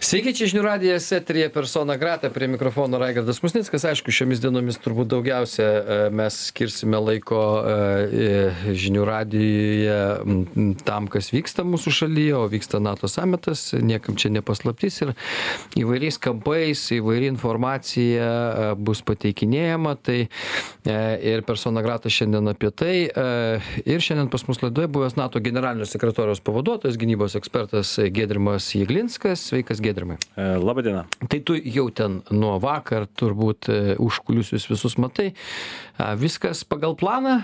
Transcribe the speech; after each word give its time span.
Sveiki, 0.00 0.32
čia 0.32 0.46
žinių 0.48 0.62
radijas 0.64 1.10
eterija 1.12 1.50
persona 1.52 1.92
grata, 2.00 2.30
prie 2.32 2.46
mikrofono 2.48 2.96
Raigardas 2.98 3.42
Musnickas. 3.44 3.82
Aišku, 3.84 4.08
šiomis 4.16 4.40
dienomis 4.40 4.78
turbūt 4.80 5.10
daugiausia 5.12 5.66
e, 5.66 5.98
mes 6.16 6.38
skirsime 6.48 6.96
laiko 6.96 7.40
e, 7.60 8.30
žinių 8.80 9.02
radijoje 9.04 9.98
tam, 10.88 11.08
kas 11.12 11.28
vyksta 11.34 11.66
mūsų 11.68 11.92
šalyje, 11.98 12.32
o 12.38 12.46
vyksta 12.48 12.80
NATO 12.80 13.10
samitas, 13.12 13.66
niekam 13.76 14.16
čia 14.16 14.30
nepaslaptis 14.32 15.02
ir 15.04 15.12
įvairiais 15.82 16.16
kampais, 16.16 16.86
įvairi 16.96 17.28
informacija 17.34 18.24
e, 18.24 18.72
bus 18.80 19.04
pateikinėjama. 19.04 19.98
Tai 20.00 20.18
ir 21.20 21.44
persona 21.44 21.84
grata 21.84 22.08
šiandien 22.08 22.48
apie 22.48 22.70
tai. 22.72 22.94
Ir 23.84 24.00
šiandien 24.00 24.32
pas 24.32 24.46
mus 24.48 24.62
laidoje 24.64 24.88
buvęs 24.88 25.18
NATO 25.20 25.44
generalinio 25.44 25.84
sekretoriaus 25.84 26.40
pavaduotojas, 26.40 26.96
gynybos 26.96 27.36
ekspertas 27.36 27.98
Gedrimas 28.08 28.72
Jėglinskas. 28.72 29.44
Sveikas, 29.50 29.76
Gedrimas 29.76 29.89
giedrimai. 29.90 30.18
Laba 30.62 30.86
diena 30.86 31.04
tai 31.28 31.40
tu 31.44 31.56
jau 31.58 31.88
ten 31.94 32.20
nuo 32.34 32.56
vakar 32.62 33.06
turbūt 33.18 33.70
e, 33.70 33.78
užkulisius 34.00 34.68
visus 34.70 34.96
matai. 35.00 35.30
Viskas 36.20 36.62
pagal 36.68 36.96
planą 36.98 37.40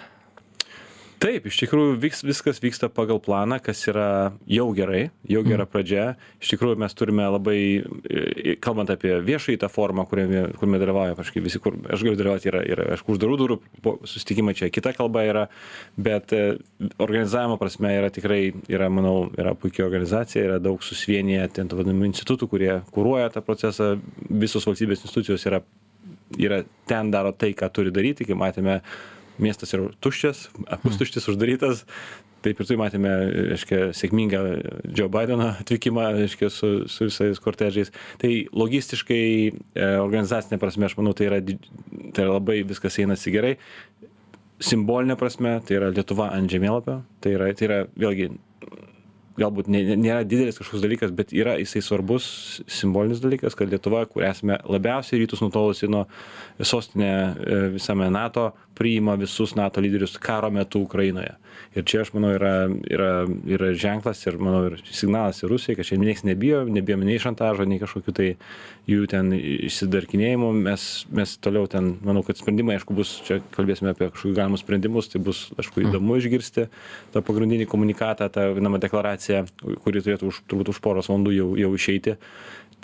taip 1.23 1.47
iš 1.49 1.59
tikrųjų 1.63 1.97
vyks 2.01 2.23
viskas 2.27 2.59
vyksta 2.63 2.89
pagal 2.93 3.19
planą 3.23 3.59
kas 3.65 3.81
yra 3.89 4.33
jau 4.51 4.67
gerai 4.77 5.07
jau 5.29 5.43
gera 5.47 5.65
mhm. 5.65 5.71
pradžia 5.73 6.05
iš 6.43 6.53
tikrųjų 6.53 6.79
mes 6.83 6.97
turime 6.99 7.27
labai 7.33 7.59
kalbant 8.65 8.93
apie 8.93 9.15
viešąjį 9.25 9.61
tą 9.63 9.71
forumą 9.73 10.07
kuriame 10.11 10.43
kuriame 10.59 10.81
dalyvauja 10.83 11.17
praktiškai 11.17 11.45
visi 11.45 11.63
kur 11.63 11.79
aš 11.89 12.05
galiu 12.05 12.19
dalyvaut 12.21 12.49
yra 12.51 12.63
yra 12.67 12.89
aišku 12.97 13.17
uždarų 13.17 13.39
durų 13.43 13.59
po 13.85 13.97
susitikimai 14.05 14.57
čia 14.59 14.71
kita 14.73 14.93
kalba 14.97 15.25
yra 15.29 15.47
bet 15.97 16.37
e, 16.37 16.45
organizavimo 17.03 17.57
prasme 17.61 17.95
yra 17.97 18.13
tikrai 18.13 18.43
yra 18.73 18.91
manau 18.93 19.31
yra 19.39 19.57
puiki 19.59 19.85
organizacija 19.87 20.45
yra 20.51 20.61
daug 20.63 20.85
susivieniję 20.85 21.49
ten 21.57 21.71
tų 21.71 21.81
vadinamų 21.81 22.11
institutų 22.13 22.51
kurie 22.53 22.73
kuruoja 22.93 23.33
tą 23.35 23.45
procesą 23.47 23.95
visos 24.29 24.69
valstybės 24.69 25.07
institucijos 25.07 25.49
yra 25.49 25.65
yra 26.37 26.65
ten 26.87 27.11
daro 27.11 27.33
tai 27.33 27.55
ką 27.57 27.71
turi 27.73 27.93
daryti 27.95 28.27
kaip 28.27 28.39
matėme 28.41 28.81
miestas 29.43 29.75
yra 29.77 29.91
tuščias, 30.05 30.47
pustuštis 30.85 31.29
uždarytas. 31.33 31.85
Taip 32.45 32.61
ir 32.63 32.69
tai 32.69 32.77
matėme, 32.79 33.11
reiškia, 33.51 33.79
sėkmingą 33.97 34.41
Joe 34.95 35.09
Bideno 35.11 35.49
atvykimą, 35.65 36.05
reiškia, 36.15 36.51
su, 36.53 36.69
su 36.93 37.09
visais 37.09 37.41
kortežiais. 37.43 37.91
Tai 38.23 38.31
logistiškai, 38.55 39.23
e, 39.51 39.89
organizacinė 39.99 40.61
prasme, 40.63 40.87
aš 40.87 40.95
manau, 41.01 41.15
tai 41.17 41.27
yra, 41.31 41.41
tai 41.43 42.27
yra 42.27 42.37
labai 42.37 42.61
viskas 42.69 43.01
einasi 43.03 43.35
gerai. 43.35 43.57
Simbolinė 44.63 45.19
prasme, 45.19 45.57
tai 45.67 45.81
yra 45.81 45.91
Lietuva 45.97 46.31
ant 46.37 46.53
žemėlapio, 46.53 47.01
tai 47.25 47.35
yra, 47.35 47.51
tai 47.57 47.67
yra 47.67 47.81
vėlgi 47.99 48.31
galbūt 49.41 49.69
nėra 49.69 50.23
didelis 50.25 50.57
kažkoks 50.61 50.85
dalykas, 50.85 51.13
bet 51.17 51.33
yra 51.37 51.57
jisai 51.61 51.83
svarbus 51.85 52.27
simbolinis 52.73 53.21
dalykas, 53.25 53.57
kad 53.59 53.71
Lietuva, 53.73 54.05
kur 54.09 54.25
esame 54.27 54.59
labiausiai 54.65 55.21
rytus 55.23 55.43
nutolusi 55.45 55.91
nuo 55.93 56.07
sostinė 56.61 57.11
e, 57.11 57.59
visame 57.77 58.09
NATO, 58.13 58.51
priima 58.77 59.17
visus 59.17 59.55
NATO 59.57 59.81
lyderius 59.81 60.19
karo 60.21 60.51
metu 60.53 60.83
Ukrainoje. 60.85 61.35
Ir 61.77 61.85
čia, 61.89 62.03
aš 62.05 62.13
manau, 62.13 62.31
yra, 62.37 62.53
yra, 62.93 63.11
yra 63.49 63.71
ženklas 63.77 64.21
ir, 64.27 64.37
manau, 64.41 64.63
ir 64.69 64.81
signalas 64.85 65.43
ir 65.43 65.51
Rusijai, 65.53 65.77
kad 65.79 65.89
čia 65.89 65.99
niekas 66.01 66.25
nebijo, 66.29 66.63
nebijome 66.69 67.09
nei 67.09 67.21
šantažo, 67.21 67.67
nei 67.69 67.81
kažkokių 67.81 68.15
tai 68.17 68.29
jų 68.89 69.09
ten 69.13 69.33
išsidarkinėjimų. 69.37 70.51
Mes, 70.67 70.87
mes 71.17 71.35
toliau 71.45 71.69
ten, 71.73 71.95
manau, 72.07 72.23
kad 72.27 72.41
sprendimai, 72.41 72.77
aišku, 72.79 72.97
bus, 72.97 73.17
čia 73.27 73.41
kalbėsime 73.57 73.93
apie 73.93 74.11
kažkokius 74.11 74.37
galimus 74.37 74.65
sprendimus, 74.65 75.11
tai 75.13 75.23
bus, 75.25 75.47
aišku, 75.57 75.85
įdomu 75.85 76.21
išgirsti 76.21 76.69
tą 77.17 77.25
pagrindinį 77.27 77.69
komunikatą, 77.73 78.31
tą 78.33 78.51
vadinamą 78.55 78.81
deklaraciją, 78.85 79.45
kuri 79.85 80.05
turėtų 80.05 80.33
už, 80.33 80.45
turbūt 80.51 80.73
už 80.75 80.81
poros 80.85 81.13
valandų 81.13 81.37
jau, 81.37 81.51
jau 81.61 81.73
išeiti. 81.77 82.17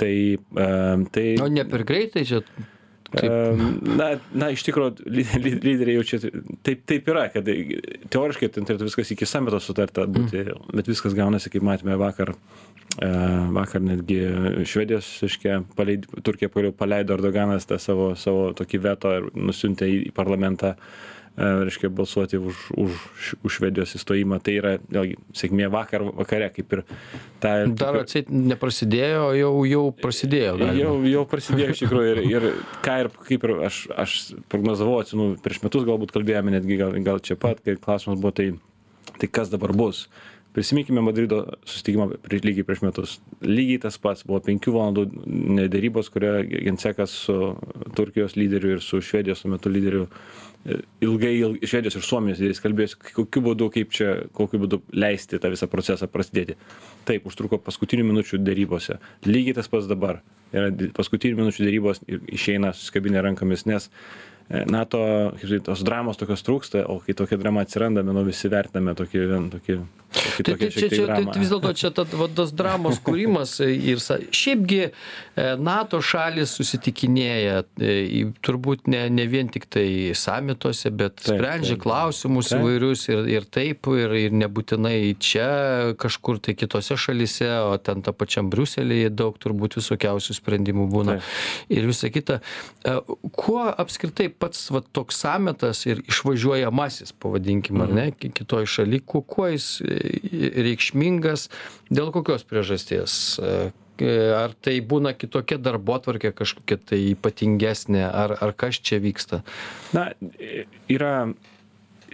Tai, 0.01 0.15
uh, 0.57 1.09
tai... 1.13 1.27
O 1.45 1.49
ne 1.53 1.65
per 1.69 1.85
greitai 1.89 2.25
čia 2.29 2.41
Na, 3.13 4.09
na, 4.33 4.49
iš 4.55 4.65
tikrųjų, 4.65 5.05
lyderiai 5.13 5.99
jau 5.99 6.05
čia 6.09 6.21
taip, 6.65 6.85
taip 6.89 7.11
yra, 7.13 7.27
kad 7.35 7.49
teoriškai 8.13 8.49
ten 8.55 8.69
turėtų 8.69 8.89
viskas 8.89 9.13
iki 9.13 9.29
samito 9.29 9.61
sutarta 9.61 10.07
būti, 10.09 10.41
mm. 10.47 10.73
bet 10.79 10.89
viskas 10.89 11.17
gaunasi, 11.19 11.53
kaip 11.53 11.67
matėme 11.67 11.99
vakar, 12.01 12.33
vakar 13.53 13.85
netgi 13.85 14.21
Švedijos, 14.69 15.11
iškia, 15.29 15.61
paleid, 15.77 16.09
Turkija 16.25 16.53
paleido 16.53 17.19
Erdoganas 17.19 17.69
tą 17.69 17.81
savo, 17.83 18.13
savo 18.17 18.51
tokį 18.57 18.85
veto 18.89 19.17
ir 19.19 19.29
nusintė 19.37 19.91
į 19.93 20.15
parlamentą 20.17 20.77
E, 20.77 21.22
reiškia 21.37 21.89
balsuoti 21.89 22.37
už, 22.37 22.57
už, 22.77 22.93
už 23.43 23.51
Švedijos 23.57 23.95
įstojimą. 23.97 24.39
Tai 24.45 24.55
yra 24.59 24.73
vėlgi 24.93 25.17
sėkmė 25.37 25.69
vakar 25.73 26.05
vakare, 26.11 26.51
kaip 26.53 26.75
ir 26.77 26.83
ta. 27.41 27.55
Dar 27.67 28.03
atseit 28.03 28.29
neprasidėjo, 28.33 29.31
jau, 29.39 29.53
jau 29.69 29.85
prasidėjo. 29.97 30.59
Galima. 30.61 30.77
Jau, 30.83 30.97
jau 31.09 31.23
prasidėjo 31.31 31.77
iš 31.77 31.85
tikrųjų 31.87 32.11
ir, 32.13 32.23
ir 32.29 32.49
ką 32.85 32.99
ir 33.05 33.13
kaip 33.31 33.49
ir 33.49 33.55
aš, 33.71 33.81
aš 34.05 34.19
prognozavau, 34.53 34.99
atsinu, 35.01 35.33
prieš 35.43 35.63
metus 35.65 35.89
galbūt 35.89 36.13
kalbėjome 36.13 36.57
netgi 36.59 36.79
gal, 36.81 37.01
gal 37.07 37.25
čia 37.25 37.39
pat, 37.41 37.65
kai 37.65 37.79
klausimas 37.81 38.21
buvo, 38.21 38.35
tai, 38.37 38.53
tai 39.17 39.33
kas 39.33 39.53
dabar 39.53 39.73
bus. 39.77 40.07
Prisiminkime 40.53 41.01
Madrido 41.01 41.47
susitikimą 41.65 42.11
prieš 42.21 42.43
lygiai 42.45 42.67
prieš 42.69 42.83
metus. 42.85 43.13
Lygiai 43.41 43.81
tas 43.87 43.97
pats 43.97 44.27
buvo 44.29 44.43
penkių 44.45 44.75
valandų 44.75 45.05
darybos, 45.73 46.11
kurioje 46.13 46.61
Gensekas 46.67 47.15
su 47.25 47.37
Turkijos 47.97 48.37
lyderiu 48.37 48.75
ir 48.77 48.83
su 48.85 49.01
Švedijos 49.01 49.47
metu 49.49 49.73
lyderiu 49.73 50.11
ilgai 51.03 51.33
il 51.41 51.57
švedijos 51.67 51.97
ir 51.99 52.05
suomijos 52.07 52.39
lyderiais 52.39 52.63
kalbėjosi 52.63 53.15
kokiu 53.17 53.43
būdu 53.49 53.69
kaip 53.75 53.95
čia 53.95 54.13
kokiu 54.37 54.61
būdu 54.63 54.83
leisti 54.95 55.41
tą 55.43 55.51
visą 55.53 55.67
procesą 55.71 56.07
prasidėti. 56.11 56.59
Taip 57.09 57.27
užtruko 57.27 57.59
paskutinių 57.59 58.07
minučių 58.13 58.39
derybose. 58.47 59.01
Lygiai 59.27 59.57
tas 59.59 59.71
pats 59.73 59.91
dabar. 59.91 60.21
Yra 60.53 60.71
paskutinių 60.95 61.41
minučių 61.41 61.67
derybos 61.67 62.03
ir 62.07 62.23
išeina 62.31 62.75
susikabinę 62.77 63.25
rankomis 63.25 63.67
nes 63.67 63.89
E, 64.53 64.65
nato 64.69 64.99
kaip 65.39 65.47
sakyt 65.47 65.67
tos 65.69 65.83
dramos 65.87 66.19
tokios 66.21 66.43
trūksta 66.45 66.83
o 66.91 66.99
kai 67.01 67.15
tokia 67.17 67.39
drama 67.41 67.63
atsiranda 67.65 68.03
manau 68.05 68.25
visi 68.27 68.51
vertiname 68.53 68.95
tokį 68.99 69.23
tokį 69.29 69.47
tokį 69.55 69.77
tai, 70.13 70.55
čia, 70.71 70.89
čia, 70.93 71.07
tai 71.09 71.25
vis 71.41 71.53
dėlto 71.53 71.73
čia 71.79 71.91
ta, 71.95 72.05
va, 72.05 72.29
tos 72.33 72.53
dramos 72.57 73.01
kūrimas 73.07 73.57
ir 73.65 74.01
šiaipgi 74.03 74.81
e, 74.85 74.91
NATO 75.61 76.03
šalis 76.05 76.55
susitikinėja 76.59 77.63
e, 77.81 78.25
turbūt 78.45 78.91
ne, 78.93 79.05
ne 79.13 79.27
vien 79.31 79.51
tik 79.53 79.69
tai 79.73 79.87
samituose, 80.19 80.93
bet 80.93 81.19
taip, 81.21 81.37
sprendžia 81.37 81.77
taip, 81.77 81.85
klausimus 81.87 82.53
taip. 82.53 82.63
įvairius 82.63 83.07
ir, 83.13 83.25
ir 83.39 83.49
taip, 83.49 83.89
ir, 83.97 84.17
ir 84.27 84.37
nebūtinai 84.43 84.97
čia 85.23 85.49
kažkur 86.01 86.43
tai 86.43 86.57
kitose 86.59 86.99
šalise, 87.01 87.51
o 87.73 87.77
ten 87.81 88.05
tą 88.05 88.15
pačiam 88.17 88.51
Briuselėje 88.53 89.13
daug 89.15 89.39
turbūt 89.41 89.79
visokiausių 89.81 90.37
sprendimų 90.39 90.89
būna 90.93 91.19
taip. 91.19 91.33
ir 91.73 91.89
visa 91.89 92.13
kita. 92.13 92.41
Kuo 93.33 93.65
apskritai 93.71 94.29
pats 94.33 94.69
va 94.75 94.83
toks 94.95 95.23
samitas 95.23 95.85
ir 95.87 96.03
išvažiuojamasis 96.09 97.15
pavadinkim 97.23 97.81
ar 97.85 97.93
ne 97.95 98.07
ki 98.17 98.33
kitoj 98.37 98.67
šaly 98.69 99.01
kuo 99.07 99.23
kuo 99.23 99.49
jis 99.53 99.67
e, 99.81 99.99
reikšmingas. 100.67 101.49
Dėl 101.93 102.13
kokios 102.15 102.45
priežasties? 102.49 103.15
E, 103.39 103.71
ar 104.35 104.55
tai 104.59 104.79
būna 104.81 105.13
kitokia 105.15 105.61
darbotvarkė 105.63 106.33
kažkokia 106.35 106.81
tai 106.91 107.01
ypatingesnė? 107.13 108.05
Ar 108.09 108.37
ar 108.41 108.55
kas 108.59 108.81
čia 108.83 108.99
vyksta? 109.03 109.43
Na 109.95 110.11
yra 110.91 111.33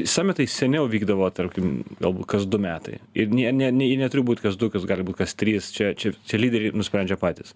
samitai 0.07 0.47
seniau 0.51 0.87
vykdavo 0.91 1.29
tarkim 1.35 1.83
galbūt 1.99 2.29
kas 2.31 2.47
du 2.47 2.61
metai. 2.63 2.99
Ir 3.19 3.31
ne 3.35 3.51
ne 3.53 3.71
ne 3.75 3.89
jie 3.89 3.99
neturi 4.01 4.25
būt 4.31 4.43
kas 4.45 4.59
du 4.61 4.71
kas 4.71 4.87
gali 4.89 5.07
būt 5.07 5.23
kas 5.23 5.35
trys 5.35 5.73
čia 5.75 5.93
čia 5.99 6.13
čia 6.27 6.41
lyderiai 6.41 6.75
nusprendžia 6.77 7.19
patys. 7.21 7.55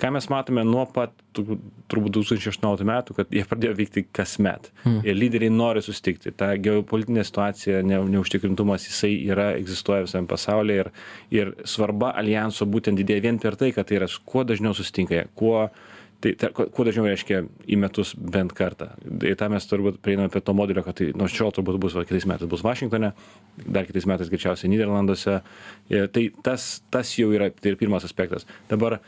Ką 0.00 0.12
mes 0.14 0.28
matome 0.32 0.62
nuo 0.64 0.86
pat 0.88 1.12
turbūt 1.36 2.14
du 2.14 2.22
tūkstančiai 2.22 2.54
aštuonioliktų 2.54 2.86
metų 2.88 3.16
kad 3.18 3.34
jie 3.36 3.44
pradėjo 3.48 3.74
vykti 3.76 4.06
kasmet. 4.16 4.70
Hmm. 4.84 5.02
ir 5.04 5.18
lyderiai 5.18 5.52
nori 5.52 5.82
susitikti. 5.84 6.32
Ta 6.32 6.54
geopolitinė 6.56 7.24
situacija 7.26 7.82
ne 7.82 8.00
neužtikrintumas 8.14 8.88
jisai 8.88 9.12
yra 9.28 9.50
egzistuoja 9.58 10.06
visam 10.06 10.28
pasaulyje 10.30 10.84
ir 10.86 10.92
ir 11.30 11.54
svarba 11.64 12.14
aljanso 12.16 12.66
būtent 12.66 13.00
didėja 13.00 13.26
vien 13.28 13.38
per 13.38 13.56
tai 13.56 13.72
kad 13.72 13.88
tai 13.88 14.00
yra 14.00 14.08
kuo 14.24 14.44
dažniau 14.44 14.74
susitinka 14.74 15.14
jie 15.18 15.26
kuo 15.34 15.68
tai 16.20 16.34
ta 16.36 16.50
kuo 16.52 16.84
dažniau 16.84 17.06
reiškia 17.08 17.42
į 17.70 17.78
metus 17.80 18.12
bent 18.14 18.52
kartą. 18.56 18.90
Į 19.24 19.32
tą 19.40 19.48
mes 19.52 19.66
turbūt 19.68 20.00
prieiname 20.04 20.32
prie 20.32 20.42
to 20.44 20.54
modelio 20.56 20.84
kad 20.84 20.98
tai 21.00 21.10
nuo 21.16 21.28
šiol 21.30 21.54
turbūt 21.56 21.80
bus 21.80 21.96
va 21.96 22.04
kitais 22.08 22.26
metais. 22.28 22.50
Bus 22.50 22.64
vašingtone 22.66 23.12
dar 23.64 23.88
kitais 23.88 24.08
metais 24.10 24.32
greičiausiai 24.32 24.72
nyderlanduose. 24.72 25.40
Ir 25.92 26.10
tai 26.12 26.28
tas 26.44 26.68
tas 26.92 27.14
jau 27.16 27.32
yra 27.36 27.50
tai 27.54 27.72
ir 27.72 27.80
pirmas 27.80 28.04
aspektas. 28.08 28.46
Dabar 28.70 29.00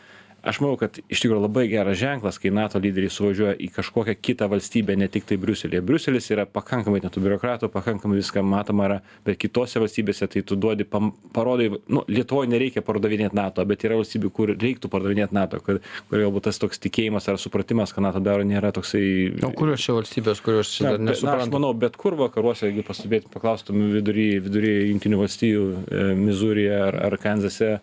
aš 0.43 0.61
manau 0.61 0.77
kad 0.77 0.99
iš 1.09 1.21
tikro 1.21 1.39
labai 1.41 1.69
geras 1.71 1.99
ženklas 1.99 2.39
kai 2.43 2.51
nato 2.51 2.81
lyderiai 2.83 3.11
suvažiuoja 3.15 3.55
į 3.63 3.69
kažkokią 3.77 4.15
kitą 4.19 4.49
valstybę 4.51 4.97
ne 4.99 5.07
tiktai 5.09 5.39
briuselyje 5.39 5.83
briuselis 5.87 6.27
yra 6.35 6.47
pakankamai 6.51 7.01
ten 7.05 7.13
tų 7.15 7.23
biurokratų 7.23 7.71
pakankamai 7.71 8.19
viską 8.19 8.43
matoma 8.43 8.89
yra 8.89 8.99
bet 9.27 9.39
kitose 9.39 9.79
valstybėse 9.83 10.27
tai 10.33 10.43
tu 10.47 10.59
duodi 10.59 10.87
pam 10.89 11.13
parodai 11.37 11.69
nu 11.87 12.03
lietuvoj 12.09 12.51
nereikia 12.51 12.83
pardavinėt 12.87 13.37
nato 13.39 13.65
bet 13.71 13.87
yra 13.87 14.01
valstybių 14.01 14.33
kur 14.35 14.55
reiktų 14.57 14.91
pardavinėt 14.91 15.37
nato 15.37 15.63
kur 15.63 15.79
kur 16.11 16.25
galbūt 16.25 16.49
tas 16.49 16.59
toks 16.59 16.83
tikėjimas 16.83 17.31
ar 17.31 17.39
supratimas 17.39 17.95
ką 17.95 18.03
nato 18.09 18.23
daro 18.25 18.43
nėra 18.43 18.75
toksai 18.75 19.05
o 19.47 19.53
kurios 19.55 19.87
čia 19.87 19.95
valstybės 20.01 20.43
kurios 20.43 20.75
čia 20.75 20.97
dar 20.97 21.07
nesupranta 21.07 21.47
aš 21.47 21.55
manau 21.55 21.71
bet 21.87 21.97
kur 22.01 22.19
vakaruose 22.19 22.67
jeigu 22.67 22.83
pastebėt 22.89 23.31
paklaustum 23.31 23.79
vidury 23.95 24.29
vidury 24.43 24.75
jungtinių 24.91 25.23
valstijų 25.23 25.65
e, 25.71 26.05
mizūryje 26.19 26.83
ar 26.89 27.01
ar 27.07 27.19
kanzase 27.23 27.77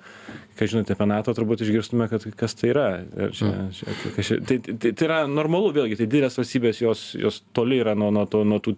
ką 0.59 0.67
žinote 0.67 0.95
apie 0.95 1.07
nato 1.07 1.33
turbūt 1.35 1.63
išgirstume 1.63 2.09
kad 2.11 2.25
kas 2.35 2.49
kas 2.49 2.57
tai 2.57 2.71
yra. 2.73 2.87
Čia, 3.35 3.47
mm. 3.47 3.69
čia, 3.77 3.95
čia, 4.17 4.37
tai, 4.41 4.57
tai, 4.65 4.91
tai 4.91 5.07
yra 5.07 5.21
normalu, 5.29 5.71
vėlgi, 5.75 5.99
tai 5.99 6.07
didelės 6.09 6.39
valstybės, 6.39 6.81
jos, 6.83 7.05
jos 7.19 7.41
toli 7.55 7.79
yra 7.83 7.95
nuo, 7.97 8.09
nuo, 8.15 8.25
to, 8.29 8.43
nuo, 8.47 8.59
tų, 8.63 8.75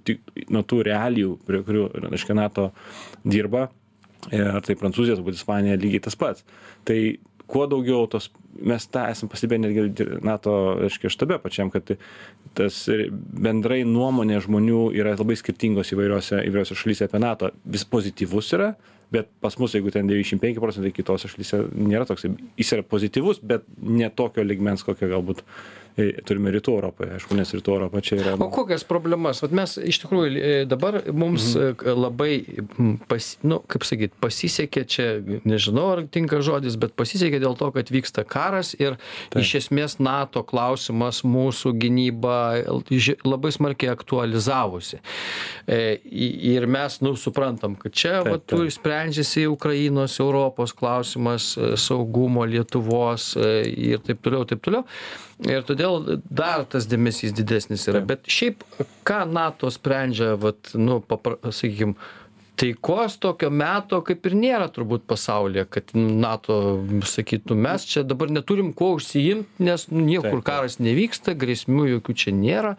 nuo 0.51 0.63
tų 0.67 0.81
realijų, 0.87 1.35
prie 1.47 1.63
kurių, 1.67 1.87
reiškia, 2.09 2.37
NATO 2.37 2.71
dirba. 3.23 3.69
Ar 4.31 4.61
tai 4.61 4.75
Prancūzija, 4.77 5.17
turbūt 5.17 5.39
Ispanija 5.39 5.79
lygiai 5.81 6.03
tas 6.05 6.17
pats. 6.19 6.43
Tai 6.85 6.97
kuo 7.49 7.65
daugiau 7.67 8.05
tos, 8.11 8.29
mes 8.61 8.85
tą 8.93 9.07
esam 9.09 9.31
pastebėję 9.31 9.63
netgi 9.63 10.05
NATO, 10.27 10.53
reiškia, 10.83 11.09
štabe 11.11 11.39
pačiam, 11.41 11.71
kad 11.73 11.89
tas 12.57 12.83
bendrai 13.17 13.81
nuomonė 13.87 14.43
žmonių 14.45 14.91
yra 14.99 15.15
labai 15.17 15.39
skirtingos 15.39 15.91
įvairiose, 15.95 16.43
įvairiose 16.47 16.77
šalyse 16.77 17.09
apie 17.09 17.23
NATO. 17.23 17.49
Vis 17.65 17.87
pozityvus 17.89 18.53
yra, 18.59 18.75
bet 19.11 19.27
pas 19.43 19.57
mus, 19.59 19.73
jeigu 19.75 19.91
ten 19.91 20.07
95 20.07 20.61
procentai 20.63 20.93
kitose 20.95 21.29
šalyse 21.31 21.61
nėra 21.75 22.07
toks, 22.07 22.25
jis 22.59 22.73
yra 22.77 22.85
pozityvus, 22.87 23.41
bet 23.43 23.65
ne 23.81 24.09
tokio 24.15 24.45
ligmens, 24.47 24.85
kokio 24.87 25.11
galbūt 25.11 25.43
turime 26.25 26.51
rytų 26.55 26.75
Europoje, 26.77 27.11
aišku, 27.17 27.35
nes 27.37 27.51
rytų 27.55 27.73
Europa 27.75 28.01
čia 28.05 28.17
yra. 28.19 28.33
O 28.39 28.47
kokias 28.53 28.85
problemas? 28.87 29.41
Vat 29.43 29.53
mes 29.55 29.75
iš 29.77 30.01
tikrųjų 30.03 30.29
e, 30.31 30.51
dabar 30.69 31.01
mums 31.11 31.51
mhm. 31.57 31.97
labai, 31.99 32.31
pas, 33.11 33.27
nu, 33.43 33.59
kaip 33.71 33.85
sakyti, 33.87 34.15
pasisekė 34.23 34.83
čia, 34.87 35.07
nežinau 35.47 35.87
ar 35.95 36.03
tinka 36.11 36.41
žodis, 36.45 36.77
bet 36.81 36.95
pasisekė 36.99 37.41
dėl 37.43 37.57
to, 37.59 37.71
kad 37.75 37.91
vyksta 37.91 38.23
karas 38.27 38.73
ir 38.79 38.97
Taip. 39.33 39.41
iš 39.43 39.55
esmės 39.63 39.97
NATO 39.99 40.45
klausimas 40.47 41.23
mūsų 41.27 41.73
gynyba 41.81 42.37
labai 43.27 43.51
smarkiai 43.53 43.91
aktualizavusi. 43.93 45.01
E, 45.67 45.99
ir 46.07 46.67
mes, 46.71 47.01
nu, 47.03 47.15
suprantam, 47.19 47.75
kad 47.79 47.95
čia, 47.95 48.21
taip, 48.23 48.55
vat, 48.55 48.71
sprendžiasi 48.71 49.47
Ukrainos, 49.51 50.19
Europos 50.23 50.75
klausimas, 50.77 51.51
e, 51.57 51.73
saugumo 51.79 52.47
Lietuvos 52.47 53.33
ir 53.41 54.01
taip 54.05 54.23
toliau, 54.23 54.47
taip 54.47 54.63
toliau. 54.63 54.87
Ir 55.49 55.63
todėl 55.65 56.19
dar 56.29 56.65
tas 56.69 56.85
dėmesys 56.89 57.33
didesnis 57.33 57.87
yra. 57.89 58.03
Bet 58.05 58.27
šiaip, 58.29 58.61
ką 59.07 59.23
NATO 59.25 59.71
sprendžia, 59.73 60.35
vat, 60.37 60.73
nu, 60.77 60.99
papra, 61.01 61.39
sakykim, 61.49 61.95
taikos 62.61 63.17
tokio 63.21 63.49
meto 63.49 64.03
kaip 64.05 64.27
ir 64.29 64.35
nėra 64.37 64.67
turbūt 64.73 65.07
pasaulyje, 65.09 65.65
kad 65.73 65.93
NATO 65.97 66.59
sakytų, 67.09 67.57
mes 67.57 67.87
čia 67.89 68.05
dabar 68.05 68.29
neturim 68.33 68.69
kuo 68.77 68.93
užsiimti, 68.99 69.65
nes 69.65 69.87
niekur 69.89 70.43
karas 70.45 70.77
nevyksta, 70.83 71.33
grėsmių 71.33 71.87
jokių 71.95 72.17
čia 72.23 72.35
nėra. 72.37 72.75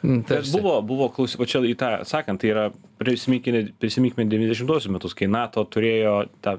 Mm, 0.00 0.22
Bet 0.26 0.48
buvo, 0.54 0.78
buvo 0.86 1.10
klausimų, 1.12 1.46
čia 1.46 1.60
į 1.68 1.74
tą 1.78 1.92
sakant, 2.08 2.40
tai 2.40 2.54
yra, 2.54 2.68
prisiminkime, 2.98 3.66
prisiminkime 3.78 4.24
90-osius 4.32 4.90
metus, 4.90 5.14
kai 5.14 5.28
NATO 5.30 5.62
turėjo 5.68 6.22
tą 6.42 6.56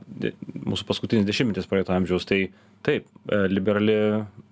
mūsų 0.62 0.88
paskutinis 0.88 1.26
dešimtmetis 1.28 1.68
praeito 1.70 1.96
amžiaus, 1.96 2.28
tai 2.30 2.46
taip, 2.86 3.08
e, 3.30 3.46
liberali 3.52 3.98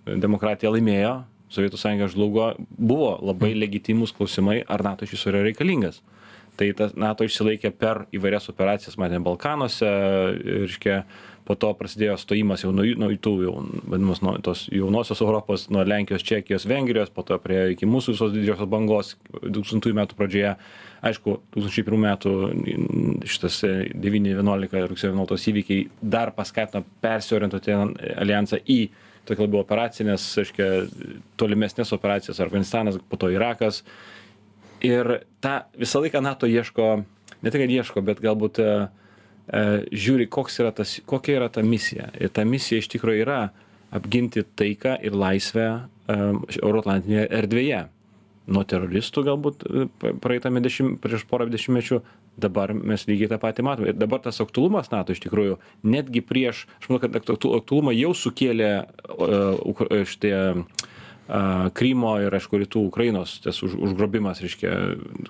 demokratija 0.05 0.71
laimėjo, 0.73 1.17
Sovietų 1.49 1.79
sąjunga 1.81 2.07
žlugo, 2.13 2.47
buvo 2.77 3.15
labai 3.25 3.55
mhm. 3.55 3.59
legitimus 3.63 4.13
klausimai, 4.13 4.59
ar 4.69 4.83
NATO 4.85 5.07
iš 5.07 5.15
viso 5.15 5.31
yra 5.31 5.41
reikalingas. 5.47 6.03
Tai 6.59 6.67
tas 6.75 6.91
NATO 6.99 7.25
išsilaikė 7.25 7.71
per 7.79 8.03
įvairias 8.13 8.49
operacijas, 8.51 8.97
matėme 8.99 9.23
Balkanuose, 9.25 9.89
reiškia, 10.43 10.97
po 11.49 11.55
to 11.57 11.71
prasidėjo 11.73 12.13
stojimas 12.21 12.61
jau 12.61 12.69
nuo, 12.75 12.85
nuo 13.01 13.09
tų 13.17 13.31
jau, 13.41 13.53
vadinamos, 13.89 14.21
nuo 14.21 14.35
tos 14.45 14.67
jaunosios 14.69 15.23
Europos, 15.25 15.65
nuo 15.73 15.81
Lenkijos, 15.87 16.21
Čekijos, 16.21 16.67
Vengrijos, 16.69 17.09
po 17.09 17.23
to 17.25 17.39
prie 17.41 17.71
iki 17.73 17.89
mūsų 17.89 18.13
visos 18.13 18.35
didžiosios 18.35 18.69
bangos 18.69 19.15
2000 19.41 19.97
metų 19.97 20.17
pradžioje. 20.19 20.51
Aišku, 21.09 21.39
2001 21.55 22.03
metų 22.03 22.33
šitas 23.25 23.63
9-11 23.65 24.85
rugsėjo 24.91 25.15
11 25.15 25.49
įvykiai 25.53 25.87
dar 26.15 26.35
paskatino 26.37 26.83
persiorientuoti 27.01 27.73
alijansą 28.19 28.61
į 28.69 28.79
tokia 29.25 29.47
labiau 29.47 29.63
operacinės, 29.63 30.27
aiškia, 30.43 30.69
tolimesnės 31.39 31.95
operacijas, 31.97 32.41
Afganistanas, 32.45 33.01
po 33.09 33.17
to 33.17 33.31
Irakas. 33.33 33.81
Ir 34.85 35.23
tą 35.41 35.63
visą 35.79 36.03
laiką 36.03 36.21
NATO 36.23 36.49
ieško, 36.49 36.91
ne 37.41 37.51
tik, 37.51 37.63
kad 37.65 37.73
ieško, 37.73 38.05
bet 38.05 38.21
galbūt 38.23 38.61
žiūri, 39.49 40.27
yra 40.29 40.71
tas, 40.75 40.99
kokia 41.09 41.39
yra 41.39 41.49
ta 41.49 41.63
misija. 41.65 42.09
Ir 42.19 42.29
ta 42.33 42.45
misija 42.45 42.81
iš 42.81 42.89
tikrųjų 42.93 43.23
yra 43.25 43.39
apginti 43.95 44.43
taiką 44.43 44.99
ir 45.01 45.15
laisvę 45.17 45.65
e, 45.69 46.17
Euroatlantinėje 46.61 47.25
erdvėje 47.39 47.87
nuo 48.49 48.63
teroristų 48.65 49.23
galbūt 49.25 49.65
e, 49.65 49.87
praeitame 50.21 50.61
dešim, 50.65 50.95
prieš 51.01 51.25
porą 51.29 51.47
dešimtmečių, 51.49 52.01
dabar 52.39 52.73
mes 52.73 53.05
lygiai 53.09 53.31
tą 53.31 53.39
patį 53.41 53.65
matome. 53.65 53.91
Ir 53.91 53.97
dabar 53.99 54.21
tas 54.23 54.39
aktualumas 54.43 54.91
NATO 54.93 55.15
iš 55.15 55.23
tikrųjų, 55.25 55.57
netgi 55.89 56.21
prieš, 56.25 56.67
aš 56.79 56.89
manau, 56.89 57.01
kad 57.05 57.19
aktualumą 57.19 57.93
jau 57.97 58.13
sukėlė 58.17 58.71
uh, 59.17 60.05
šitie 60.09 60.35
uh, 60.37 60.87
Krymo 61.77 62.15
ir, 62.23 62.33
aišku, 62.33 62.57
rytų 62.57 62.81
Ukrainos 62.89 63.35
tas 63.43 63.59
už, 63.61 63.75
užgrobimas, 63.77 64.39
reiškia, 64.41 64.71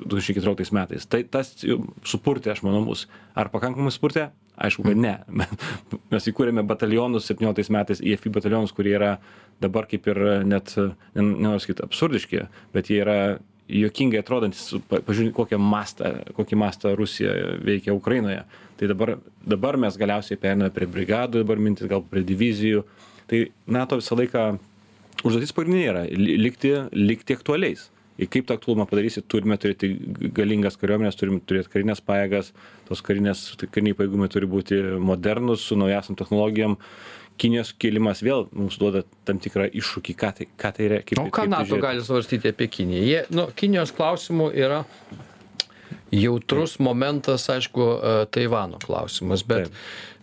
2014 0.06 0.72
metais. 0.78 1.07
Tai 1.12 1.19
tas 1.28 1.51
supurtė, 2.07 2.54
aš 2.54 2.63
manau, 2.63 2.86
mus. 2.86 3.07
Ar 3.36 3.51
pakankamai 3.51 3.92
supurtė? 3.92 4.30
Aišku, 4.60 4.86
kad 4.88 5.00
ne. 5.00 5.18
Mes 6.13 6.30
įkūrėme 6.31 6.63
batalionus 6.68 7.28
17 7.28 7.75
metais, 7.75 8.00
IFI 8.00 8.31
batalionus, 8.31 8.72
kurie 8.75 8.96
yra 8.96 9.18
dabar 9.60 9.90
kaip 9.92 10.07
ir 10.07 10.22
net, 10.48 10.72
nenoriu 11.19 11.60
sakyti, 11.63 11.84
absurdiški, 11.84 12.45
bet 12.75 12.92
jie 12.92 13.02
yra 13.04 13.19
juokingai 13.69 14.24
atrodantis, 14.24 14.72
pažiūrėkit, 14.90 15.36
kokią 15.36 15.60
mastą, 15.62 16.13
kokį 16.38 16.57
mastą 16.63 16.95
Rusija 16.98 17.36
veikia 17.63 17.94
Ukrainoje. 17.94 18.42
Tai 18.80 18.90
dabar, 18.90 19.18
dabar 19.44 19.78
mes 19.84 20.00
galiausiai 20.00 20.40
periname 20.40 20.72
prie 20.74 20.88
brigadų, 20.90 21.44
dabar 21.44 21.60
mintis 21.62 21.92
gal 21.92 22.02
prie 22.07 22.24
divizijų. 22.25 22.86
Tai 23.30 23.44
NATO 23.69 24.00
visą 24.00 24.18
laiką 24.18 24.45
užduotis 25.24 25.56
pagrindinė 25.56 25.88
yra 25.92 26.04
likti, 26.10 26.75
likti 26.95 27.38
aktualiais 27.38 27.89
ir 28.19 28.27
kaip 28.31 28.48
tą 28.48 28.57
aktualumą 28.57 28.86
padarysi, 28.89 29.24
turime 29.31 29.57
turėti 29.60 29.94
galingas 30.36 30.77
kariuomenės, 30.80 31.18
turime 31.19 31.39
turėti 31.48 31.71
karinės 31.71 32.01
pajėgas, 32.04 32.51
tos 32.89 33.04
karinės, 33.06 33.45
kariniai 33.62 33.95
pajėgumai 33.98 34.27
turi 34.31 34.50
būti 34.50 34.81
modernus, 35.00 35.63
su 35.69 35.80
naujasiam 35.80 36.19
technologijom. 36.19 36.75
Kinijos 37.39 37.71
kėlimas 37.80 38.19
vėl 38.25 38.50
mums 38.51 38.75
duoda 38.81 39.06
tam 39.27 39.39
tikrą 39.39 39.69
iššūkį, 39.80 40.16
ką 40.19 40.33
tai, 40.36 40.50
ką 40.60 40.74
tai 40.75 40.89
reikia. 40.92 41.21
O 41.21 41.30
ką 41.31 41.45
tai 41.45 41.54
NATO 41.54 41.80
gali 41.80 42.04
svarstyti 42.04 42.51
apie 42.51 42.68
Kiniją? 42.68 43.04
Jie, 43.07 43.21
nu, 43.31 43.48
Kinijos 43.56 43.95
klausimų 43.95 44.50
yra 44.60 44.81
jautrus 46.12 46.75
momentas, 46.83 47.45
aišku, 47.54 47.86
e, 47.95 48.13
Taivano 48.33 48.81
klausimas, 48.83 49.45
bet 49.48 49.69
Taip 49.69 49.80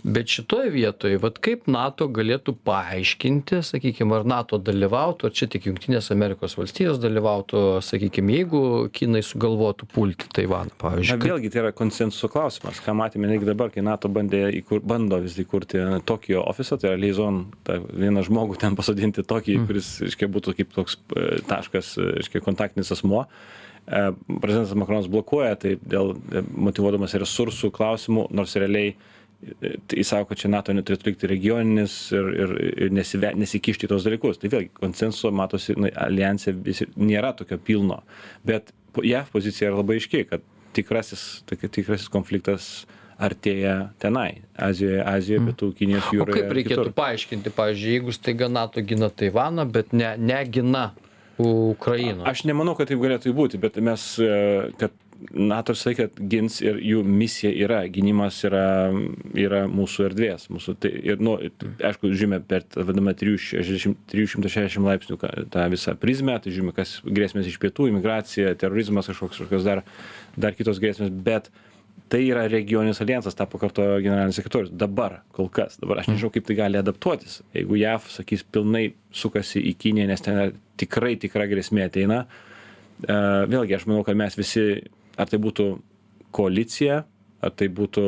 bet 0.07 0.31
šitoj 0.31 0.69
vietoj 0.71 1.17
vat 1.23 1.39
kaip 1.43 1.67
nato 1.71 2.07
galėtų 2.13 2.55
paaiškinti 2.67 3.59
sakykim 3.67 4.13
ar 4.15 4.27
nato 4.29 4.59
dalyvautų 4.63 5.27
ar 5.27 5.35
čia 5.35 5.49
tik 5.51 5.67
jungtinės 5.67 6.13
amerikos 6.15 6.55
valstijos 6.59 7.01
dalyvautų 7.03 7.63
sakykim 7.83 8.31
jeigu 8.31 8.61
kinai 8.95 9.25
sugalvotų 9.27 9.89
pulti 9.91 10.31
taivaną 10.37 10.77
pavyzdžiui. 10.79 11.19
Vėlgi 11.27 11.51
tai 11.51 11.63
yra 11.65 11.73
konsensuso 11.77 12.31
klausimas. 12.31 12.79
Ką 12.85 12.95
matėme 12.99 13.31
netgi 13.31 13.49
dabar 13.51 13.73
kai 13.75 13.83
nato 13.87 14.11
bandė 14.13 14.45
įkur 14.61 14.85
bando 14.87 15.19
vis 15.25 15.35
įkurti 15.43 15.83
tokijo 16.07 16.45
ofisą 16.47 16.79
tai 16.79 16.93
yra 16.93 17.03
liaison 17.03 17.43
tą 17.67 17.81
vieną 17.91 18.23
žmogų 18.29 18.61
ten 18.63 18.79
pasodinti 18.79 19.27
tokį 19.27 19.59
mm. 19.59 19.67
kuris 19.67 19.91
reiškia 20.05 20.31
būtų 20.39 20.57
kaip 20.61 20.73
toks 20.77 21.01
e, 21.17 21.27
taškas 21.51 21.97
e, 21.99 22.09
reiškia 22.21 22.45
kontaktinis 22.47 22.95
asmuo. 22.95 23.27
E, 23.87 24.07
prezidentas 24.39 24.79
makronas 24.79 25.11
blokuoja 25.11 25.59
tai 25.59 25.77
dėl 25.83 26.15
motyvuodamas 26.55 27.19
resursų 27.19 27.75
klausimų 27.75 28.29
nors 28.31 28.55
realiai 28.55 28.95
jis 29.93 30.09
sako, 30.09 30.31
kad 30.31 30.41
čia 30.41 30.51
NATO 30.51 30.75
neturėtų 30.75 31.11
likti 31.11 31.31
regioninis 31.31 31.95
ir, 32.17 32.29
ir, 32.45 32.55
ir 32.87 32.93
nesive, 32.95 33.31
nesikišti 33.37 33.87
į 33.87 33.93
tos 33.93 34.07
dalykus. 34.07 34.41
Tai 34.43 34.51
vėlgi, 34.53 34.73
konsensuso 34.81 35.33
matosi, 35.35 35.77
na, 35.79 35.93
alijansė 36.07 36.57
nėra 36.97 37.35
tokio 37.37 37.59
pilno. 37.63 38.03
Bet 38.47 38.73
JAV 38.97 39.33
pozicija 39.35 39.71
yra 39.71 39.83
labai 39.83 39.99
aiškiai, 40.01 40.29
kad 40.31 40.45
tikrasis, 40.77 41.27
tikrasis 41.49 42.09
konfliktas 42.13 42.87
artėja 43.17 43.93
tenai, 44.03 44.43
Azijoje, 44.61 45.01
Azijoje, 45.09 45.41
mm. 45.41 45.49
Pietų 45.51 45.71
Kinijos 45.79 46.09
jūroje. 46.13 46.33
O 46.33 46.37
kaip 46.37 46.55
reikėtų 46.59 46.83
kitur. 46.83 46.93
paaiškinti, 46.99 47.53
pavyzdžiui, 47.57 47.95
jeigu 47.97 48.13
staiga 48.13 48.49
NATO 48.53 48.85
gina 48.85 49.09
Taivaną, 49.09 49.65
bet 49.73 49.95
ne, 49.97 50.11
negina 50.21 50.91
Ukrainą? 51.41 52.27
Aš 52.29 52.45
nemanau, 52.49 52.77
kad 52.77 52.91
taip 52.91 53.01
galėtų 53.01 53.33
būti, 53.37 53.61
bet 53.63 53.79
mes, 53.85 54.05
e, 54.21 54.69
kad 54.81 54.93
nato 55.31 55.75
visą 55.75 55.91
laiką 55.91 56.29
gins 56.31 56.59
ir 56.65 56.79
jų 56.83 57.03
misija 57.07 57.53
yra 57.65 57.83
gynimas 57.93 58.39
yra 58.47 58.65
yra 59.37 59.63
mūsų 59.71 60.09
erdvės 60.11 60.49
mūsų 60.53 60.77
tai 60.83 60.93
ir 61.13 61.23
nu 61.23 61.37
aišku 61.41 62.11
žiūrime 62.13 62.41
per 62.49 62.67
vadinamą 62.77 63.17
trijų 63.19 63.41
šešiasdešim 63.45 63.97
trijų 64.13 64.33
šimtų 64.35 64.53
šešiasdešim 64.53 64.89
laipsnių 64.89 65.21
tą 65.55 65.69
visą 65.73 65.97
prizmę 66.01 66.39
tai 66.43 66.55
žiūrime 66.55 66.75
kas 66.77 66.99
grėsmės 67.07 67.49
iš 67.51 67.61
pietų 67.63 67.91
imigracija 67.93 68.57
terorizmas 68.61 69.09
kažkoks 69.13 69.41
kažkokios 69.41 69.67
dar 69.67 69.85
dar 70.37 70.59
kitos 70.59 70.83
grėsmės 70.83 71.13
bet 71.13 71.51
tai 72.09 72.23
yra 72.29 72.47
regioninis 72.51 73.01
aljansas 73.03 73.35
tą 73.35 73.47
pakartojo 73.51 73.99
generalinis 74.05 74.39
sekretorius. 74.39 74.73
Dabar 74.73 75.21
kol 75.35 75.49
kas 75.53 75.79
dabar 75.83 76.03
aš 76.03 76.11
nežinau 76.13 76.31
kaip 76.35 76.47
tai 76.47 76.59
gali 76.59 76.79
adaptuotis. 76.79 77.41
Jeigu 77.57 77.79
jav 77.81 78.07
sakys 78.13 78.45
pilnai 78.45 78.91
sukasi 79.15 79.63
į 79.73 79.75
kiniją 79.81 80.11
nes 80.13 80.23
ten 80.23 80.61
tikrai 80.79 81.17
tikra 81.21 81.49
grėsmė 81.51 81.87
ateina 81.89 82.23
e, 82.23 83.17
vėlgi 83.51 83.79
aš 83.79 83.89
manau 83.91 84.05
kad 84.07 84.19
mes 84.19 84.39
visi 84.39 84.67
ar 85.17 85.31
tai 85.31 85.41
būtų 85.43 85.69
koalicija 86.37 87.05
ar 87.45 87.53
tai 87.53 87.69
būtų 87.73 88.05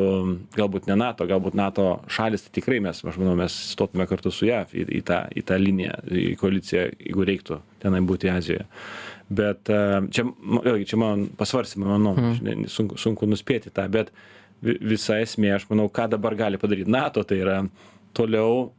galbūt 0.57 0.88
ne 0.88 0.97
nato 0.99 1.27
galbūt 1.29 1.57
nato 1.59 1.87
šalys 2.12 2.47
tai 2.47 2.55
tikrai 2.59 2.79
mes 2.85 3.03
aš 3.05 3.19
manau 3.21 3.37
mes 3.38 3.55
stotume 3.75 4.07
kartu 4.09 4.33
su 4.35 4.49
jav 4.49 4.73
į, 4.73 4.87
į, 4.99 5.03
tą, 5.09 5.21
į 5.37 5.45
tą 5.49 5.59
liniją 5.61 5.99
į 6.09 6.33
koaliciją 6.41 6.87
jeigu 6.97 7.29
reiktų 7.29 7.61
tenai 7.83 8.00
būti 8.09 8.33
azijoje 8.33 8.65
bet 9.29 9.69
čia 9.69 10.25
vėlgi 10.25 10.88
čia 10.88 11.00
man 11.00 11.29
pasvarstymai 11.38 11.91
mano 11.91 12.15
nuomonė 12.15 12.55
mm. 12.55 12.73
sunku, 12.73 12.97
sunku 13.00 13.29
nuspėti 13.29 13.73
tą 13.75 13.85
bet 13.93 14.12
visa 14.62 15.21
esmė 15.23 15.53
aš 15.59 15.69
manau 15.71 15.91
ką 15.93 16.09
dabar 16.17 16.37
gali 16.38 16.61
padaryti 16.61 16.91
nato 16.91 17.23
tai 17.29 17.43
yra 17.45 17.61
toliau 18.17 18.71
E, 18.71 18.77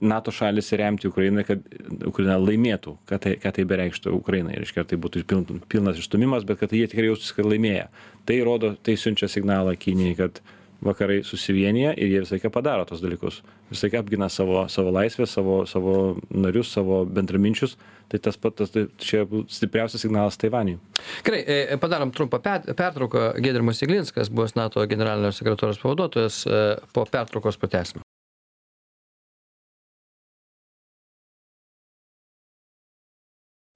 NATO 0.00 0.32
šalis 0.34 0.72
remti 0.78 1.08
Ukrainą, 1.10 1.44
kad 1.46 1.62
Ukraina 2.06 2.38
laimėtų, 2.40 2.96
ką 3.08 3.18
tai, 3.22 3.36
ką 3.42 3.52
tai 3.56 3.66
bereikštų 3.68 4.14
Ukrainai. 4.16 4.56
Reiškia, 4.60 4.86
tai 4.88 4.98
būtų 5.02 5.24
pilnas 5.72 6.00
išstumimas, 6.00 6.46
bet 6.48 6.62
kad 6.62 6.74
jie 6.74 6.86
tikrai 6.90 7.10
jaustųsi, 7.10 7.36
kad 7.38 7.48
laimėja. 7.48 7.86
Tai 8.28 8.40
rodo, 8.46 8.74
tai 8.82 8.96
siunčia 9.00 9.30
signalą 9.30 9.76
Kinijai, 9.80 10.18
kad 10.18 10.42
vakarai 10.82 11.22
susivienyje 11.24 11.94
ir 11.96 12.10
jie 12.10 12.20
visą 12.24 12.36
laiką 12.36 12.50
padaro 12.52 12.84
tos 12.88 13.02
dalykus. 13.02 13.40
Visą 13.70 13.86
laiką 13.86 14.02
apgina 14.02 14.28
savo, 14.32 14.64
savo 14.68 14.90
laisvę, 14.94 15.26
savo, 15.30 15.62
savo 15.66 15.94
narius, 16.30 16.72
savo 16.74 17.04
bendraminčius. 17.06 17.76
Tai 18.12 18.20
tas 18.20 18.36
pat, 18.36 18.58
tas, 18.58 18.72
tai 18.74 18.84
čia 19.00 19.22
stipriausias 19.48 20.02
signalas 20.04 20.36
Taivaniui. 20.40 20.76
Gerai, 21.24 21.42
e, 21.46 21.78
padarom 21.80 22.12
trumpą 22.12 22.42
pertrauką. 22.42 23.30
Gedrimas 23.40 23.82
Iglinskas, 23.82 24.28
buvęs 24.28 24.58
NATO 24.58 24.84
generalinio 24.86 25.32
sekretorijos 25.32 25.80
pavaduotojas, 25.80 26.44
e, 26.46 26.64
po 26.92 27.06
pertraukos 27.06 27.56
patęsime. 27.62 28.01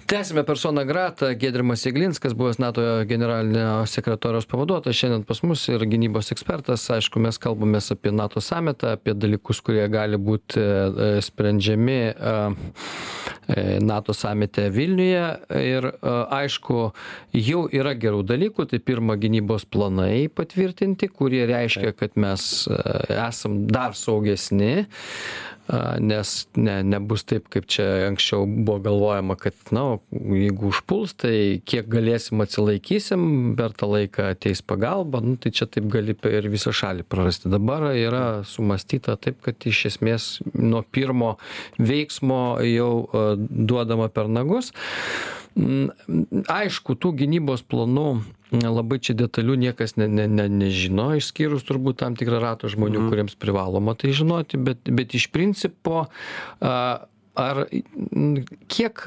Tęsiame 0.06 0.44
persona 0.44 0.84
grata. 0.84 1.34
Giedrimas 1.34 1.84
jeglinskas 1.86 2.34
buvęs 2.34 2.58
nato 2.58 2.82
generalinio 3.04 3.86
sekretoriaus 3.86 4.46
pavaduotojas 4.46 4.96
šiandien 4.96 5.24
pas 5.26 5.42
mus 5.42 5.64
ir 5.68 5.82
gynybos 5.82 6.30
ekspertas. 6.34 6.84
Aišku 6.94 7.20
mes 7.22 7.38
kalbamės 7.42 7.90
apie 7.94 8.12
nato 8.14 8.42
samitą 8.44 8.92
apie 8.94 9.16
dalykus 9.18 9.60
kurie 9.66 9.86
gali 9.90 10.18
būt 10.28 10.58
e, 10.60 10.66
sprendžiami 11.26 11.98
e, 11.98 12.12
e, 12.12 13.64
nato 13.82 14.14
samite 14.14 14.68
vilniuje. 14.74 15.24
Ir 15.72 15.90
aišku 16.04 16.78
jau 17.48 17.64
yra 17.80 17.96
gerų 17.98 18.22
dalykų. 18.30 18.68
Tai 18.70 18.82
pirma 18.86 19.18
gynybos 19.18 19.66
planai 19.66 20.28
patvirtinti 20.28 21.10
kurie 21.10 21.42
reiškia 21.50 21.96
kad 21.98 22.14
mes 22.20 22.66
esam 23.10 23.64
dar 23.66 23.98
saugesni 23.98 24.86
nes 25.98 26.32
ne 26.56 26.76
nebus 26.86 27.24
taip 27.26 27.48
kaip 27.50 27.66
čia 27.66 28.06
anksčiau 28.06 28.46
buvo 28.46 28.78
galvojama 28.84 29.36
kad 29.40 29.54
na 29.96 30.36
jeigu 30.36 30.70
užpuls 30.70 31.14
tai 31.20 31.60
kiek 31.68 31.88
galėsim 31.90 32.40
atsilaikysim 32.44 33.54
per 33.58 33.74
tą 33.78 33.88
laiką 33.90 34.30
ateis 34.34 34.62
pagalba 34.62 35.22
nu 35.24 35.36
tai 35.40 35.52
čia 35.54 35.68
taip 35.70 35.88
gali 35.92 36.16
ir 36.30 36.50
visą 36.52 36.74
šalį 36.74 37.06
prarasti 37.08 37.52
dabar 37.52 37.88
yra 37.94 38.42
sumąstyta 38.48 39.16
taip 39.20 39.40
kad 39.46 39.68
iš 39.68 39.86
esmės 39.92 40.28
nuo 40.54 40.82
pirmo 40.82 41.36
veiksmo 41.78 42.58
jau 42.66 42.92
duodama 43.50 44.08
per 44.12 44.30
nagus 44.32 44.72
aišku 45.56 46.98
tų 47.00 47.14
gynybos 47.22 47.62
planų 47.64 48.08
labai 48.52 48.98
čia 49.02 49.16
detalių 49.18 49.56
niekas 49.64 49.96
ne 49.96 50.06
ne 50.08 50.26
ne 50.28 50.46
nežino 50.52 51.08
išskyrus 51.18 51.64
turbūt 51.66 51.98
tam 52.02 52.16
tikrą 52.18 52.40
ratą 52.42 52.70
žmonių 52.72 53.00
mhm. 53.00 53.10
kuriems 53.10 53.36
privaloma 53.40 53.96
tai 53.98 54.12
žinoti 54.16 54.60
bet 54.60 54.86
bet 54.86 55.16
iš 55.16 55.30
principo 55.34 56.06
a 56.60 57.06
ar 57.36 57.64
kiek 58.72 59.04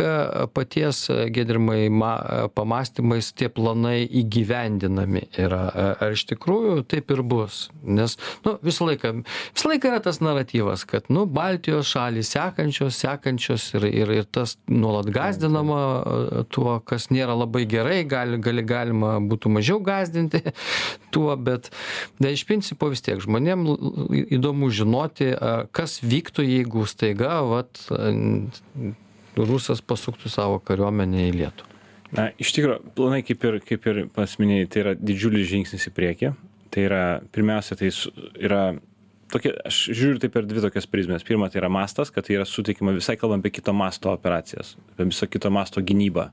paties 0.54 1.06
giedrimai 1.34 1.90
ma 1.90 2.14
pamąstymais 2.56 3.34
tie 3.34 3.50
planai 3.50 4.04
įgyvendinami 4.22 5.26
yra? 5.40 5.64
Ar 6.00 6.16
iš 6.16 6.26
tikrųjų 6.34 6.84
taip 6.90 7.12
ir 7.16 7.24
bus? 7.26 7.68
Nes 7.84 8.18
nu 8.46 8.56
visą 8.66 8.88
laiką 8.90 9.14
visą 9.24 9.72
laiką 9.72 9.92
yra 9.92 10.02
tas 10.04 10.22
naratyvas 10.24 10.86
kad 10.90 11.10
nu 11.14 11.26
baltijos 11.26 11.90
šalys 11.90 12.32
sekančios 12.36 13.00
sekančios 13.02 13.70
ir 13.78 13.88
ir 13.90 14.14
ir 14.20 14.28
tas 14.38 14.58
nuolat 14.68 15.10
gąsdinama 15.14 15.82
tuo 16.54 16.80
kas 16.86 17.10
nėra 17.14 17.36
labai 17.38 17.66
gerai 17.70 18.04
gali 18.10 18.40
gali 18.42 18.64
galima 18.64 19.18
būtų 19.24 19.52
mažiau 19.58 19.82
gąsdinti 19.84 20.44
tuo 21.14 21.36
bet 21.38 21.72
bet 22.20 22.32
iš 22.38 22.46
principo 22.50 22.90
vis 22.94 23.04
tiek 23.06 23.22
žmonėm 23.24 23.66
įdomu 24.38 24.72
žinoti 24.74 25.32
kas 25.76 26.00
vyktų 26.04 26.46
jeigu 26.48 26.86
staiga 26.90 27.42
vat 27.50 27.82
rusas 29.40 29.82
pasuktų 29.86 30.32
savo 30.32 30.60
kariuomenę 30.64 31.30
į 31.30 31.34
Lietuvą? 31.38 31.70
Na, 32.16 32.32
iš 32.42 32.52
tikrųjų, 32.56 32.94
planai 32.98 33.22
kaip 33.26 33.44
ir, 33.46 33.60
kaip 33.62 33.84
ir 33.92 34.00
pasminėjai, 34.16 34.70
tai 34.74 34.82
yra 34.82 34.94
didžiulis 34.98 35.46
žingsnis 35.52 35.86
į 35.92 35.94
priekį. 35.94 36.32
Tai 36.74 36.86
yra, 36.86 37.04
pirmiausia, 37.34 37.78
tai 37.78 37.92
yra 38.42 38.62
tokia, 39.30 39.54
aš 39.70 39.84
žiūriu 39.94 40.22
tai 40.22 40.32
per 40.34 40.48
dvi 40.50 40.64
tokias 40.66 40.90
prizmės. 40.90 41.26
Pirma, 41.26 41.52
tai 41.54 41.62
yra 41.62 41.70
mastas, 41.74 42.10
kad 42.14 42.26
tai 42.26 42.40
yra 42.40 42.48
suteikima 42.50 42.96
visai 42.98 43.18
kalbam 43.22 43.44
apie 43.44 43.54
kito 43.54 43.74
masto 43.78 44.14
operacijas, 44.14 44.76
apie 44.94 45.10
viso 45.12 45.30
kito 45.30 45.54
masto 45.54 45.86
gynybą. 45.86 46.30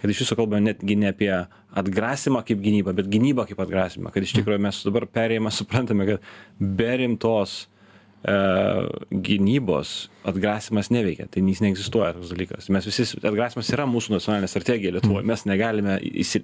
Kad 0.00 0.10
iš 0.10 0.24
viso 0.24 0.38
kalbame 0.38 0.64
netgi 0.64 0.96
ne 0.98 1.12
apie 1.12 1.30
atgrasimą 1.78 2.42
kaip 2.46 2.62
gynybą, 2.64 2.94
bet 2.98 3.10
gynybą 3.12 3.46
kaip 3.50 3.62
atgrasimą. 3.62 4.10
Kad 4.14 4.26
iš 4.26 4.34
tikrųjų 4.40 4.62
mes 4.66 4.82
dabar 4.88 5.06
perėjimą 5.06 5.52
suprantame, 5.54 6.08
kad 6.08 6.30
be 6.58 6.94
rimtos 7.04 7.60
E, 7.60 7.79
gynybos 8.20 10.10
atgrasimas 10.28 10.90
neveikia, 10.92 11.24
tai 11.32 11.40
jis 11.40 11.62
neegzistuoja 11.64 12.12
toks 12.12 12.32
dalykas. 12.34 12.66
Mes 12.68 12.84
visi, 12.84 13.06
atgrasimas 13.16 13.70
yra 13.72 13.86
mūsų 13.88 14.12
nacionalinė 14.18 14.50
strategija 14.50 14.92
Lietuvoje, 14.92 15.24
mes 15.30 15.46
negalime, 15.48 15.96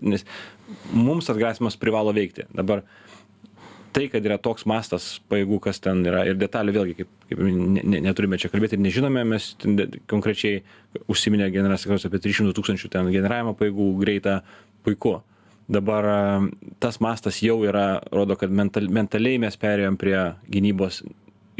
nes 0.08 0.24
mums 0.96 1.28
atgrasimas 1.32 1.76
privalo 1.76 2.14
veikti. 2.16 2.46
Dabar 2.56 2.80
tai, 3.96 4.06
kad 4.12 4.24
yra 4.24 4.38
toks 4.40 4.64
mastas 4.68 5.10
pajėgų, 5.28 5.58
kas 5.68 5.82
ten 5.84 6.00
yra 6.08 6.24
ir 6.28 6.40
detalė 6.40 6.72
vėlgi, 6.78 6.96
kaip, 7.02 7.12
kaip 7.28 7.44
ne, 7.44 7.84
ne, 7.84 8.00
neturime 8.08 8.40
čia 8.40 8.48
kalbėti 8.52 8.78
ir 8.78 8.84
nežinome, 8.84 9.26
mes 9.28 9.52
konkrečiai 10.08 10.62
užsiminė 11.12 11.50
generalinis 11.52 11.84
sekretorius 11.84 12.08
apie 12.08 12.22
300 12.24 12.56
tūkstančių 12.56 12.92
ten 12.92 13.12
generavimo 13.12 13.52
pajėgų 13.56 13.90
greitą, 14.00 14.40
puiku. 14.86 15.18
Dabar 15.68 16.08
e, 16.08 16.18
tas 16.80 17.00
mastas 17.02 17.40
jau 17.42 17.58
yra, 17.66 17.98
rodo, 18.14 18.36
kad 18.38 18.52
mental, 18.54 18.88
mentaliai 18.92 19.40
mes 19.42 19.56
perėjom 19.60 19.96
prie 20.00 20.18
gynybos 20.52 21.02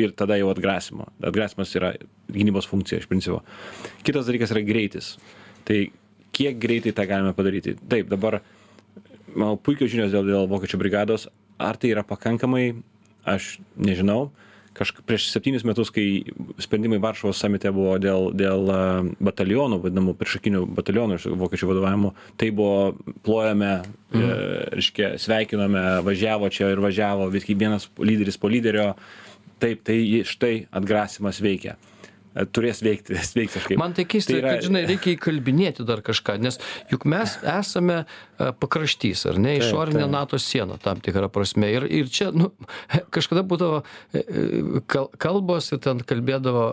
ir 0.00 0.12
tada 0.16 0.38
jau 0.40 0.50
atgrasymo. 0.52 1.08
Atgrasymas 1.24 1.74
yra 1.78 1.92
gynybos 2.32 2.68
funkcija 2.68 3.00
iš 3.02 3.08
principo. 3.10 3.42
Kitas 4.06 4.28
dalykas 4.28 4.52
yra 4.54 4.64
greitis. 4.66 5.14
Tai 5.66 5.78
kiek 6.36 6.58
greitai 6.62 6.94
tą 6.96 7.06
galime 7.08 7.34
padaryti. 7.36 7.76
Taip, 7.88 8.10
dabar 8.12 8.40
manau, 9.32 9.56
puikios 9.56 9.92
žinios 9.92 10.12
dėl, 10.14 10.26
dėl 10.28 10.50
vokiečių 10.50 10.80
brigados. 10.80 11.28
Ar 11.56 11.78
tai 11.80 11.94
yra 11.94 12.04
pakankamai, 12.06 12.74
aš 13.26 13.56
nežinau. 13.80 14.28
Kažkaip 14.76 15.06
prieš 15.08 15.30
septynis 15.32 15.64
metus, 15.64 15.88
kai 15.88 16.26
sprendimai 16.60 16.98
Varšuvos 17.00 17.38
samite 17.40 17.70
buvo 17.72 17.94
dėl, 17.96 18.28
dėl 18.36 18.68
batalionų, 19.24 19.78
vadinamų 19.86 20.12
priešakinių 20.20 20.66
batalionų 20.76 21.16
iš 21.16 21.28
vokiečių 21.40 21.70
vadovavimo, 21.70 22.10
tai 22.36 22.50
buvo 22.52 22.90
plojame, 23.24 23.70
mm. 24.12 24.20
e, 24.20 24.34
reiškia, 24.76 25.08
sveikinome, 25.22 25.84
važiavo 26.04 26.52
čia 26.52 26.68
ir 26.74 26.84
važiavo, 26.84 27.30
vis 27.32 27.48
kiekvienas 27.48 27.88
lyderis 27.96 28.36
po 28.42 28.52
lyderio, 28.52 28.90
taip 29.60 29.84
tai 29.88 29.98
štai 30.24 30.66
atgrasymas 30.72 31.42
veikia 31.44 31.76
turės 32.52 32.82
veikti 32.84 33.16
veiksmiškai. 33.38 33.78
Man 33.80 33.94
tai 33.96 34.06
keista, 34.08 34.34
tai 34.34 34.40
yra... 34.40 34.54
kad, 34.56 34.66
žinai, 34.66 34.84
reikia 34.90 35.14
įkalbinėti 35.16 35.86
dar 35.88 36.02
kažką, 36.04 36.36
nes 36.42 36.58
juk 36.92 37.06
mes 37.08 37.36
esame 37.40 37.98
e, 38.02 38.50
pakraštys, 38.60 39.26
ar 39.30 39.40
ne, 39.40 39.56
išorinė 39.60 40.02
taip, 40.02 40.06
taip. 40.06 40.14
NATO 40.16 40.40
siena 40.42 40.78
tam 40.82 41.00
tikrą 41.04 41.30
prasme. 41.32 41.70
Ir, 41.72 41.86
ir 41.88 42.10
čia, 42.12 42.30
nu, 42.36 42.50
kažkada 43.14 43.44
būdavo 43.48 43.82
e, 44.12 44.20
e, 44.22 45.04
kalbos 45.22 45.70
ir 45.72 45.82
ten 45.84 46.02
kalbėdavo, 46.06 46.66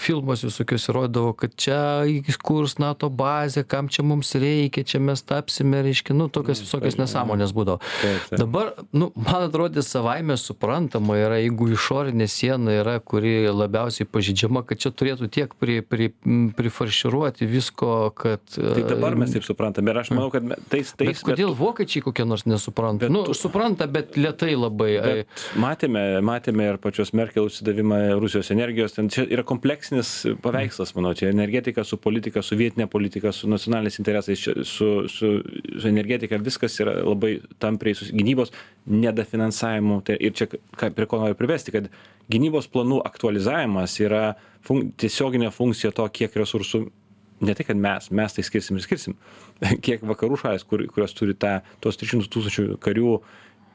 filmus 0.00 0.44
visokius 0.46 0.88
įrodydavo, 0.90 1.32
kad 1.38 1.54
čia 1.58 1.78
įkurs 2.08 2.78
NATO 2.82 3.10
bazė, 3.12 3.66
kam 3.68 3.90
čia 3.92 4.04
mums 4.06 4.34
reikia, 4.38 4.86
čia 4.86 5.00
mes 5.02 5.22
tapsime, 5.26 5.82
reiškia, 5.86 6.16
nu, 6.16 6.28
tokias 6.32 6.60
mm, 6.60 6.68
visokias 6.68 6.98
nesąmonės 7.00 7.54
būdavo. 7.56 7.80
Taip, 8.00 8.26
taip. 8.30 8.40
Dabar, 8.42 8.72
nu, 8.96 9.10
man 9.18 9.46
atrodė 9.46 9.84
savaime 9.86 10.36
suprantama 10.40 11.18
yra, 11.20 11.40
jeigu 11.42 11.70
išorinė 11.76 12.28
siena 12.30 12.78
yra, 12.80 12.98
kuri 13.00 13.46
labiausiai 13.52 14.08
pažydžiama, 14.10 14.64
kad 14.66 14.82
čia 14.82 14.95
turėtų 14.98 15.28
tiek 15.32 15.52
pri, 15.60 15.78
pri, 15.84 16.08
prifarširuoti 16.56 17.48
visko, 17.50 18.10
kad... 18.16 18.42
Tai 18.54 18.84
dabar 18.88 19.16
mes 19.18 19.34
taip 19.34 19.46
suprantame 19.46 19.92
ir 19.92 20.00
aš 20.00 20.12
manau, 20.14 20.30
kad 20.34 20.46
tais... 20.72 20.92
tais 20.96 21.12
bet 21.12 21.22
kodėl 21.26 21.52
bet, 21.52 21.60
vokiečiai 21.60 22.04
kokie 22.06 22.26
nors 22.28 22.46
nesupranta? 22.48 23.06
Bet, 23.06 23.14
nu, 23.14 23.22
supranta, 23.36 23.88
bet 23.90 24.18
lietai 24.18 24.54
labai. 24.56 24.90
Bet 25.04 25.44
matėme, 25.60 26.04
matėme 26.26 26.70
ir 26.72 26.80
pačios 26.82 27.12
Merkel 27.16 27.48
užsidavimą 27.50 28.00
Rusijos 28.22 28.50
energijos, 28.54 28.96
ten 28.96 29.10
čia 29.12 29.26
yra 29.28 29.44
kompleksinis 29.46 30.12
paveikslas, 30.44 30.94
manau, 30.98 31.14
čia 31.18 31.30
energetika 31.32 31.84
su 31.86 32.00
politika, 32.00 32.42
su 32.44 32.58
vietinė 32.58 32.88
politika, 32.90 33.34
su 33.36 33.50
nacionaliniais 33.52 34.00
interesais, 34.02 34.42
čia, 34.42 34.56
su, 34.66 34.90
su, 35.12 35.32
su 35.44 35.88
energetika, 35.88 36.40
viskas 36.42 36.80
yra 36.82 36.98
labai 37.02 37.36
tampriai 37.62 37.98
su 37.98 38.10
gynybos 38.12 38.54
nedafinansavimu. 38.86 40.00
Tai 40.06 40.18
ir 40.20 40.36
čia, 40.36 40.48
ką, 40.50 40.92
prie 40.96 41.08
ko 41.10 41.22
noriu 41.22 41.38
privesti, 41.38 41.74
kad 41.74 41.90
gynybos 42.32 42.68
planų 42.72 43.00
aktualizavimas 43.06 43.96
yra 44.02 44.36
fun 44.66 44.90
tiesioginė 44.98 45.52
funkcija 45.54 45.92
to, 45.94 46.06
kiek 46.14 46.34
resursų 46.36 46.86
ne 47.40 47.54
tai, 47.54 47.66
kad 47.68 47.78
mes, 47.78 48.10
mes 48.10 48.36
tai 48.36 48.44
skirsim 48.46 48.78
ir 48.78 48.84
skirsim, 48.84 49.16
kiek 49.86 50.04
vakarų 50.06 50.38
šalis, 50.40 50.64
kur, 50.68 50.84
kurios 50.92 51.14
turi 51.16 51.36
tą, 51.38 51.58
tos 51.84 52.00
300 52.00 52.30
tūkstančių 52.32 52.78
karių 52.82 53.18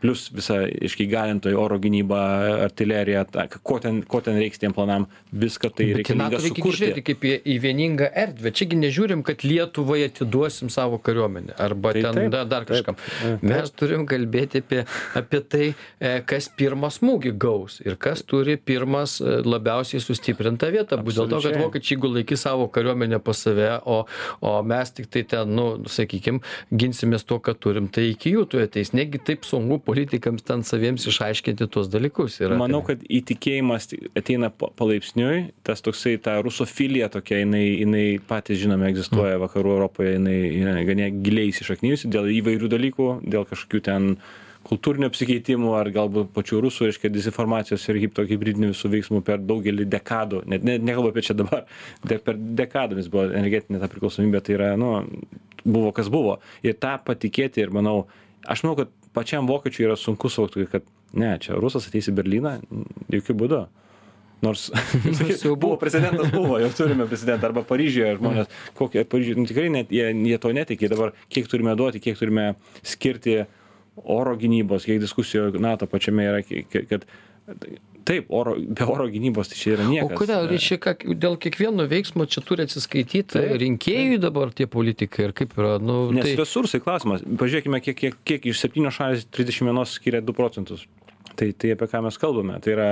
plius 0.02 0.28
visa 0.34 0.58
reiškia 0.66 1.06
įgalintoji 1.08 1.58
oro 1.58 1.78
gynyba 1.82 2.22
artilerija 2.66 3.24
ta 3.30 3.48
ko 3.52 3.80
ten 3.84 4.02
ko 4.08 4.22
ten 4.26 4.40
reiks 4.42 4.62
tiem 4.62 4.74
planam 4.76 5.08
viską 5.32 5.72
tai 5.76 5.92
reikalinga 6.00 6.42
gi 6.42 6.52
sukurti 6.52 7.06
kaip 7.06 7.26
į, 7.26 7.34
į 7.54 7.58
vieningą 7.64 8.10
erdvę. 8.24 8.52
Čiagi 8.56 8.80
nežiūrim, 8.80 9.24
kad 9.28 9.46
Lietuvai 9.46 10.02
atiduosim 10.08 10.72
savo 10.74 11.00
kariuomenę 11.02 11.56
arba 11.62 11.94
Tai 11.96 12.04
ten 12.08 12.32
da, 12.34 12.44
dar 12.48 12.66
kažkam. 12.68 12.98
Mes 13.46 13.72
turim 13.76 14.06
kalbėti 14.10 14.62
apie, 14.64 14.84
apie 15.18 15.42
tai, 15.52 15.66
e, 16.00 16.14
kas 16.28 16.48
pirmą 16.58 16.92
smūgį 16.94 17.34
gaus 17.42 17.80
ir 17.84 17.98
kas 18.02 18.24
turi 18.28 18.58
pirmas 18.58 19.18
e, 19.22 19.40
labiausiai 19.46 20.04
sustiprintą 20.04 20.72
vietą. 20.74 21.00
Bus 21.04 21.20
dėl 21.20 21.30
to, 21.32 21.42
kad 21.44 21.60
vokiečiai 21.60 21.98
jeigu 21.98 22.12
laikys 22.16 22.46
savo 22.48 22.68
kariuomenę 22.74 23.20
pas 23.24 23.44
save, 23.46 23.70
o, 23.86 24.06
o 24.42 24.54
mes 24.64 24.94
tik 24.96 25.10
tai 25.12 25.24
ten, 25.28 25.52
nu, 25.56 25.68
sakykime, 25.92 26.42
ginsimės 26.72 27.26
tuo, 27.28 27.42
ką 27.44 27.56
turim, 27.60 27.90
tai 27.92 28.10
iki 28.14 28.34
jų 28.36 28.48
tu 28.52 28.62
ateis. 28.62 28.94
Negi 28.98 29.22
taip 29.32 29.46
sunku 29.48 29.82
politikams 29.92 30.44
ten 30.48 30.64
saviems 30.68 31.06
išaiškinti 31.12 31.68
tuos 31.72 31.90
dalykus. 31.92 32.40
Yra, 32.42 32.58
manau 32.60 32.80
kad 32.88 33.04
įtikėjimas 33.06 33.90
ti- 33.92 34.00
ateina 34.18 34.50
pa- 34.50 34.72
palaipsniui. 34.80 35.52
Tas 35.68 35.84
toksai 35.86 36.16
ta 36.24 36.38
rusofilija 36.46 37.10
tokia 37.14 37.42
jinai 37.44 37.66
jinai 37.82 38.06
patys 38.28 38.62
žinome 38.64 38.88
egzistuoja 38.92 39.38
vakarų 39.44 39.76
europoje 39.78 40.16
jinai 40.18 40.38
yra 40.62 40.78
gana 40.88 41.10
giliai 41.12 41.52
įsišaknijusi 41.52 42.12
dėl 42.14 42.32
įvairių 42.40 42.72
dalykų 42.72 43.10
dėl 43.36 43.46
kažkokių 43.50 43.82
ten 43.90 44.16
kultūrinių 44.62 45.08
apsikeitimų 45.10 45.72
ar 45.74 45.90
galbūt 45.90 46.28
pačių 46.36 46.60
rusų 46.68 46.86
reiškia 46.92 47.10
dezinformacijos 47.10 47.88
ir 47.90 47.98
hip 48.04 48.14
tokių 48.14 48.36
hibridinių 48.36 48.70
visų 48.76 48.92
veiksmų 48.94 49.22
per 49.26 49.40
daugelį 49.42 49.88
dekadų. 49.90 50.44
Net 50.54 50.64
ne 50.68 50.76
nekalbu 50.78 51.10
apie 51.10 51.24
čia 51.26 51.34
dabar 51.40 51.64
de 52.12 52.20
per 52.22 52.38
dekadomis 52.38 53.10
buvo 53.10 53.26
energetinė 53.34 53.82
ta 53.82 53.90
priklausomybė 53.90 54.44
tai 54.46 54.58
yra 54.60 54.70
nu 54.78 54.92
buvo 55.66 55.90
kas 55.98 56.10
buvo. 56.14 56.38
Ir 56.66 56.78
tą 56.78 56.94
patikėti 57.10 57.66
ir 57.66 57.74
manau 57.74 58.04
aš 58.46 58.62
manau 58.66 58.78
kad 58.84 58.94
pačiam 59.14 59.48
vokiečiui 59.50 59.88
yra 59.90 60.00
sunku 60.00 60.30
suvokti 60.30 60.66
kad 60.72 60.88
ne 61.14 61.36
čia 61.44 61.60
rusas 61.60 61.88
ateis 61.88 62.10
į 62.12 62.16
berlyną 62.18 62.58
jokiu 63.12 63.36
būdu. 63.38 63.62
Nors 64.42 64.70
jau 65.46 65.56
buvo 65.60 65.78
prezidentas 65.78 66.32
buvo 66.34 66.58
jau 66.62 66.70
turime 66.74 67.06
prezidentą 67.10 67.52
arba 67.52 67.62
paryžiuje 67.68 68.16
žmonės 68.18 68.54
kokie 68.78 69.04
paryžiuj 69.06 69.38
nu 69.38 69.46
tikrai 69.50 69.68
net 69.74 69.92
jie 69.94 70.08
jie 70.16 70.40
to 70.42 70.54
netiki 70.58 70.90
dabar 70.90 71.14
kiek 71.30 71.50
turime 71.52 71.76
duoti 71.78 72.02
kiek 72.02 72.18
turime 72.18 72.54
skirti 72.82 73.44
oro 74.02 74.34
gynybos 74.42 74.88
kiek 74.90 74.98
diskusijų 75.04 75.62
nato 75.62 75.86
pačiame 75.92 76.26
yra 76.26 76.42
kad 76.90 77.06
taip 78.06 78.32
oro 78.34 78.56
be 78.58 78.86
oro 78.90 79.08
gynybos 79.12 79.52
tai 79.52 79.58
čia 79.60 79.74
yra 79.76 79.86
O 79.86 79.92
niekas 79.92 80.18
kodėl 80.18 80.48
reiškia, 80.50 80.78
kad 80.82 81.04
dėl 81.24 81.38
kiekvieno 81.42 81.86
veiksmo 81.90 82.26
čia 82.30 82.44
turi 82.46 82.66
atsiskaityti 82.66 83.36
Taip, 83.36 83.54
rinkėjui 83.62 84.20
dabar 84.22 84.54
tie 84.56 84.68
politikai 84.72 85.28
ir 85.28 85.36
kaip 85.38 85.54
yra? 85.58 85.76
Nu, 85.82 86.04
Nes 86.16 86.26
tai, 86.26 86.36
resursai 86.40 86.82
klausimas. 86.84 87.26
Pažiūrėkime, 87.26 87.82
kiek, 87.86 87.98
kiek, 87.98 88.18
kiek 88.28 88.48
iš 88.52 88.62
septynios 88.64 88.98
šalys 88.98 89.28
31 89.30 89.86
skiria 89.90 90.24
2 90.26 90.38
procentus. 90.38 90.88
Tai, 91.38 91.48
tai 91.56 91.74
apie 91.76 91.88
ką 91.88 92.02
mes 92.06 92.18
kalbame. 92.22 92.58
Tai 92.64 92.74
yra, 92.74 92.88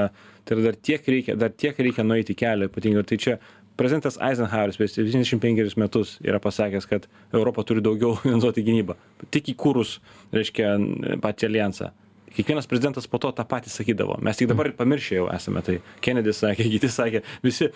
tai 0.48 0.58
yra 0.58 0.70
dar 0.70 0.78
tiek 0.90 1.10
reikia, 1.16 1.38
dar 1.40 1.52
tiek 1.54 1.80
reikia 1.80 2.06
nueiti 2.08 2.38
kelią 2.38 2.70
ypatingai. 2.70 3.06
Tai 3.10 3.18
čia 3.22 3.38
prezidentas 3.80 4.20
Eisenhoweris 4.24 4.80
prieš 4.80 4.98
75 5.00 5.78
metus 5.80 6.18
yra 6.26 6.40
pasakęs, 6.44 6.88
kad 6.90 7.08
Europa 7.34 7.66
turi 7.68 7.84
daugiau 7.84 8.16
finansuoti 8.24 8.66
gynybą. 8.66 8.98
Tik 9.34 9.54
įkūrus, 9.56 9.98
reiškia, 10.36 10.76
patį 11.24 11.50
alijansą. 11.50 11.92
Kiekvienas 12.36 12.68
prezidentas 12.70 13.08
po 13.10 13.20
to 13.22 13.32
tą 13.36 13.46
patį 13.50 13.72
sakydavo. 13.74 14.18
Mes 14.26 14.38
tik 14.40 14.50
dabar 14.52 14.72
pamiršę 14.78 15.20
jau 15.20 15.28
esame. 15.34 15.64
Tai 15.66 15.78
Kennedy 16.06 16.34
sakė, 16.36 16.68
kiti 16.76 16.90
sakė, 16.94 17.24
visi 17.46 17.70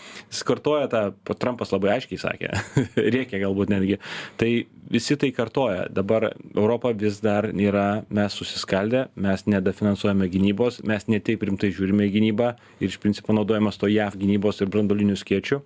kartoja 0.47 0.89
tą, 0.91 1.03
Trumpas 1.39 1.73
labai 1.73 1.95
aiškiai 1.97 2.21
sakė, 2.21 2.53
rėkia 3.15 3.41
galbūt 3.43 3.73
netgi. 3.73 3.99
Tai 4.39 4.51
visi 4.93 5.17
tai 5.19 5.31
kartoja. 5.35 5.87
Dabar 5.93 6.29
Europa 6.55 6.93
vis 6.93 7.19
dar 7.23 7.49
yra, 7.51 8.03
mes 8.13 8.39
susiskaldę, 8.39 9.07
mes 9.15 9.45
nedafinansuojame 9.49 10.29
gynybos, 10.31 10.81
mes 10.87 11.07
netaip 11.11 11.45
rimtai 11.47 11.73
žiūrime 11.73 12.07
į 12.07 12.13
gynybą 12.17 12.53
ir 12.79 12.91
iš 12.91 12.99
principo 13.03 13.35
naudojamas 13.35 13.79
to 13.81 13.89
JAV 13.91 14.19
gynybos 14.21 14.61
ir 14.61 14.71
brandolinių 14.73 15.17
skiečių. 15.19 15.63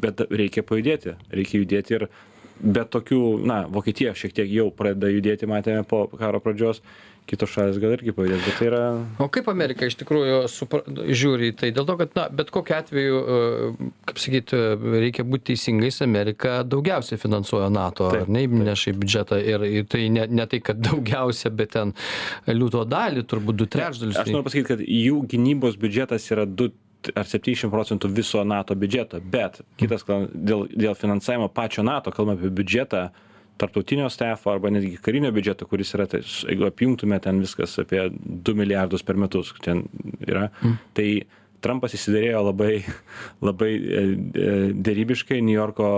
Bet 0.00 0.22
reikia 0.32 0.62
pajudėti, 0.64 1.16
reikia 1.34 1.58
judėti 1.60 1.98
ir 1.98 2.06
be 2.62 2.84
tokių, 2.84 3.22
na, 3.46 3.62
Vokietija 3.72 4.14
šiek 4.16 4.34
tiek 4.36 4.50
jau 4.52 4.70
pradeda 4.74 5.10
judėti, 5.12 5.48
matėme 5.50 5.84
po 5.88 6.06
karo 6.18 6.40
pradžios, 6.44 6.82
kitos 7.30 7.52
šalis 7.52 7.78
gal 7.78 7.94
irgi 7.94 8.12
pajudės, 8.14 8.42
bet 8.42 8.56
tai 8.58 8.66
yra 8.70 8.80
o 9.22 9.28
kaip 9.32 9.48
Amerika 9.52 9.86
iš 9.86 9.96
tikrųjų 10.00 10.40
supra, 10.50 10.80
žiūri 10.88 11.52
į 11.52 11.56
tai? 11.60 11.70
Dėl 11.76 11.86
to, 11.86 11.96
kad, 12.00 12.12
na, 12.18 12.26
bet 12.40 12.50
kokiu 12.54 12.76
atveju, 12.78 13.20
e, 13.20 13.88
kaip 14.10 14.22
sakyti, 14.22 14.60
reikia 15.04 15.26
būti 15.28 15.52
teisingais, 15.52 16.00
Amerika 16.06 16.60
daugiausiai 16.66 17.20
finansuoja 17.22 17.70
NATO, 17.72 18.10
ar 18.10 18.30
ne, 18.32 18.44
neša 18.50 18.94
į 18.94 18.98
biudžetą 19.04 19.40
ir, 19.44 19.66
ir 19.68 19.88
tai 19.90 20.08
ne, 20.12 20.26
ne 20.26 20.48
tai, 20.50 20.62
kad 20.64 20.82
daugiausia, 20.88 21.54
bet 21.54 21.74
ten 21.76 21.94
liūto 22.50 22.84
dalį, 22.90 23.26
turbūt 23.30 23.62
du 23.62 23.70
trečdalius. 23.70 24.18
Aš 24.18 24.34
noriu 24.34 24.48
pasakyti, 24.48 24.70
kad 24.72 24.86
jų 24.86 25.24
gynybos 25.30 25.78
biudžetas 25.80 26.26
yra 26.34 26.48
2 26.50 26.72
ar 27.16 27.26
70 27.28 27.72
procentų 27.72 28.10
viso 28.12 28.42
NATO 28.44 28.76
biudžeto, 28.78 29.20
bet 29.32 29.60
kitas 29.80 30.04
dėl, 30.06 30.66
dėl 30.68 30.96
finansavimo 30.98 31.48
pačio 31.52 31.84
NATO, 31.86 32.12
kalbame 32.14 32.38
apie 32.38 32.52
biudžetą 32.60 33.08
tarptautinio 33.60 34.08
stafo 34.12 34.52
arba 34.54 34.70
netgi 34.72 34.96
karinio 35.04 35.32
biudžeto, 35.36 35.68
kuris 35.68 35.92
yra, 35.96 36.06
tai, 36.08 36.22
jeigu 36.24 36.68
apjungtume 36.68 37.18
ten 37.20 37.42
viskas 37.44 37.76
apie 37.82 38.06
2 38.12 38.56
milijardus 38.56 39.04
per 39.04 39.20
metus, 39.20 39.52
ten 39.64 39.84
yra, 40.26 40.48
mm. 40.62 40.80
tai 40.96 41.10
Trumpas 41.60 41.92
įsidėrėjo 41.92 42.40
labai, 42.46 42.74
labai 43.48 43.70
e, 43.76 44.04
e, 44.08 44.52
dėrybiškai 44.80 45.42
New 45.44 45.56
Yorko 45.56 45.90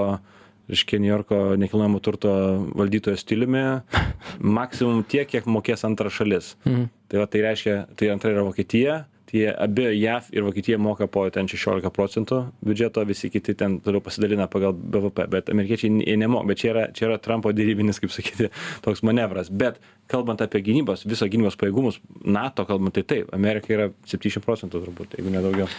reiškia 0.73 1.01
Niujorko 1.03 1.39
nekilnojamo 1.61 1.99
turto 2.01 2.33
valdytojo 2.79 3.19
stiliumi, 3.19 3.63
maksimum 4.59 5.03
tiek, 5.05 5.29
kiek 5.29 5.49
mokės 5.51 5.85
antra 5.89 6.11
šalis. 6.13 6.55
Mhm. 6.65 6.87
Tai, 7.11 7.21
va, 7.21 7.27
tai 7.29 7.43
reiškia, 7.45 7.77
tai 7.99 8.09
antra 8.15 8.33
yra 8.33 8.47
Vokietija, 8.47 9.03
tai 9.33 9.47
abi 9.49 9.87
JAV 9.97 10.29
ir 10.33 10.45
Vokietija 10.45 10.79
moka 10.79 11.07
po 11.09 11.25
ten 11.33 11.49
16 11.49 11.91
procentų 11.97 12.43
biudžeto, 12.65 13.05
visi 13.09 13.31
kiti 13.33 13.55
ten 13.59 13.79
toliau 13.81 14.03
pasidalina 14.05 14.47
pagal 14.53 14.75
BVP, 14.77 15.27
bet 15.33 15.49
amerikiečiai 15.53 16.03
jie 16.05 16.17
nemoka, 16.21 16.47
bet 16.51 16.61
čia 16.61 16.73
yra, 16.73 16.85
čia 16.93 17.09
yra 17.09 17.19
Trumpo 17.23 17.53
dėrybinis, 17.57 18.01
kaip 18.03 18.13
sakyti, 18.13 18.51
toks 18.85 19.03
manevras. 19.07 19.49
Bet 19.49 19.81
kalbant 20.13 20.45
apie 20.45 20.61
gynybos, 20.67 21.07
viso 21.09 21.29
gynybos 21.33 21.57
pajėgumus, 21.61 22.01
NATO 22.25 22.67
kalbant, 22.69 22.95
tai 22.99 23.07
taip, 23.09 23.33
Amerika 23.33 23.73
yra 23.73 23.89
70 24.05 24.45
procentų 24.45 24.85
turbūt, 24.85 25.17
jeigu 25.17 25.33
nedaugiau. 25.33 25.71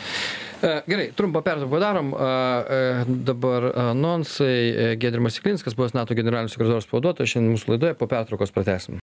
E, 0.64 0.74
Gerai, 0.90 1.10
trumpą 1.14 1.44
pertrauką 1.46 1.72
padarom. 1.76 2.14
A, 2.18 2.32
e, 2.64 3.06
Dabar 3.30 3.70
anonsai. 3.90 4.58
E, 4.74 4.92
Gedrimas 4.98 5.38
Siklinskas, 5.38 5.78
buvęs 5.78 5.94
NATO 5.98 6.18
generalinis 6.18 6.56
sekretorius 6.56 6.90
pavaduotojas, 6.90 7.36
šiandien 7.36 7.58
mūsų 7.58 7.76
laidoje 7.76 8.00
po 8.00 8.10
pertraukos 8.10 8.56
pratęsim. 8.56 9.03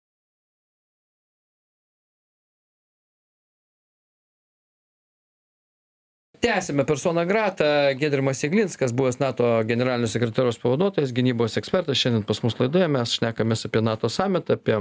Tęsime 6.49 6.85
persona 6.85 7.25
grata. 7.25 7.93
Gedrimas 7.95 8.43
Jeglinskas, 8.43 8.91
buvęs 8.91 9.19
NATO 9.19 9.61
generalinio 9.69 10.07
sekretoriaus 10.09 10.57
pavaduotojas, 10.57 11.11
gynybos 11.13 11.59
ekspertas, 11.61 11.99
šiandien 12.01 12.23
pas 12.25 12.41
mus 12.41 12.57
laidoje 12.57 12.87
mes 12.89 13.13
šnekamės 13.19 13.67
apie 13.69 13.83
NATO 13.85 14.09
samitą, 14.09 14.57
apie 14.57 14.79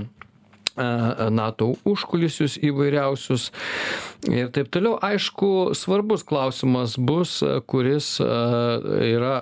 NATO 0.79 1.73
užkulisius 1.89 2.59
įvairiausius 2.65 3.49
ir 4.31 4.51
taip 4.55 4.71
toliau. 4.75 4.97
Aišku, 5.05 5.75
svarbus 5.79 6.25
klausimas 6.27 6.97
bus, 6.99 7.39
kuris 7.71 8.17
yra 8.21 9.35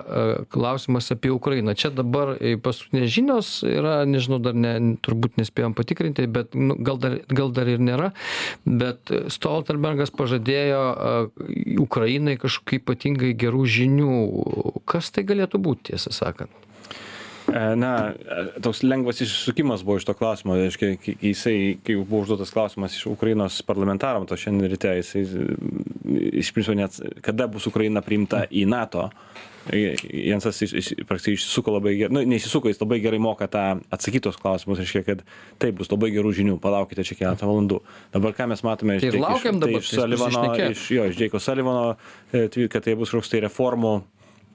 klausimas 0.53 1.11
apie 1.13 1.31
Ukrainą. 1.33 1.75
Čia 1.77 1.91
dabar 1.95 2.35
e, 2.37 2.55
paskutinės 2.61 3.11
žinios 3.13 3.51
yra, 3.67 3.99
nežinau, 4.09 4.39
dar 4.43 4.57
ne, 4.57 4.73
turbūt 5.05 5.39
nespėjom 5.41 5.75
patikrinti, 5.77 6.27
bet 6.31 6.55
nu, 6.57 6.77
gal, 6.79 6.99
dar, 7.01 7.19
gal 7.29 7.53
dar 7.55 7.69
ir 7.71 7.81
nėra, 7.83 8.11
bet 8.65 9.11
Stoltenbergas 9.33 10.13
pažadėjo 10.15 10.83
Ukrainai 11.83 12.37
kažkokių 12.41 12.81
ypatingai 12.81 13.33
gerų 13.39 13.65
žinių. 13.77 14.13
Kas 14.89 15.11
tai 15.13 15.25
galėtų 15.27 15.61
būti, 15.63 15.91
tiesą 15.91 16.13
sakant? 16.15 16.66
E, 17.57 17.75
Na, 17.79 17.91
e, 18.13 18.59
toks 18.61 18.83
lengvas 18.85 19.21
išsukimas 19.23 19.81
buvo 19.87 19.97
iš 19.97 20.05
to 20.05 20.13
klausimo, 20.17 20.53
reiškia, 20.59 20.91
kai 21.01 21.15
jisai, 21.31 21.57
kai 21.85 21.95
buvo 21.97 22.21
užduotas 22.25 22.51
klausimas 22.53 22.93
iš 22.97 23.07
Ukrainos 23.09 23.61
parlamentaram, 23.65 24.27
to 24.29 24.37
šiandien 24.37 24.69
ryte, 24.75 24.91
jisai 24.99 25.23
e, 25.25 25.45
iš 26.43 26.51
principo 26.53 26.75
net, 26.77 26.99
kada 27.25 27.47
bus 27.49 27.65
Ukraina 27.71 28.03
priimta 28.05 28.43
į 28.51 28.67
NATO, 28.69 29.07
Jensas 29.67 30.61
iš- 30.63 30.73
iš- 30.79 30.93
praktiškai 31.09 31.33
išsisuko 31.35 31.73
labai 31.75 31.91
gerai, 31.99 32.13
nu, 32.15 32.21
neįsisuko, 32.31 32.69
jis 32.71 32.79
labai 32.79 33.01
gerai 33.03 33.17
moka 33.19 33.49
tą 33.51 33.63
atsakytos 33.91 34.37
klausimus, 34.39 34.79
reiškia, 34.79 35.01
kad 35.03 35.23
taip 35.59 35.75
bus 35.81 35.89
labai 35.91 36.07
gerų 36.13 36.31
žinių, 36.37 36.55
palaukite 36.63 37.03
čia 37.03 37.17
keletą 37.19 37.49
valandų. 37.49 37.81
Dabar 38.13 38.31
ką 38.37 38.47
mes 38.53 38.63
matome 38.63 38.95
Tai 39.01 39.09
ir 39.09 39.17
tiek 39.17 39.25
laukiam 39.25 39.59
dabar, 39.59 39.81
iš 39.83 39.89
tai 39.91 39.97
jis 39.97 40.03
Salivano, 40.05 40.53
iš, 40.71 40.85
jo, 40.95 41.09
iš 41.11 41.17
Džeiko 41.19 41.41
Salivano, 41.43 41.97
kad 42.31 42.83
tai 42.87 42.95
bus 42.95 43.11
kažkoks 43.11 43.33
tai 43.33 43.41
reformų 43.43 43.93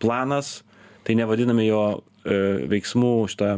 planas, 0.01 0.63
tai 1.05 1.19
nevadiname 1.21 1.67
jo 1.69 1.83
veiksmų 2.25 3.13
šitą 3.33 3.55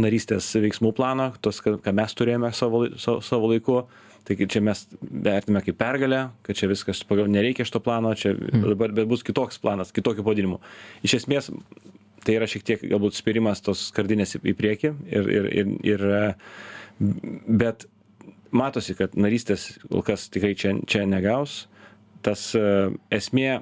narystės 0.00 0.48
veiksmų 0.58 0.92
planą, 0.96 1.30
tos, 1.44 1.60
ką 1.62 1.94
mes 1.94 2.16
turėjome 2.18 2.50
savo, 2.56 2.86
savo, 3.00 3.22
savo 3.24 3.52
laiku. 3.52 3.84
Tai 4.24 4.38
čia 4.48 4.62
mes 4.64 4.86
vertiname 5.02 5.60
kaip 5.66 5.76
pergalę, 5.76 6.20
kad 6.46 6.56
čia 6.56 6.70
viskas, 6.70 7.02
pagal 7.04 7.26
nereikia 7.28 7.66
šito 7.68 7.82
plano, 7.84 8.14
čia 8.16 8.32
dabar 8.32 8.94
bet 8.96 9.04
bus 9.10 9.20
kitoks 9.26 9.60
planas, 9.60 9.92
kitokiu 9.92 10.24
pavadinimu. 10.24 10.62
Iš 11.04 11.18
esmės, 11.18 11.50
tai 12.24 12.38
yra 12.38 12.48
šiek 12.48 12.64
tiek 12.64 12.86
galbūt 12.88 13.18
spirimas 13.18 13.60
tos 13.60 13.90
skardinės 13.90 14.32
į 14.40 14.54
priekį, 14.56 14.94
ir, 15.12 15.28
ir, 15.28 15.50
ir, 15.60 15.74
ir, 15.92 16.06
e, 16.08 16.22
bet 17.60 17.84
matosi, 18.54 18.96
kad 18.96 19.12
narystės 19.18 19.74
kol 19.90 20.00
kas 20.06 20.30
tikrai 20.32 20.54
čia, 20.56 20.72
čia 20.88 21.04
negaus. 21.10 21.66
Tas 22.24 22.46
uh, 22.56 22.94
esmė, 23.12 23.58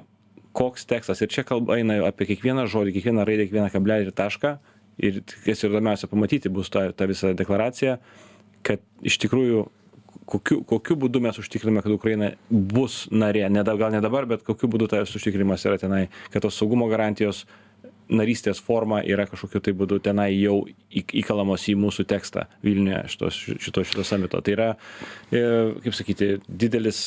koks 0.53 0.87
tekstas, 0.89 1.21
ir 1.21 1.31
čia 1.33 1.45
kalba 1.47 1.79
eina 1.79 1.99
apie 2.07 2.27
kiekvieną 2.29 2.67
žodį, 2.71 2.95
kiekvieną 2.97 3.25
raidę, 3.27 3.47
kiekvieną 3.47 3.69
kablelį 3.73 4.09
ir 4.09 4.17
tašką. 4.17 4.57
Ir 5.03 5.23
kas 5.25 5.63
ir 5.63 5.71
įdomiausia 5.71 6.05
pamatyti 6.05 6.51
bus 6.53 6.69
tą, 6.69 6.85
tą 6.93 7.07
visą 7.09 7.31
deklaraciją, 7.33 7.95
kad 8.61 8.83
iš 9.01 9.17
tikrųjų 9.23 9.63
kokiu, 10.29 10.59
kokiu 10.69 10.97
būdu 10.99 11.21
mes 11.23 11.39
užtikriname, 11.41 11.81
kad 11.83 11.93
Ukraina 11.93 12.31
bus 12.49 13.07
narė, 13.11 13.47
ne, 13.51 13.63
gal 13.65 13.93
ne 13.93 14.01
dabar, 14.03 14.27
bet 14.29 14.45
kokiu 14.45 14.69
būdu 14.71 14.89
tas 14.91 15.13
užtikrinimas 15.17 15.65
yra 15.67 15.79
tenai, 15.81 16.05
kad 16.33 16.45
tos 16.45 16.57
saugumo 16.59 16.87
garantijos 16.91 17.43
narystės 18.11 18.59
forma 18.63 19.01
yra 19.05 19.25
kažkokiu 19.29 19.61
tai 19.63 19.73
būdu 19.77 19.99
tenai 20.03 20.29
jau 20.35 20.63
įkalamos 20.91 21.65
į 21.71 21.75
mūsų 21.79 22.05
tekstą 22.09 22.45
Vilniuje 22.65 23.01
šito, 23.13 23.29
šito, 23.33 23.83
šito 23.87 24.05
samito. 24.07 24.41
Tai 24.43 24.55
yra, 24.55 24.69
e, 25.31 25.43
kaip 25.85 25.97
sakyti, 25.97 26.29
didelis, 26.47 27.01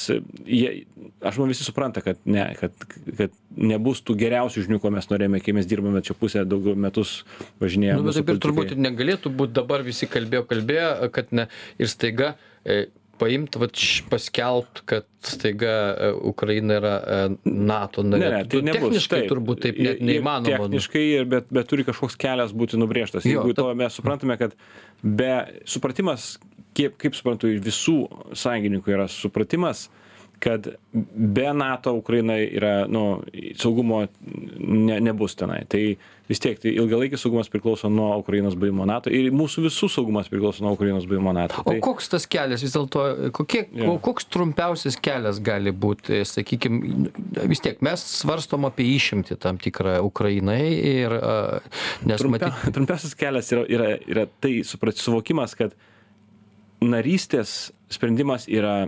jie, 0.44 0.86
aš 1.20 1.40
manau 1.40 1.52
visi 1.52 1.66
supranta, 1.66 2.02
kad, 2.04 2.20
ne, 2.28 2.48
kad, 2.60 2.86
kad 3.18 3.34
nebus 3.56 4.02
tų 4.06 4.18
geriausių 4.24 4.66
žinių, 4.66 4.80
ko 4.82 4.92
mes 4.94 5.08
norėjome, 5.12 5.40
kai 5.44 5.56
mes 5.56 5.68
dirbame 5.68 6.02
čia 6.06 6.16
pusę 6.18 6.44
daugiau 6.48 6.76
metus 6.86 7.18
važinėjome. 7.62 8.02
Nu, 8.02 8.10
bet 8.10 8.20
taip 8.20 8.34
ir 8.34 8.42
turbūt 8.42 8.76
negalėtų 8.80 9.32
būti 9.36 9.56
dabar 9.56 9.84
visi 9.86 10.08
kalbėjo, 10.10 10.46
kalbėjo, 10.50 10.92
kad 11.14 11.32
ne, 11.36 11.48
ir 11.80 11.92
staiga 11.92 12.34
e, 12.64 12.86
paimt 13.20 13.56
vat 13.60 13.82
paskelbt 14.10 14.82
kad 14.88 15.06
staiga 15.26 15.72
e, 15.92 16.10
ukraina 16.30 16.78
yra 16.80 16.94
e, 16.96 17.18
nato 17.44 18.04
narė 18.06 18.30
ne, 18.32 18.40
tai 18.52 18.62
nebus, 18.66 19.08
taip, 19.10 19.28
turbūt 19.30 19.62
taip 19.66 19.80
net 19.82 20.02
neįmanoma 20.04 20.66
nu. 20.66 20.68
techniškai 20.68 21.04
bet 21.30 21.50
bet 21.54 21.70
turi 21.70 21.86
kažkoks 21.88 22.18
kelias 22.20 22.54
būti 22.56 22.80
nubrėžtas. 22.80 23.26
Jeigu 23.28 23.52
jo, 23.52 23.56
ta... 23.56 23.64
to 23.64 23.78
mes 23.82 23.98
suprantame 24.00 24.38
kad 24.40 24.56
be 25.02 25.32
supratimas 25.68 26.34
kiek 26.76 26.96
kaip 27.00 27.16
suprantu 27.16 27.50
visų 27.64 27.98
sąjungininkų 28.36 28.96
yra 28.96 29.08
supratimas 29.12 29.86
kad 30.38 30.68
be 31.14 31.52
nato 31.52 31.94
ukraina 31.94 32.36
yra 32.36 32.86
nu 32.88 33.22
saugumo 33.56 34.06
ne 34.58 35.00
nebus 35.00 35.34
tenai. 35.34 35.64
Tai 35.68 35.96
vis 36.28 36.40
tiek 36.42 36.58
tai 36.60 36.72
ilgalaikis 36.74 37.22
saugumas 37.22 37.48
priklauso 37.48 37.88
nuo 37.88 38.10
ukrainos 38.18 38.56
buvimo 38.58 38.84
nato 38.88 39.10
ir 39.14 39.30
mūsų 39.34 39.66
visų 39.68 39.88
saugumas 39.92 40.28
priklauso 40.30 40.64
nuo 40.64 40.74
ukrainos 40.76 41.06
buvimo 41.08 41.32
nato. 41.36 41.62
O 41.62 41.70
tai 41.70 41.80
koks 41.84 42.10
tas 42.12 42.26
kelias 42.30 42.64
vis 42.66 42.74
dėlto 42.76 43.04
kokie 43.36 43.64
koks 44.04 44.28
trumpiausias 44.34 44.98
kelias 45.00 45.40
gali 45.44 45.72
būt 45.72 46.12
sakykim 46.28 46.82
vis 47.46 47.64
tiek 47.64 47.80
mes 47.86 48.04
svarstom 48.20 48.68
apie 48.68 48.88
išimtį 48.96 49.38
tam 49.42 49.60
tikrą 49.62 49.98
ukrainai 50.06 50.60
ir 50.74 51.16
nes 52.06 52.26
matyt 52.28 52.64
trumpiausias 52.76 53.16
kelias 53.18 53.52
yra 53.54 53.64
yra 53.78 53.90
yra 54.04 54.28
tai 54.42 54.58
suprat 54.66 54.98
suvokimas 55.00 55.56
kad 55.58 55.76
narystės 56.84 57.70
sprendimas 57.92 58.50
yra 58.50 58.86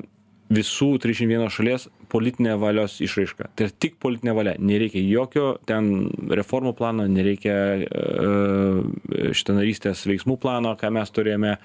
visų 0.53 0.95
trisdešim 1.03 1.33
vienos 1.33 1.57
šalies 1.57 1.89
politinė 2.13 2.57
valios 2.61 2.99
išraiška 3.05 3.51
tai 3.57 3.69
yra 3.69 3.75
tik 3.85 3.99
politinė 4.03 4.35
valia 4.37 4.55
nereikia 4.59 5.03
jokio 5.05 5.49
ten 5.69 6.09
reformų 6.33 6.75
plano 6.79 7.07
nereikia 7.11 7.57
e, 7.85 9.33
šito 9.37 9.57
narystės 9.59 10.07
veiksmų 10.09 10.39
plano 10.41 10.75
ką 10.81 10.93
mes 10.97 11.13
turėjome 11.13 11.57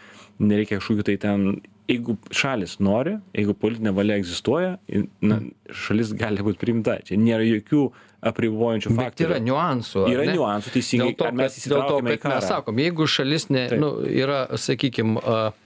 nereikia 0.44 0.82
kažkokių 0.82 1.08
tai 1.08 1.18
ten 1.24 1.46
jeigu 1.88 2.18
šalys 2.36 2.80
nori 2.84 3.18
jeigu 3.36 3.56
politinė 3.60 3.96
valia 3.96 4.20
egzistuoja 4.20 4.78
na 5.24 5.40
šalis 5.72 6.12
gali 6.20 6.44
būt 6.44 6.60
priimta 6.60 7.00
čia 7.08 7.20
nėra 7.20 7.48
jokių 7.48 7.88
apribojančių 8.24 8.94
faktorių. 8.96 9.30
Yra 9.30 9.40
niuansų. 9.44 10.04
Yra 10.14 10.28
niuansų, 10.30 10.72
teisingai. 10.78 11.10
Dėl 11.10 11.18
to, 11.20 11.32
kad, 11.36 11.58
dėl 11.74 11.82
to, 11.90 11.98
kad 12.08 12.30
mes 12.32 12.48
sakom, 12.48 12.80
jeigu 12.80 13.08
šalis 13.12 13.50
ne, 13.52 13.66
nu, 13.82 13.90
yra, 14.08 14.46
sakykime, 14.60 15.20
uh, 15.20 15.63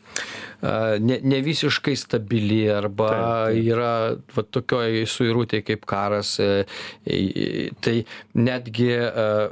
ne, 0.99 1.19
ne 1.23 1.41
visiškai 1.41 1.95
stabili 1.95 2.63
arba 2.71 3.07
taip, 3.09 3.25
taip. 3.53 3.67
yra 3.69 3.91
va, 4.33 4.43
tokioj 4.57 5.03
suirutėje 5.09 5.65
kaip 5.67 5.83
karas, 5.89 6.31
e, 6.41 6.65
tai 7.85 7.97
netgi 8.33 8.89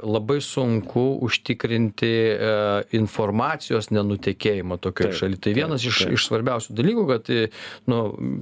labai 0.02 0.40
sunku 0.42 1.04
užtikrinti 1.26 2.10
informacijos 2.98 3.92
nenutekėjimą 3.94 4.80
tokioje 4.82 5.20
šalyje. 5.20 5.42
Tai 5.46 5.54
vienas 5.54 5.84
taip, 5.84 5.92
iš, 5.92 6.00
taip. 6.02 6.16
iš 6.18 6.26
svarbiausių 6.26 6.76
dalykų, 6.80 7.06
kad 7.12 7.30
e, 7.30 7.46
nu, 7.90 8.00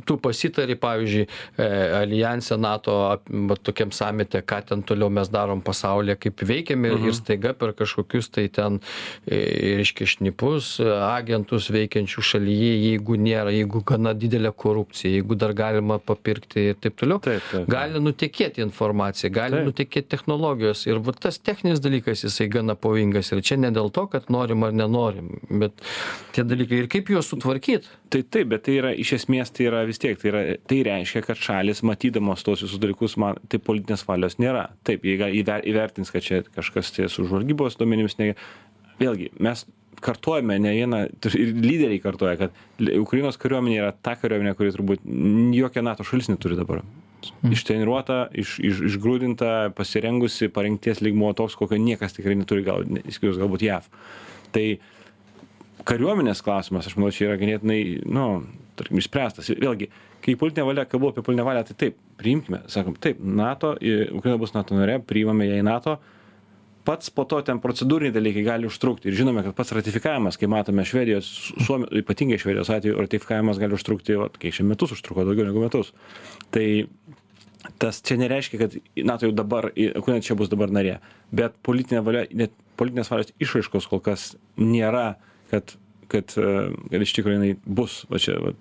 tu 0.08 0.16
pasitari, 0.24 0.78
pavyzdžiui, 0.80 1.26
e, 1.28 1.68
alijansė 2.00 2.58
NATO 2.60 2.96
va, 3.04 3.58
tokiam 3.60 3.92
samete, 3.92 4.40
ką 4.40 4.62
ten 4.70 4.86
toliau 4.88 5.12
mes 5.12 5.28
darom 5.32 5.60
pasaulyje, 5.64 6.16
kaip 6.24 6.46
veikiame 6.48 6.94
mhm. 6.94 7.12
ir 7.12 7.20
staiga 7.20 7.52
per 7.58 7.76
kažkokius 7.76 8.32
tai 8.32 8.48
ten, 8.48 8.80
reiškia, 9.28 10.08
šnipus, 10.14 10.78
agentus 10.80 11.68
veikiančių 11.74 12.24
šalyje 12.24 12.53
jį 12.54 12.72
jeigu 12.88 13.18
nėra 13.20 13.52
jeigu 13.54 13.82
gana 13.86 14.14
didelė 14.16 14.54
korupcija 14.56 15.18
jeigu 15.18 15.36
dar 15.38 15.54
galima 15.56 15.98
papirkti 15.98 16.68
ir 16.70 16.80
taip 16.80 16.96
toliau 17.00 17.20
gali 17.70 18.00
nutekėti 18.02 18.62
informacija 18.64 19.32
gali 19.34 19.62
nutekėt 19.66 20.08
technologijos. 20.12 20.84
Ir 20.88 21.00
va 21.04 21.14
tas 21.16 21.38
techninis 21.42 21.82
dalykas 21.84 22.24
jisai 22.24 22.48
gana 22.52 22.76
pavojingas. 22.78 23.32
Ir 23.34 23.42
čia 23.46 23.58
ne 23.60 23.70
dėl 23.74 23.90
to 23.94 24.06
kad 24.12 24.30
norim 24.32 24.64
ar 24.66 24.74
nenorim 24.76 25.30
bet 25.50 25.84
tie 26.36 26.44
dalykai. 26.46 26.84
Ir 26.84 26.90
kaip 26.92 27.10
juos 27.12 27.30
sutvarkyt? 27.32 27.88
Tai 28.12 28.22
taip 28.36 28.52
bet 28.52 28.66
tai 28.68 28.78
yra 28.80 28.92
iš 28.94 29.14
esmės 29.18 29.52
tai 29.54 29.68
yra 29.70 29.84
vis 29.88 30.00
tiek 30.02 30.18
tai 30.20 30.30
yra 30.32 30.44
tai 30.70 30.82
reiškia 30.86 31.24
kad 31.26 31.40
šalys 31.40 31.82
matydamos 31.86 32.44
tuos 32.46 32.64
visus 32.64 32.82
dalykus 32.82 33.18
man 33.20 33.40
tai 33.48 33.60
politinės 33.62 34.06
valios 34.08 34.38
nėra. 34.42 34.68
Taip 34.86 35.06
jie 35.06 35.18
įvertins 35.44 36.12
kad 36.14 36.24
čia 36.24 36.44
kažkas 36.54 36.94
tai 36.94 37.10
su 37.12 37.26
žvalgybos 37.28 37.78
duomenimis 37.80 38.18
ne 38.20 38.34
vėlgi 39.00 39.32
mes 39.42 39.66
kartojame 40.04 40.58
ne 40.60 40.74
vieną 40.76 41.00
ir 41.08 41.54
lyderiai 41.54 42.02
kartoja 42.02 42.36
kad 42.40 42.90
ukrainos 43.00 43.40
kariuomenė 43.40 43.80
yra 43.80 43.94
ta 43.94 44.16
kariuomenė 44.20 44.54
kuri 44.58 44.74
turbūt 44.74 45.08
jokia 45.56 45.84
nato 45.86 46.06
šalis 46.06 46.30
neturi 46.32 46.58
dabar. 46.60 46.84
Mm. 47.42 47.52
ištreniruota 47.56 48.16
iš 48.36 48.58
iš 48.60 48.80
išgrūdinta 48.90 49.72
pasirengusi 49.76 50.50
parengties 50.52 51.00
lygmuo 51.04 51.32
toks 51.36 51.56
kokio 51.56 51.78
niekas 51.80 52.16
tikrai 52.16 52.34
neturi 52.36 52.64
gal 52.66 52.84
išskyrus 52.84 53.38
galbūt 53.40 53.64
jav. 53.64 53.86
Tai 54.52 54.64
kariuomenės 55.88 56.42
klausimas 56.44 56.88
aš 56.88 56.98
manau 56.98 57.12
čia 57.14 57.30
yra 57.30 57.38
ganėtinai 57.40 57.80
nu 58.04 58.26
tarkim 58.76 59.00
išspręstas. 59.00 59.52
Vėlgi 59.56 59.88
kai 60.24 60.36
politinė 60.40 60.66
valia 60.68 60.86
kalbu 60.88 61.12
apie 61.12 61.24
politinę 61.24 61.46
valią 61.46 61.64
tai 61.68 61.78
taip 61.84 61.96
priimkime 62.20 62.64
sakom 62.72 62.96
taip 63.00 63.20
nato 63.20 63.74
ukraina 64.16 64.40
bus 64.40 64.54
nato 64.56 64.76
narė 64.78 65.00
priimame 65.04 65.48
ją 65.48 65.60
į 65.60 65.66
nato 65.66 65.98
pats 66.84 67.10
po 67.10 67.24
to 67.28 67.40
ten 67.46 67.60
procedūriniai 67.62 68.14
dalykai 68.14 68.44
gali 68.46 68.68
užtrukti. 68.68 69.08
Ir 69.08 69.18
žinome 69.18 69.44
kad 69.46 69.56
pats 69.56 69.72
ratifikavimas 69.76 70.38
kai 70.40 70.48
matome 70.52 70.84
švedijos 70.88 71.28
suomi 71.66 71.88
ypatingai 72.02 72.38
švedijos 72.40 72.70
atveju 72.72 73.00
ratifikavimas 73.00 73.60
gali 73.62 73.76
užtrukti 73.78 74.18
vat 74.20 74.36
kiek 74.40 74.56
čia 74.56 74.66
metus 74.68 74.92
užtruko 74.96 75.24
daugiau 75.24 75.48
negu 75.48 75.64
metus. 75.64 75.94
Tai 76.54 76.66
tas 77.80 78.02
čia 78.04 78.18
nereiškia 78.20 78.60
kad 78.60 78.76
nato 79.08 79.28
jau 79.28 79.36
dabar 79.36 79.70
ukraina 79.72 80.20
čia 80.24 80.36
bus 80.38 80.52
dabar 80.52 80.72
narė. 80.72 80.98
Bet 81.32 81.56
politinė 81.64 82.04
valia 82.04 82.26
net 82.36 82.52
politinės 82.80 83.10
valios 83.12 83.32
išraiškos 83.40 83.88
kol 83.88 84.04
kas 84.04 84.34
nėra 84.60 85.14
kad 85.52 85.76
kad 86.12 86.36
kad 86.36 87.02
iš 87.02 87.16
tikro 87.16 87.32
jinai 87.32 87.54
bus 87.64 88.02
va 88.10 88.20
čia 88.20 88.36
vat 88.44 88.60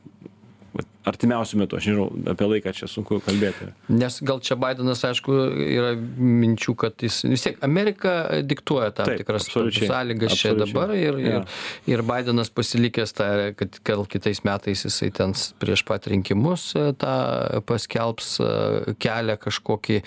artimiausiu 1.09 1.59
metu 1.61 1.77
aš 1.79 1.89
nežinau 1.91 2.09
apie 2.33 2.49
laiką 2.49 2.73
čia 2.75 2.89
sunku 2.91 3.19
kalbėti. 3.25 3.69
Nes 3.91 4.19
gal 4.25 4.41
čia 4.43 4.57
baidenas 4.59 5.03
aišku 5.07 5.37
yra 5.67 5.93
minčių 5.97 6.75
kad 6.79 7.03
jis 7.03 7.23
vis 7.27 7.45
tiek 7.47 7.59
amerika 7.65 8.41
diktuoja 8.43 8.93
tam 8.97 9.13
tikras 9.13 9.49
sąlygas 9.51 10.37
čia 10.39 10.53
dabar 10.57 10.95
ir 10.97 11.19
ir 11.21 11.47
ir 11.89 12.05
baidenas 12.07 12.51
pasilikęs 12.53 13.15
tą 13.17 13.29
kad 13.57 13.79
gal 13.85 14.05
kitais 14.09 14.43
metais 14.47 14.85
jisai 14.85 15.11
ten 15.13 15.33
prieš 15.59 15.83
pat 15.87 16.07
rinkimus 16.07 16.73
e, 16.75 16.91
tą 16.99 17.13
paskelbs 17.67 18.29
e, 18.39 18.49
kelią 19.01 19.37
kažkokį 19.41 19.99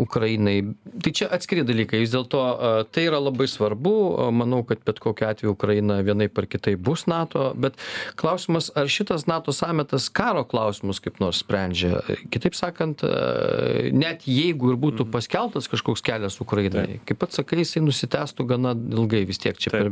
ukrainai. 0.00 0.56
Tai 1.04 1.12
čia 1.16 1.28
atskiri 1.32 1.64
dalykai. 1.66 2.02
Vis 2.02 2.14
dėlto 2.14 2.40
e, 2.40 2.72
tai 2.94 3.06
yra 3.08 3.20
labai 3.22 3.48
svarbu. 3.50 3.94
Manau 4.34 4.62
kad 4.68 4.82
bet 4.86 5.00
kokiu 5.02 5.28
atveju 5.30 5.54
ukraina 5.54 6.00
vienaip 6.06 6.38
ar 6.40 6.48
kitaip 6.50 6.82
bus 6.86 7.06
nato. 7.10 7.50
Bet 7.60 7.78
klausimas 8.20 8.70
ar 8.78 8.90
šitas 8.90 9.26
nato 9.30 9.54
samitas 9.56 10.08
karo 10.12 10.39
klausimus 10.48 11.00
kaip 11.02 11.20
nors 11.22 11.42
sprendžia. 11.44 12.00
Kitaip 12.32 12.56
sakant 12.58 13.04
e, 13.06 13.90
net 13.94 14.26
jeigu 14.28 14.72
ir 14.74 14.80
būtų 14.80 15.06
mhm. 15.06 15.12
paskelbtas 15.14 15.70
kažkoks 15.70 16.04
kelias 16.04 16.40
ukrainai 16.42 17.00
kaip 17.06 17.20
pats 17.20 17.40
sakai 17.40 17.60
jisai 17.62 17.82
nusitęstų 17.84 18.46
gana 18.48 18.74
ilgai 18.74 19.22
vis 19.28 19.40
tiek 19.42 19.58
čia 19.60 19.72
per 19.72 19.90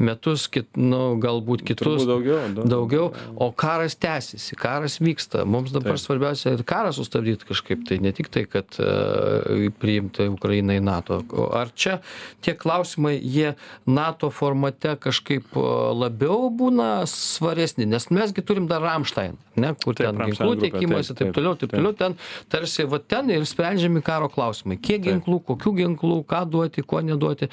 metus 0.00 0.46
kit 0.52 0.68
nu 0.78 1.16
galbūt 1.20 1.64
kitus 1.66 2.06
daugiau 2.08 2.66
daugiau. 2.68 3.10
o 3.36 3.50
karas 3.52 3.96
tęsiasi 4.00 4.56
karas 4.60 4.98
vyksta. 5.00 5.44
Mums 5.48 5.74
dabar 5.74 5.98
svarbiausia 6.00 6.54
ir 6.56 6.64
karą 6.66 6.92
sustabdyt 6.94 7.44
kažkaip 7.48 7.84
tai 7.88 8.00
ne 8.02 8.12
tik 8.16 8.30
tai 8.32 8.44
kad 8.50 8.80
e, 8.80 9.70
priimti 9.80 10.28
ukrainą 10.30 10.78
į 10.78 10.84
nato. 10.84 11.20
Ar 11.56 11.72
čia 11.74 12.00
tie 12.44 12.54
klausimai 12.58 13.16
jie 13.18 13.54
nato 13.86 14.30
formate 14.34 14.96
kažkaip 15.00 15.54
e, 15.54 15.66
labiau 16.02 16.50
būna 16.54 16.90
svaresni? 17.10 17.88
Nes 17.88 18.10
mes 18.14 18.34
gi 18.36 18.44
turim 18.46 18.68
dar 18.70 18.84
ramštain 18.84 19.38
ne 19.60 19.72
kur 19.84 19.89
ten 19.98 20.20
ginklų 20.20 20.54
tiekimas 20.64 21.10
ir 21.10 21.18
taip 21.20 21.34
toliau 21.36 21.58
taip 21.60 21.74
toliau 21.74 21.96
ten 21.96 22.16
tarsi 22.52 22.86
va 22.90 23.00
ten 23.00 23.30
ir 23.34 23.46
sprendžiami 23.48 24.02
karo 24.06 24.30
klausimai. 24.32 24.78
Kiek 24.80 25.04
ginklų 25.08 25.42
kokių 25.50 25.74
ginklų 25.82 26.22
ką 26.30 26.44
duoti 26.50 26.86
ko 26.86 27.02
neduoti. 27.04 27.50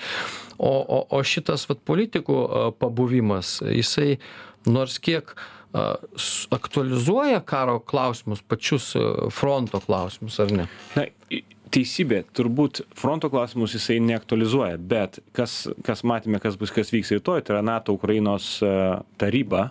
O 0.57 0.73
o 0.81 1.03
o 1.17 1.21
šitas 1.23 1.67
vat 1.69 1.83
politikų 1.85 2.39
pabuvimas 2.79 3.59
jisai 3.61 4.17
nors 4.67 4.97
kiek 4.99 5.35
aktualizuoja 6.51 7.41
karo 7.45 7.79
klausimus, 7.79 8.41
pačius 8.41 8.93
fronto 9.35 9.79
klausimus, 9.83 10.39
ar 10.39 10.53
ne? 10.55 10.65
Na, 10.95 11.05
teisybė, 11.73 12.21
turbūt 12.35 12.81
fronto 12.97 13.29
klausimus 13.31 13.75
jisai 13.75 13.99
neaktualizuoja, 14.03 14.77
bet 14.79 15.19
kas, 15.35 15.65
kas 15.85 16.03
matėme, 16.07 16.39
kas 16.43 16.57
bus, 16.59 16.71
kas 16.73 16.93
vyks 16.93 17.17
rytoj, 17.17 17.43
tai 17.43 17.57
yra 17.57 17.65
NATO 17.65 17.95
Ukrainos 17.97 18.57
taryba, 19.19 19.69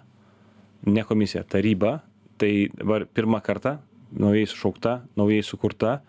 ne 0.86 1.06
komisija, 1.06 1.44
taryba, 1.48 1.98
tai 2.40 2.68
dabar 2.76 3.06
pirmą 3.06 3.40
kartą 3.44 3.78
naujai 4.12 4.46
sušaukta, 4.46 5.00
naujai 5.16 5.42
sukurta. 5.42 6.00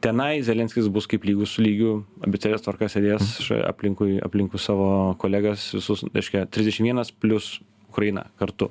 Tenai 0.00 0.40
Zelenskis 0.42 0.88
bus 0.88 1.06
kaip 1.10 1.26
lygus 1.28 1.56
su 1.56 1.64
lygiu, 1.64 1.94
abicėlės 2.24 2.64
tvarka 2.64 2.88
sėdės 2.88 3.34
mhm. 3.42 3.64
aplinkui, 3.68 4.14
aplinkui 4.24 4.60
savo 4.60 5.16
kolegas, 5.20 5.66
visus, 5.76 6.06
reiškia, 6.14 6.46
31 6.48 7.12
plus 7.20 7.58
Ukraina 7.90 8.24
kartu. 8.40 8.70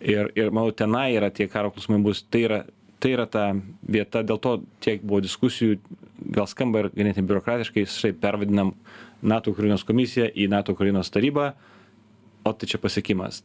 Ir, 0.00 0.30
ir 0.36 0.52
manau, 0.52 0.72
tenai 0.72 1.10
yra 1.16 1.30
tie 1.32 1.46
karo 1.48 1.72
klausimai 1.72 2.00
bus, 2.04 2.22
tai 2.28 2.44
yra, 2.46 2.60
tai 3.00 3.14
yra 3.16 3.26
ta 3.28 3.46
vieta, 3.84 4.24
dėl 4.24 4.40
to 4.40 4.54
tiek 4.84 5.02
buvo 5.04 5.20
diskusijų, 5.24 5.78
gal 6.32 6.48
skamba 6.48 6.84
ir 6.84 6.90
ganėtinai 6.94 7.28
biurokratiškai, 7.28 7.86
štai 7.88 8.12
pervadinam 8.20 8.74
NATO 9.20 9.52
Ukrainos 9.52 9.84
komisiją 9.88 10.28
į 10.32 10.48
NATO 10.52 10.76
Ukrainos 10.76 11.12
tarybą, 11.12 11.50
o 12.44 12.52
tai 12.56 12.68
čia 12.68 12.80
pasiekimas. 12.80 13.42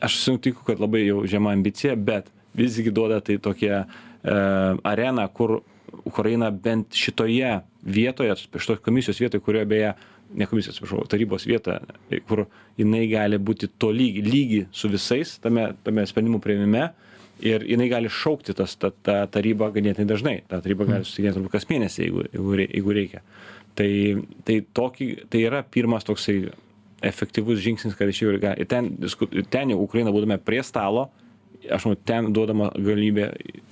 Aš 0.00 0.20
sutinku, 0.24 0.64
kad 0.64 0.80
labai 0.80 1.04
jau 1.06 1.24
žema 1.28 1.52
ambicija, 1.52 1.96
bet 1.96 2.30
visgi 2.56 2.92
duoda 2.94 3.20
tai 3.24 3.38
tokią 3.42 3.82
e, 3.82 3.84
areną, 4.92 5.26
kur 5.34 5.60
Ukraina 6.06 6.50
bent 6.50 6.94
šitoje 6.96 7.58
vietoje, 7.82 8.36
šitos 8.36 8.80
komisijos 8.84 9.20
vietoje, 9.20 9.42
kurioje 9.44 9.66
beje, 9.66 9.92
ne 10.34 10.46
komisijos, 10.46 10.76
atsiprašau, 10.78 11.04
tarybos 11.10 11.46
vieta, 11.48 11.80
kur 12.28 12.44
jinai 12.78 13.04
gali 13.10 13.38
būti 13.38 13.68
to 13.78 13.90
lygi, 13.94 14.22
lygi 14.24 14.60
su 14.72 14.90
visais 14.92 15.36
tame, 15.42 15.70
tame 15.84 16.06
sprendimų 16.06 16.40
prieimime 16.44 16.90
ir 17.42 17.64
jinai 17.66 17.88
gali 17.90 18.10
šaukti 18.12 18.54
tas, 18.56 18.76
ta, 18.78 18.92
ta 18.92 19.24
taryba 19.32 19.70
ganėtinai 19.74 20.08
dažnai. 20.08 20.36
Ta 20.48 20.60
taryba 20.62 20.86
gali 20.88 21.06
susitikti 21.08 21.36
turbūt 21.36 21.54
kas 21.56 21.66
mėnesį, 21.70 22.06
jeigu, 22.06 22.56
jeigu 22.62 22.96
reikia. 22.96 23.22
Tai, 23.78 23.90
tai, 24.46 24.60
tokį, 24.76 25.08
tai 25.32 25.44
yra 25.46 25.62
pirmas 25.64 26.06
toksai 26.06 26.50
efektyvus 27.02 27.60
žingsnis, 27.62 27.96
kad 27.98 28.10
iš 28.10 28.22
jų 28.22 28.34
ir. 28.36 28.66
Ten, 28.70 28.92
ten 29.52 29.72
jau 29.72 29.80
Ukraina 29.84 30.12
būdame 30.14 30.38
prie 30.42 30.62
stalo, 30.66 31.08
aš 31.68 31.86
manau, 31.86 31.98
ten 32.08 32.30
duodama 32.34 32.70
galimybė 32.76 33.28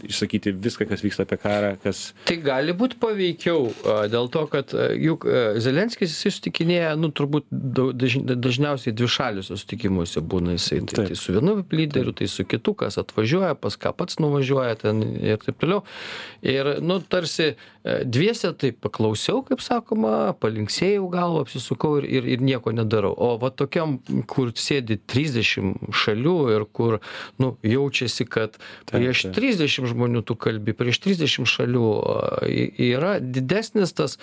išsakyti 0.09 0.53
viską, 0.59 0.87
kas 0.90 1.03
vyksta 1.05 1.24
apie 1.27 1.38
karą, 1.40 1.72
kas. 1.83 2.12
Tai 2.29 2.37
gali 2.44 2.74
būti 2.77 2.98
paveikiau 3.01 3.70
dėl 4.12 4.31
to, 4.35 4.44
kad 4.53 4.74
juk 4.98 5.27
Zelenskis 5.62 6.12
jis 6.12 6.20
susitikinėja, 6.27 6.92
nu, 7.01 7.11
turbūt 7.14 7.48
daž, 7.51 8.18
dažniausiai 8.29 8.94
dvi 8.96 9.11
šaliuose 9.12 9.55
susitikimuose 9.55 10.22
būna 10.22 10.57
jisai. 10.57 10.83
Tai, 10.88 11.09
tai 11.09 11.18
su 11.18 11.35
vienu 11.37 11.59
lyderiu, 11.72 12.14
tai 12.16 12.29
su 12.31 12.46
kitu, 12.48 12.74
kas 12.79 13.01
atvažiuoja, 13.01 13.55
pas 13.59 13.79
ką 13.81 13.94
pats 13.98 14.20
nuvažiuoja 14.22 14.79
ten 14.85 15.03
ir 15.03 15.40
taip 15.44 15.59
toliau. 15.62 15.83
Ir, 16.46 16.77
nu, 16.85 17.01
tarsi 17.01 17.55
dviese 18.05 18.53
tai 18.59 18.70
paklausiau, 18.77 19.42
kaip 19.46 19.62
sakoma, 19.64 20.33
palinksėjau 20.42 21.09
galvą, 21.12 21.44
apsisukau 21.46 21.96
ir, 22.01 22.09
ir, 22.18 22.29
ir 22.35 22.44
nieko 22.44 22.72
nedarau. 22.74 23.14
O 23.14 23.35
va 23.40 23.51
tokiam, 23.55 23.98
kur 24.31 24.53
sėdi 24.59 24.98
30 25.09 25.92
šalių 25.94 26.37
ir 26.57 26.66
kur, 26.74 26.98
nu, 27.40 27.55
jaučiasi, 27.78 28.26
kad 28.28 28.58
prieš 28.90 29.28
30 29.32 29.88
žmonių 29.94 30.22
tu 30.26 30.36
kalbi, 30.36 30.74
prieš 30.76 31.00
30 31.06 31.48
šalių 31.48 31.88
yra 32.90 33.16
didesnis 33.22 33.94
tas, 33.96 34.18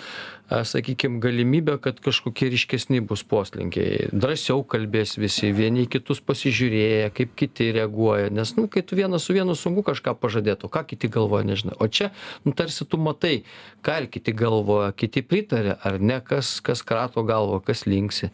sakykime, 0.46 1.18
galimybė, 1.22 1.78
kad 1.82 1.98
kažkokie 2.02 2.50
ryškesni 2.52 3.00
bus 3.04 3.24
poslinkiai. 3.26 4.10
Drąsiau 4.14 4.62
kalbės 4.68 5.16
visi, 5.18 5.50
vieni 5.56 5.86
kitus 5.90 6.20
pasižiūrėję, 6.22 7.10
kaip 7.16 7.34
kiti 7.38 7.70
reaguoja. 7.74 8.30
Nes, 8.34 8.54
nu, 8.58 8.68
kai 8.70 8.84
tu 8.86 8.98
vienas 8.98 9.26
su 9.26 9.34
vienu 9.36 9.56
sunku 9.58 9.82
kažką 9.86 10.14
pažadėtų, 10.22 10.70
ką 10.72 10.84
kiti 10.92 11.10
galvoja, 11.12 11.46
nežinai. 11.48 11.74
O 11.82 11.88
čia, 11.90 12.12
nu, 12.46 12.54
tarsi 12.56 12.86
tu 12.86 13.00
matai, 13.02 13.40
ką 13.86 13.98
ir 14.02 14.10
kiti 14.12 14.34
galvoja, 14.36 14.92
kiti 14.94 15.24
pritarė, 15.26 15.78
ar 15.82 15.98
ne, 15.98 16.20
kas, 16.24 16.58
kas 16.64 16.84
krato 16.86 17.26
galvo, 17.26 17.58
kas 17.64 17.86
linksi. 17.90 18.30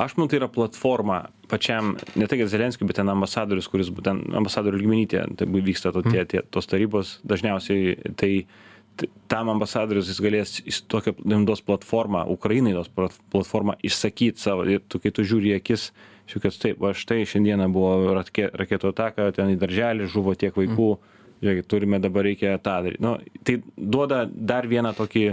Aš 0.00 0.18
manau, 0.18 0.30
tai 0.32 0.42
yra 0.42 0.50
platforma 0.52 1.24
pačiam, 1.52 1.94
ne 2.16 2.26
tai, 2.28 2.40
kad 2.40 2.50
Zelenskiui, 2.50 2.88
bet 2.88 2.98
ten 3.00 3.12
ambasadorius, 3.12 3.68
kuris 3.70 3.92
būtent 3.94 4.32
ambasadorių 4.40 4.80
lygmenytė, 4.80 5.24
tai 5.38 5.48
vyksta 5.52 5.92
to, 5.94 6.04
tie, 6.08 6.24
tie, 6.28 6.42
tos 6.50 6.68
tarybos, 6.70 7.18
dažniausiai 7.28 8.14
tai 8.18 8.32
tam 9.32 9.48
ambasadorius 9.52 10.10
jis 10.10 10.20
galės 10.20 10.58
jis 10.60 10.82
tokią 10.92 11.14
duos 11.48 11.62
platformą, 11.64 12.26
Ukrainai 12.32 12.74
tos 12.76 12.90
platformą 13.32 13.78
išsakyti 13.84 14.40
savo, 14.40 14.66
ir 14.68 14.82
tu, 14.88 15.00
kai 15.00 15.14
tu 15.14 15.24
žiūri 15.24 15.54
į 15.54 15.60
akis, 15.60 15.90
kad 16.32 16.56
taip, 16.60 16.80
va 16.80 16.92
štai 16.96 17.22
šiandieną 17.28 17.70
buvo 17.72 18.16
raketų 18.18 18.92
ataka, 18.92 19.30
ten 19.36 19.54
į 19.54 19.58
darželį 19.60 20.10
žuvo 20.12 20.36
tiek 20.38 20.56
vaikų. 20.56 20.92
Mm 20.96 21.18
žiūrėkit, 21.42 21.68
turime 21.70 21.98
dabar 22.02 22.26
reikia 22.26 22.54
tą 22.62 22.78
daryti. 22.84 23.02
Nu, 23.02 23.16
tai 23.42 23.58
duoda 23.76 24.24
dar 24.30 24.68
vieną 24.70 24.94
tokį 24.98 25.24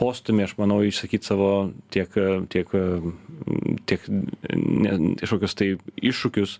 postumį, 0.00 0.46
aš 0.46 0.54
manau, 0.58 0.78
išsakyti 0.86 1.28
savo 1.28 1.50
tiek, 1.92 2.14
tiek, 2.52 2.70
tiek 3.90 4.06
kažkokius 5.20 5.56
tai 5.58 5.68
iššūkius 6.10 6.54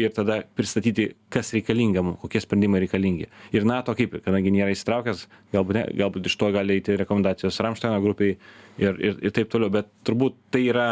ir 0.00 0.14
tada 0.16 0.40
pristatyti, 0.56 1.10
kas 1.32 1.52
reikalinga 1.56 2.04
mums, 2.06 2.20
kokie 2.22 2.40
sprendimai 2.42 2.80
reikalingi. 2.86 3.28
Ir 3.56 3.68
NATO, 3.68 3.94
kaip, 3.98 4.16
kadangi 4.24 4.54
nėra 4.54 4.72
įsitraukęs, 4.74 5.26
galbūt, 5.54 5.78
ne, 5.78 5.84
galbūt 6.00 6.30
iš 6.30 6.38
to 6.40 6.50
gali 6.56 6.78
eiti 6.78 6.96
rekomendacijos 6.96 7.60
Ramšteino 7.66 8.00
grupiai 8.04 8.38
ir, 8.80 8.96
ir, 8.96 9.20
ir 9.20 9.36
taip 9.36 9.52
toliau, 9.52 9.72
bet 9.76 9.92
turbūt 10.08 10.40
tai 10.54 10.64
yra 10.70 10.88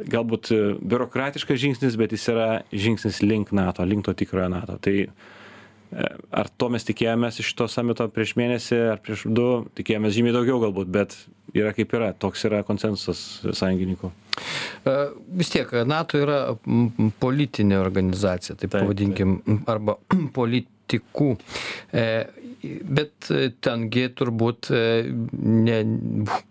galbūt 0.00 0.48
biurokratiškas 0.80 1.60
žingsnis, 1.60 1.98
bet 2.00 2.14
jis 2.16 2.30
yra 2.32 2.48
žingsnis 2.72 3.20
link 3.24 3.52
NATO, 3.56 3.84
link 3.84 4.06
to 4.06 4.16
tikrojo 4.16 4.48
NATO. 4.52 4.78
Tai 4.80 4.96
Ar 5.90 6.46
to 6.54 6.68
mes 6.70 6.84
tikėjomės 6.86 7.40
iš 7.42 7.50
šito 7.50 7.66
samito 7.70 8.06
prieš 8.14 8.36
mėnesį 8.38 8.76
ar 8.92 9.00
prieš 9.02 9.24
du, 9.26 9.46
tikėjomės 9.78 10.14
žymiai 10.14 10.34
daugiau 10.36 10.60
galbūt, 10.62 10.90
bet 10.94 11.16
yra 11.56 11.72
kaip 11.74 11.94
yra, 11.98 12.12
toks 12.14 12.44
yra 12.46 12.60
konsensusas 12.66 13.40
sąjungininkų. 13.58 14.10
E, 14.86 14.94
vis 15.40 15.50
tiek, 15.50 15.72
NATO 15.90 16.20
yra 16.22 16.38
politinė 17.22 17.80
organizacija, 17.82 18.54
taip, 18.54 18.70
taip 18.70 18.86
pavadinkim, 18.86 19.40
arba 19.70 19.98
politikų. 20.90 21.36
E, 21.92 22.04
bet 22.84 23.30
tengi 23.64 24.02
turbūt 24.12 24.68
e, 24.74 24.80
ne, 25.32 25.78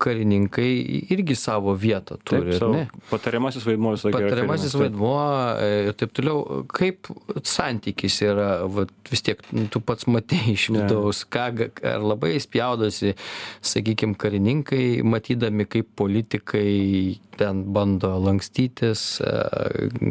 karininkai 0.02 0.70
irgi 1.14 1.38
savo 1.38 1.76
vietą 1.78 2.18
turi. 2.24 2.56
Taip, 2.56 2.60
savo, 2.64 2.84
patariamasis 3.12 3.68
vaidmuo 3.68 3.94
visą 3.94 4.10
laiką. 4.10 4.24
Patariamasis 4.26 4.76
vaidmuo 4.80 5.20
e, 5.62 5.70
ir 5.90 5.98
taip 6.00 6.16
toliau. 6.18 6.64
Kaip 6.74 7.12
santykis 7.46 8.20
yra, 8.26 8.50
va, 8.70 8.88
vis 9.12 9.26
tiek 9.26 9.42
tu 9.74 9.84
pats 9.86 10.10
matei 10.10 10.56
iš 10.56 10.70
vidaus, 10.74 11.24
ką, 11.30 11.48
ar 11.94 12.04
labai 12.04 12.36
spjaudosi, 12.42 13.16
sakykime, 13.62 14.18
karininkai, 14.20 14.84
matydami, 15.06 15.68
kaip 15.70 15.94
politikai 16.00 17.20
ten 17.40 17.62
bando 17.72 18.12
lankstytis, 18.20 19.04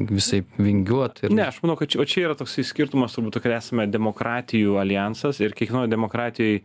visai 0.09 0.41
vingiuoti. 0.57 1.27
Ir... 1.27 1.35
Ne, 1.37 1.45
aš 1.51 1.61
manau, 1.65 1.77
kad 1.79 1.91
čia, 1.93 2.07
čia 2.09 2.25
yra 2.29 2.37
toks 2.39 2.57
skirtumas, 2.71 3.13
turbūt, 3.17 3.41
kad 3.45 3.59
esame 3.59 3.85
demokratijų 4.19 4.79
alijansas 4.81 5.39
ir 5.41 5.55
kiekvienoje 5.55 5.91
demokratijoje 5.91 6.63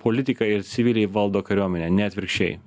politikai 0.00 0.54
ir 0.56 0.62
civiliai 0.64 1.06
valdo 1.06 1.42
kariuomenę, 1.42 1.90
ne 1.90 2.04
atvirkščiai 2.08 2.58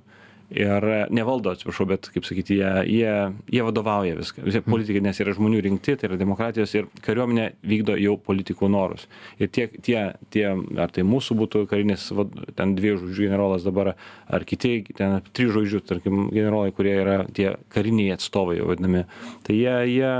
ir 0.49 0.85
nevaldo 1.11 1.51
atsiprašau 1.51 1.87
bet 1.89 2.07
kaip 2.13 2.25
sakyti 2.27 2.55
jie 2.61 2.71
jie 2.87 3.13
jie 3.51 3.63
vadovauja 3.67 4.15
viską. 4.15 4.45
Visi 4.47 4.61
politikai 4.63 5.01
nes 5.03 5.19
yra 5.19 5.33
žmonių 5.35 5.59
rinkti 5.65 5.97
tai 5.99 6.07
yra 6.07 6.19
demokratijos 6.19 6.75
ir 6.77 6.87
kariuomenė 7.03 7.49
vykdo 7.67 7.97
jau 7.99 8.15
politikų 8.29 8.69
norus. 8.71 9.07
Ir 9.41 9.51
tiek 9.51 9.75
tie 9.83 10.13
tie 10.31 10.45
ar 10.79 10.93
tai 10.95 11.03
mūsų 11.07 11.37
būtų 11.41 11.65
karinis 11.71 12.07
vat 12.15 12.31
ten 12.55 12.75
dviejų 12.77 13.01
žvaigždžių 13.01 13.27
generolas 13.27 13.67
dabar 13.67 13.93
ar 14.27 14.47
kiti 14.47 14.85
ten 14.95 15.19
trijų 15.33 15.57
žvaigždžių 15.57 15.81
tarkim 15.89 16.23
generolai 16.31 16.71
kurie 16.75 16.95
yra 17.01 17.17
tie 17.27 17.57
kariniai 17.73 18.15
atstovai 18.15 18.61
vadinami 18.63 19.03
tai 19.47 19.59
jie 19.59 19.75
jie 19.97 20.13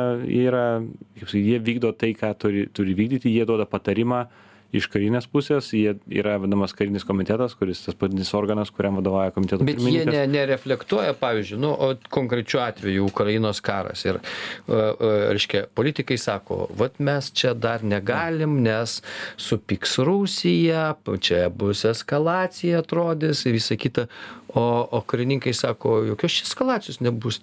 yra 0.43 0.65
kaip 1.19 1.31
sakyt 1.31 1.47
jie 1.53 1.61
vykdo 1.71 1.93
tai 1.95 2.11
ką 2.17 2.33
turi 2.35 2.67
turi 2.67 2.97
vykdyti 2.97 3.31
jie 3.31 3.47
duoda 3.47 3.65
patarimą 3.69 4.25
iš 4.75 4.87
karinės 4.91 5.27
pusės 5.31 5.69
jie 5.75 5.95
yra 6.11 6.37
vadinamas 6.41 6.73
karinis 6.75 7.05
komitetas 7.07 7.55
kuris 7.57 7.83
tas 7.85 7.95
pagrindinis 7.95 8.33
organas 8.37 8.71
kuriam 8.73 8.99
vadovauja 8.99 9.31
komiteto 9.35 9.67
bet 9.67 9.79
jie 9.79 10.05
ne 10.09 10.25
nereflektuoja 10.31 11.15
pavyzdžiui 11.19 11.61
nu 11.63 11.71
o 11.71 11.91
konkrečiu 12.13 12.61
atveju 12.63 13.07
ukrainos 13.07 13.61
karas. 13.63 14.03
Ir 14.07 14.19
reiškia 14.67 15.67
politikai 15.75 16.17
sako 16.21 16.67
vat 16.77 16.99
mes 16.99 17.31
čia 17.31 17.53
dar 17.53 17.83
negalim 17.83 18.59
nes 18.63 18.99
supyks 19.37 19.97
rusija 20.03 20.89
čia 21.21 21.47
bus 21.49 21.85
eskalacija 21.85 22.83
atrodys 22.83 23.45
ir 23.45 23.57
visa 23.57 23.75
kita 23.79 24.07
o 24.57 24.87
o 24.97 25.01
karininkai 25.01 25.53
sako 25.53 25.93
jokios 26.07 26.35
čia 26.37 26.45
eskalacijos 26.47 26.99
nebus 27.03 27.39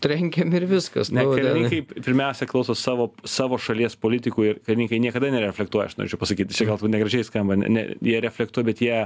trenkiam 0.00 0.52
ir 0.54 0.66
viskas. 0.70 1.10
Ne 1.14 1.24
nu, 1.26 1.34
karininkai 1.36 1.82
pirmiausia 1.92 2.46
klauso 2.50 2.76
savo 2.78 3.10
savo 3.24 3.58
šalies 3.58 3.96
politikų 4.00 4.46
ir 4.48 4.60
karininkai 4.66 5.00
niekada 5.02 5.30
nereflektuoja 5.34 5.90
aš 5.90 5.98
norėčiau 6.00 6.20
pasakyti. 6.22 6.56
Čia 6.56 6.70
galbūt 6.72 6.94
negražiai 6.94 7.26
skamba 7.28 7.58
ne 7.60 7.86
jie 8.00 8.18
reflektuoja 8.24 8.70
bet 8.70 8.82
jie 8.84 8.98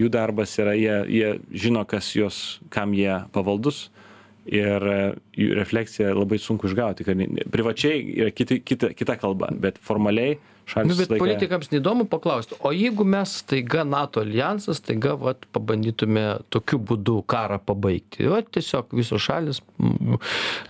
jų 0.00 0.10
darbas 0.12 0.56
yra 0.58 0.74
jie 0.78 0.96
jie 1.18 1.34
žino 1.66 1.84
kas 1.88 2.14
juos 2.16 2.40
kam 2.74 2.96
jie 2.96 3.20
pavaldus. 3.34 3.88
Ir 4.44 4.84
e, 4.84 4.96
jų 5.40 5.54
refleksiją 5.56 6.10
labai 6.12 6.36
sunku 6.36 6.68
išgauti. 6.68 7.06
Kad 7.06 7.22
privačiai 7.52 8.02
yra 8.18 8.34
kiti 8.34 8.58
kita 8.60 8.90
kita 8.92 9.16
kalba 9.16 9.48
bet 9.56 9.78
formaliai 9.80 10.36
šalys 10.70 10.90
Nu, 10.90 10.96
bet 10.98 11.12
politikams 11.20 11.70
neįdomu 11.72 12.06
paklausti, 12.10 12.56
o 12.64 12.72
jeigu 12.74 13.06
mes 13.08 13.36
staiga 13.42 13.84
NATO 13.88 14.22
alijansas, 14.24 14.80
staiga 14.82 15.14
vat, 15.20 15.46
pabandytume 15.54 16.24
tokiu 16.54 16.80
būdu 16.90 17.20
karą 17.30 17.60
pabaigti. 17.62 18.28
O 18.28 18.40
tiesiog 18.40 18.94
visos 18.96 19.22
šalis 19.24 19.60
mm, 19.78 20.18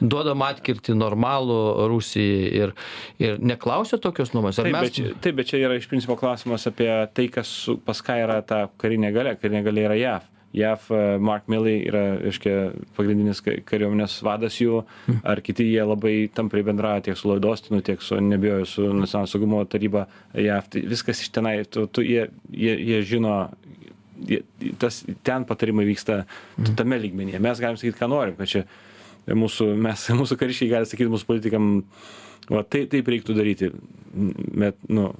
duodam 0.02 0.44
atkirti 0.46 0.96
normalų 0.98 1.60
Rusijai 1.92 2.50
ir, 2.62 2.74
ir 3.22 3.40
neklausia 3.42 4.00
tokios 4.02 4.34
nuomonės. 4.34 4.60
Ar 4.60 4.70
Taip, 4.70 4.78
mes... 4.80 5.16
taip, 5.24 5.40
bet 5.40 5.50
čia 5.50 5.62
yra 5.64 5.78
iš 5.78 5.88
principo 5.90 6.18
klausimas 6.20 6.66
apie 6.70 6.90
tai, 7.14 7.28
kas 7.32 7.50
su, 7.64 7.78
pas 7.84 8.00
ką 8.04 8.20
yra 8.26 8.40
ta 8.46 8.66
karinė 8.80 9.12
galia. 9.14 9.38
Karinė 9.40 9.64
galia 9.66 9.88
yra 9.90 9.98
JAV. 10.00 10.30
JAV 10.54 10.84
e, 10.94 10.98
Mark 11.18 11.48
Milley 11.50 11.80
yra, 11.88 12.02
reiškia, 12.22 12.54
pagrindinis 12.94 13.40
ka- 13.42 13.56
kariuomenės 13.66 14.20
vadas 14.22 14.60
jų, 14.62 14.84
ar 15.26 15.42
kiti 15.42 15.66
jie 15.66 15.82
labai 15.82 16.14
tampriai 16.34 16.66
bendrauja 16.68 17.02
tiek 17.08 17.18
su 17.18 17.26
Lloyd 17.28 17.44
Austinu, 17.50 17.82
tiek 17.82 18.02
su, 18.02 18.20
nebijoju, 18.22 18.68
su 18.70 18.86
Nacionalinio 18.92 19.32
saugumo 19.32 19.64
taryba 19.66 20.06
JAV. 20.38 20.68
Tai 20.70 20.84
viskas 20.94 21.24
iš 21.24 21.32
tenai, 21.34 21.56
tu, 21.66 21.86
tu, 21.90 22.04
jie, 22.06 22.28
jie, 22.54 22.76
jie 22.78 23.02
žino, 23.10 23.34
jie, 24.30 24.42
tas, 24.78 25.02
ten 25.26 25.44
patarimai 25.48 25.86
vyksta 25.90 26.22
tame 26.78 27.00
lygmenyje. 27.02 27.42
Mes 27.42 27.62
galim 27.62 27.80
sakyti, 27.80 27.98
ką 27.98 28.10
norim, 28.14 28.38
kad 28.38 28.50
čia 28.54 28.64
mūsų, 29.26 29.72
mes, 29.80 30.06
mūsų 30.22 30.38
kariškiai 30.40 30.70
gali 30.70 30.86
sakyti 30.88 31.10
mūsų 31.12 31.26
politikam, 31.34 31.72
va 32.50 32.62
tai, 32.68 32.84
taip 32.90 33.08
reiktų 33.08 33.36
daryti, 33.36 33.70
bet 34.54 34.78
nu, 34.92 35.10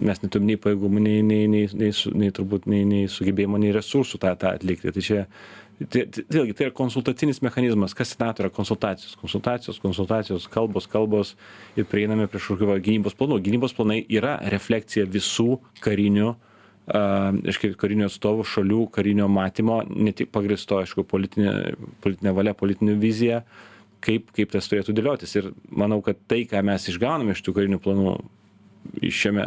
mes 0.00 0.20
neturim 0.22 0.48
nei 0.48 0.58
pajėgumų, 0.60 1.02
nei, 1.04 1.22
nei, 1.26 1.46
nei, 1.50 1.64
nei, 1.76 1.90
nei 2.22 2.34
turbūt 2.34 2.68
nei, 2.70 2.84
nei 2.88 3.08
sugebėjimo, 3.10 3.60
nei 3.60 3.72
resursų 3.76 4.20
tą, 4.22 4.34
tą 4.40 4.54
atlikti. 4.56 4.92
Tai 4.96 5.04
čia, 5.04 5.22
tai, 5.80 6.04
tai, 6.06 6.24
vėlgi, 6.32 6.56
tai 6.58 6.68
yra 6.68 6.76
konsultacinis 6.76 7.42
mechanizmas. 7.44 7.94
Kas 7.96 8.16
NATO 8.20 8.44
yra 8.44 8.52
konsultacijos? 8.54 9.16
Konsultacijos, 9.20 9.80
konsultacijos, 9.82 10.50
kalbos, 10.52 10.88
kalbos 10.90 11.34
ir 11.78 11.88
prieiname 11.90 12.28
prie 12.28 12.42
kažkokio 12.42 12.78
gynybos 12.84 13.18
planų. 13.18 13.40
Gynybos 13.46 13.76
planai 13.76 14.02
yra 14.08 14.38
refleksija 14.52 15.08
visų 15.10 15.60
karinių 15.84 16.34
aiškiai 16.90 17.76
karinių 17.78 18.08
atstovų 18.08 18.44
šalių 18.50 18.84
karinio 18.94 19.28
matymo, 19.30 19.80
ne 19.88 20.12
tik 20.16 20.30
pagristo, 20.34 20.80
aišku, 20.80 21.04
politinė, 21.06 21.76
politinė 22.02 22.32
valia, 22.34 22.54
politinė 22.56 22.96
vizija, 22.98 23.44
kaip, 24.04 24.30
kaip 24.36 24.52
tas 24.52 24.68
turėtų 24.70 24.94
dėliotis. 24.96 25.36
Ir 25.38 25.50
manau, 25.70 26.00
kad 26.04 26.20
tai, 26.30 26.42
ką 26.48 26.62
mes 26.66 26.88
išgauname 26.92 27.36
iš 27.36 27.42
tų 27.46 27.56
karinių 27.56 27.80
planų 27.82 28.18
šiame 29.02 29.44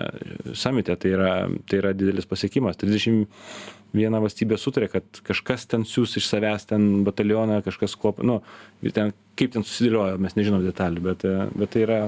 samite, 0.55 0.95
tai 0.95 1.13
yra, 1.15 1.31
tai 1.69 1.79
yra 1.81 1.93
didelis 1.97 2.27
pasiekimas. 2.29 2.77
31 2.79 4.19
valstybė 4.23 4.59
sutarė, 4.61 4.89
kad 4.93 5.23
kažkas 5.25 5.67
ten 5.69 5.87
siūs 5.89 6.17
iš 6.21 6.29
savęs 6.29 6.67
ten 6.69 7.03
batalioną, 7.07 7.61
kažkas 7.65 7.97
kuo, 7.99 8.13
nu, 8.25 8.41
ir 8.85 8.93
ten, 8.95 9.13
kaip 9.39 9.55
ten 9.55 9.65
susidėliojo, 9.65 10.21
mes 10.21 10.37
nežinom 10.37 10.63
detalių, 10.65 11.03
bet, 11.09 11.25
bet 11.57 11.73
tai 11.73 11.83
yra, 11.85 11.99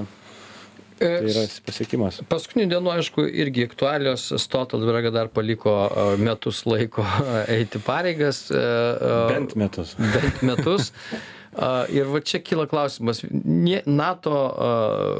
tai 1.02 1.12
yra 1.28 1.44
pasiekimas. 1.66 2.22
Paskutinių 2.30 2.70
dienų, 2.72 2.92
aišku, 2.96 3.26
irgi 3.44 3.66
aktualios. 3.68 4.30
Stoltenbergą 4.46 5.12
dar 5.14 5.30
paliko 5.32 5.76
a, 5.86 6.10
metus 6.20 6.64
laiko 6.68 7.04
eiti 7.58 7.82
pareigas. 7.84 8.46
a, 8.54 9.24
Bent 9.34 9.58
metus. 9.58 9.96
Bent 10.00 10.44
metus. 10.46 10.92
Ir 11.92 12.10
va 12.12 12.20
čia 12.20 12.40
kyla 12.44 12.66
klausimas. 12.70 13.22
Nie- 13.44 13.82
NATO 13.86 14.34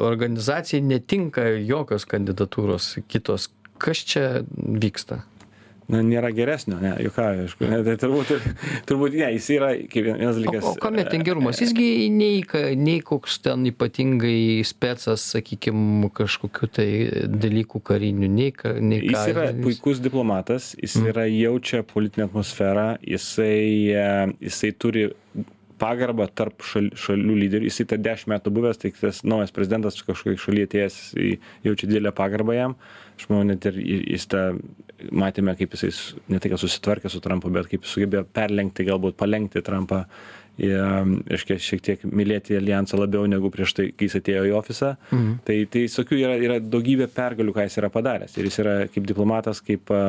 organizacijai 0.08 0.82
netinka 0.84 1.46
jokios 1.64 2.04
kandidatūros 2.08 2.96
kitos. 3.08 3.48
Kas 3.78 3.98
čia 4.08 4.42
vyksta? 4.56 5.22
Na, 5.86 6.00
nėra 6.02 6.32
geresnio, 6.34 6.80
ne, 6.82 6.96
juokauju, 6.98 7.44
aišku. 7.46 7.66
Ne, 7.70 7.76
tai 7.86 7.92
turbūt, 8.00 8.30
turbūt, 8.88 9.14
ne, 9.20 9.28
jis 9.36 9.46
yra, 9.54 9.68
kaip 9.86 10.08
vienas 10.08 10.34
O, 10.34 10.40
dalykas. 10.40 10.64
o 10.66 10.72
kame 10.82 11.04
ten 11.06 11.22
gerumas? 11.22 11.60
Jisgi 11.62 12.08
nei, 12.10 12.40
nei 12.74 12.96
koks 13.06 13.36
ten 13.44 13.68
ypatingai 13.70 14.64
specas, 14.66 15.22
sakykime, 15.36 16.10
kažkokiu 16.16 16.70
tai 16.74 16.88
dalykų 17.30 17.82
karinių, 17.86 18.26
nei, 18.26 18.50
nei 18.82 19.04
ką. 19.04 19.12
Jis 19.14 19.30
yra 19.30 19.46
puikus 19.62 20.02
diplomatas, 20.02 20.72
jis 20.82 20.98
yra 21.06 21.28
jaučia 21.30 21.84
politinę 21.86 22.26
atmosferą, 22.26 22.88
jisai, 23.06 23.62
e, 23.94 24.10
jisai 24.48 24.72
turi 24.74 25.06
pagarbą 25.80 26.26
tarp 26.36 26.64
šal, 26.66 26.90
šalių 26.98 27.36
lyderių. 27.42 27.68
Jisai 27.70 27.86
tą 27.90 27.98
dešimt 28.02 28.32
metų 28.34 28.52
buvęs, 28.56 28.80
tai 28.82 28.92
tas 28.96 29.22
naujas 29.26 29.52
prezidentas 29.54 29.98
kažkokiai 30.06 30.40
šalyje 30.40 30.70
atėjęs, 30.70 30.96
jisai 31.02 31.28
jaučia 31.66 31.90
didelę 31.90 32.12
pagarbą 32.16 32.56
jam. 32.56 32.76
Aš 33.16 33.28
manau, 33.30 33.44
net 33.52 33.68
ir 33.70 33.78
jis 33.82 34.26
tą 34.32 34.46
matėme, 35.12 35.54
kaip 35.58 35.76
jisai 35.76 35.92
ne 36.32 36.40
tai, 36.40 36.50
kad 36.52 36.62
susitvarkė 36.62 37.12
su 37.12 37.20
Trumpu, 37.24 37.52
bet 37.52 37.68
kaip 37.70 37.86
sugebėjo 37.88 38.26
perlenkti, 38.36 38.88
galbūt 38.88 39.18
palenkti 39.20 39.64
Trumpą. 39.64 40.04
Ir, 40.56 40.80
reiškia, 41.28 41.58
šiek 41.60 41.82
tiek 41.84 42.04
mylėti 42.08 42.54
alijansą 42.56 42.96
labiau 42.96 43.26
negu 43.28 43.50
prieš 43.52 43.74
tai, 43.76 43.84
kai 43.92 44.06
jis 44.08 44.14
atėjo 44.22 44.46
į 44.48 44.54
ofisą. 44.56 44.94
Mhm. 45.10 45.34
Tai, 45.44 45.56
tai 45.74 45.82
tokių 45.92 46.20
yra, 46.22 46.36
yra 46.40 46.56
daugybė 46.64 47.10
pergalių, 47.12 47.52
ką 47.52 47.66
jis 47.66 47.76
yra 47.82 47.90
padaręs. 47.92 48.38
Ir 48.40 48.48
jis 48.48 48.56
yra 48.64 48.76
kaip 48.88 49.04
diplomatas, 49.10 49.60
kaip 49.64 49.92
a, 49.92 50.00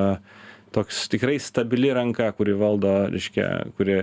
toks 0.77 1.07
tikrai 1.09 1.39
stabili 1.41 1.89
ranka, 1.93 2.29
kuri 2.37 2.53
valdo, 2.57 2.91
reiškia, 3.09 3.47
kuri, 3.77 3.95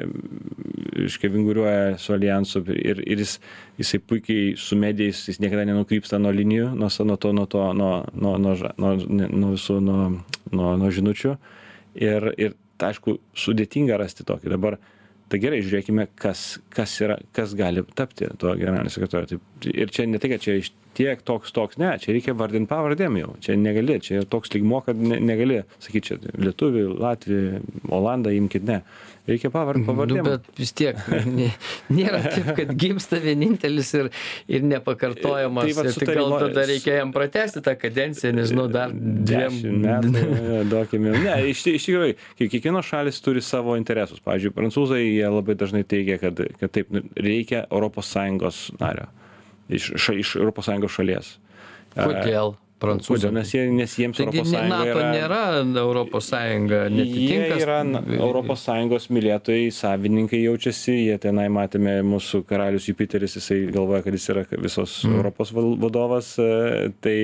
reiškia, 0.98 1.30
vinguriuoja 1.30 1.98
su 2.02 2.14
alijansu 2.16 2.64
ir, 2.74 3.02
ir 3.06 3.22
jis, 3.22 3.36
jisai 3.78 4.00
puikiai 4.02 4.54
su 4.58 4.78
medijais, 4.78 5.22
jis 5.30 5.38
niekada 5.42 5.66
nenukrypsta 5.70 6.18
nuo 6.22 6.32
linijų, 6.34 6.72
nuo, 6.80 6.90
nuo 7.10 7.18
to, 7.20 7.32
nuo 7.36 7.46
to, 7.50 7.68
nuo, 7.78 7.92
nuo, 8.14 8.34
nuo, 8.42 8.56
nuo, 8.82 8.94
nuo 9.28 9.52
visų, 9.54 9.78
nuo, 9.84 10.00
nuo, 10.50 10.74
nuo 10.80 10.90
žinučių. 10.98 11.36
Ir, 12.02 12.30
ir 12.34 12.58
tai, 12.74 12.90
aišku, 12.90 13.18
sudėtinga 13.38 13.98
rasti 14.00 14.26
tokį. 14.26 14.50
Dabar, 14.56 14.78
tai 15.30 15.40
gerai, 15.42 15.62
žiūrėkime, 15.62 16.08
kas, 16.18 16.56
kas, 16.74 16.96
yra, 17.04 17.20
kas 17.36 17.54
gali 17.58 17.86
tapti 17.94 18.26
tuo 18.40 18.56
generaliniu 18.58 18.90
sekretoriu. 18.94 19.38
Tai, 19.38 19.76
ir 19.78 19.94
čia 19.94 20.08
ne 20.10 20.18
tai, 20.22 20.34
kad 20.34 20.42
čia 20.42 20.58
iš 20.58 20.74
tiek 20.96 21.22
toks, 21.26 21.52
toks, 21.56 21.78
ne, 21.82 21.92
čia 22.02 22.14
reikia 22.16 22.34
vardinti 22.38 22.70
pavardėm 22.70 23.18
jau. 23.22 23.32
Čia 23.44 23.56
negali, 23.60 23.98
čia 24.04 24.22
toks 24.30 24.52
lygmo, 24.54 24.82
kad 24.86 24.96
ne, 25.00 25.18
negali 25.22 25.62
sakyti, 25.82 26.06
čia 26.12 26.20
lietuvių, 26.38 26.86
latvių, 27.02 27.40
olandą 27.94 28.32
imkit, 28.38 28.64
ne. 28.68 28.82
Reikia 29.24 29.48
pavardį 29.48 29.80
Nu, 29.80 29.86
pavardėm. 29.88 30.26
bet 30.26 30.48
vis 30.60 30.72
tiek 30.76 30.98
nė, 31.24 31.46
nėra 31.96 32.18
taip, 32.26 32.50
kad 32.58 32.72
gimsta 32.76 33.16
vienintelis 33.24 33.94
ir, 33.96 34.10
ir 34.52 34.66
nepakartojamas. 34.68 35.64
Tai 35.64 35.76
vat 35.78 35.88
Tai, 35.94 36.06
tai 36.10 36.16
gal 36.18 36.34
tada 36.42 36.64
reikia 36.68 36.98
jam 36.98 37.14
pratesti 37.14 37.62
tą 37.64 37.72
kadenciją, 37.80 38.34
nežinau, 38.36 38.66
dar 38.68 38.92
dviem 38.92 39.56
metų, 39.80 40.26
duokime. 40.68 41.14
Ne, 41.24 41.38
iš, 41.54 41.64
iš 41.72 41.88
tikrųjų, 41.88 42.18
kiek- 42.36 42.52
kiekvienos 42.52 42.90
šalis 42.92 43.22
turi 43.24 43.40
savo 43.44 43.78
interesus. 43.80 44.20
Pavyzdžiui, 44.28 44.52
prancūzai 44.60 45.00
jie 45.06 45.24
labai 45.32 45.56
dažnai 45.56 45.86
teigia, 45.88 46.20
kad, 46.20 46.44
kad 46.60 46.74
taip, 46.76 46.92
reikia 47.16 47.64
ES 47.72 48.60
nario. 48.76 49.08
Iš, 49.68 49.94
ša, 49.96 50.18
iš 50.20 50.36
ES 50.36 50.92
šalies. 50.92 51.32
Kodėl? 51.94 52.54
Prancūzai. 52.82 53.30
Kodėl? 53.30 53.34
Nes, 53.38 53.50
jie, 53.54 53.62
nes 53.72 53.92
jiems 53.96 54.18
Taigi 54.18 54.42
ES 54.42 54.52
ne- 54.52 54.62
NATO 54.68 54.96
yra... 54.98 55.10
nėra 55.14 55.40
Europos 55.80 56.28
Sąjunga, 56.32 56.80
Jie 56.90 56.96
netitinka. 56.98 57.58
yra 57.62 57.78
ES 58.98 59.06
mylėtojai, 59.14 59.68
savininkai 59.72 60.42
jaučiasi, 60.42 60.96
jie 61.06 61.18
tenai 61.22 61.46
matėme 61.54 61.96
mūsų 62.04 62.42
karalius 62.48 62.88
Jupiteris, 62.90 63.38
jisai 63.38 63.62
galvoja, 63.72 64.02
kad 64.04 64.18
jis 64.18 64.28
yra 64.34 64.44
visos 64.58 64.98
mm. 65.06 65.20
Europos 65.20 65.54
vadovas, 65.54 66.34
e, 66.42 66.90
tai, 67.04 67.16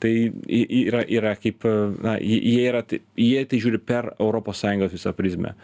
tai 0.00 0.14
yra, 0.48 1.02
yra 1.18 1.34
kaip, 1.40 1.66
e, 1.68 1.74
na, 2.06 2.16
jie 2.22 2.40
jie 2.54 2.68
yra, 2.70 2.84
jie 3.18 3.44
tai 3.50 3.60
žiūri 3.66 3.82
per 3.82 4.14
ES 4.16 4.94
visą 4.94 5.12
prizmę. 5.16 5.56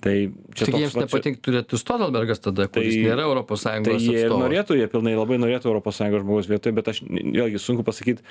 Tai 0.00 0.14
čia 0.56 0.64
Tik 0.64 0.76
jiems 0.80 0.94
nepatinka 0.96 1.40
turėtų 1.44 1.76
Stoltenbergas 1.76 2.40
tada, 2.40 2.64
kuris 2.72 2.94
Tai- 2.96 3.02
nėra 3.04 3.24
Europos 3.28 3.60
Tai 3.62 3.74
Sąjungos 3.82 4.00
jie 4.00 4.14
ir 4.16 4.30
atstovas. 4.30 4.44
norėtų, 4.46 4.76
jie 4.80 4.86
pilnai 4.88 5.12
labai 5.18 5.36
norėtų 5.42 5.74
ES 5.76 5.98
žmogaus 6.22 6.48
vietoje, 6.48 6.72
bet 6.78 6.88
aš 6.88 7.00
vėlgi 7.04 7.60
sunku 7.60 7.84
pasakyti, 7.84 8.22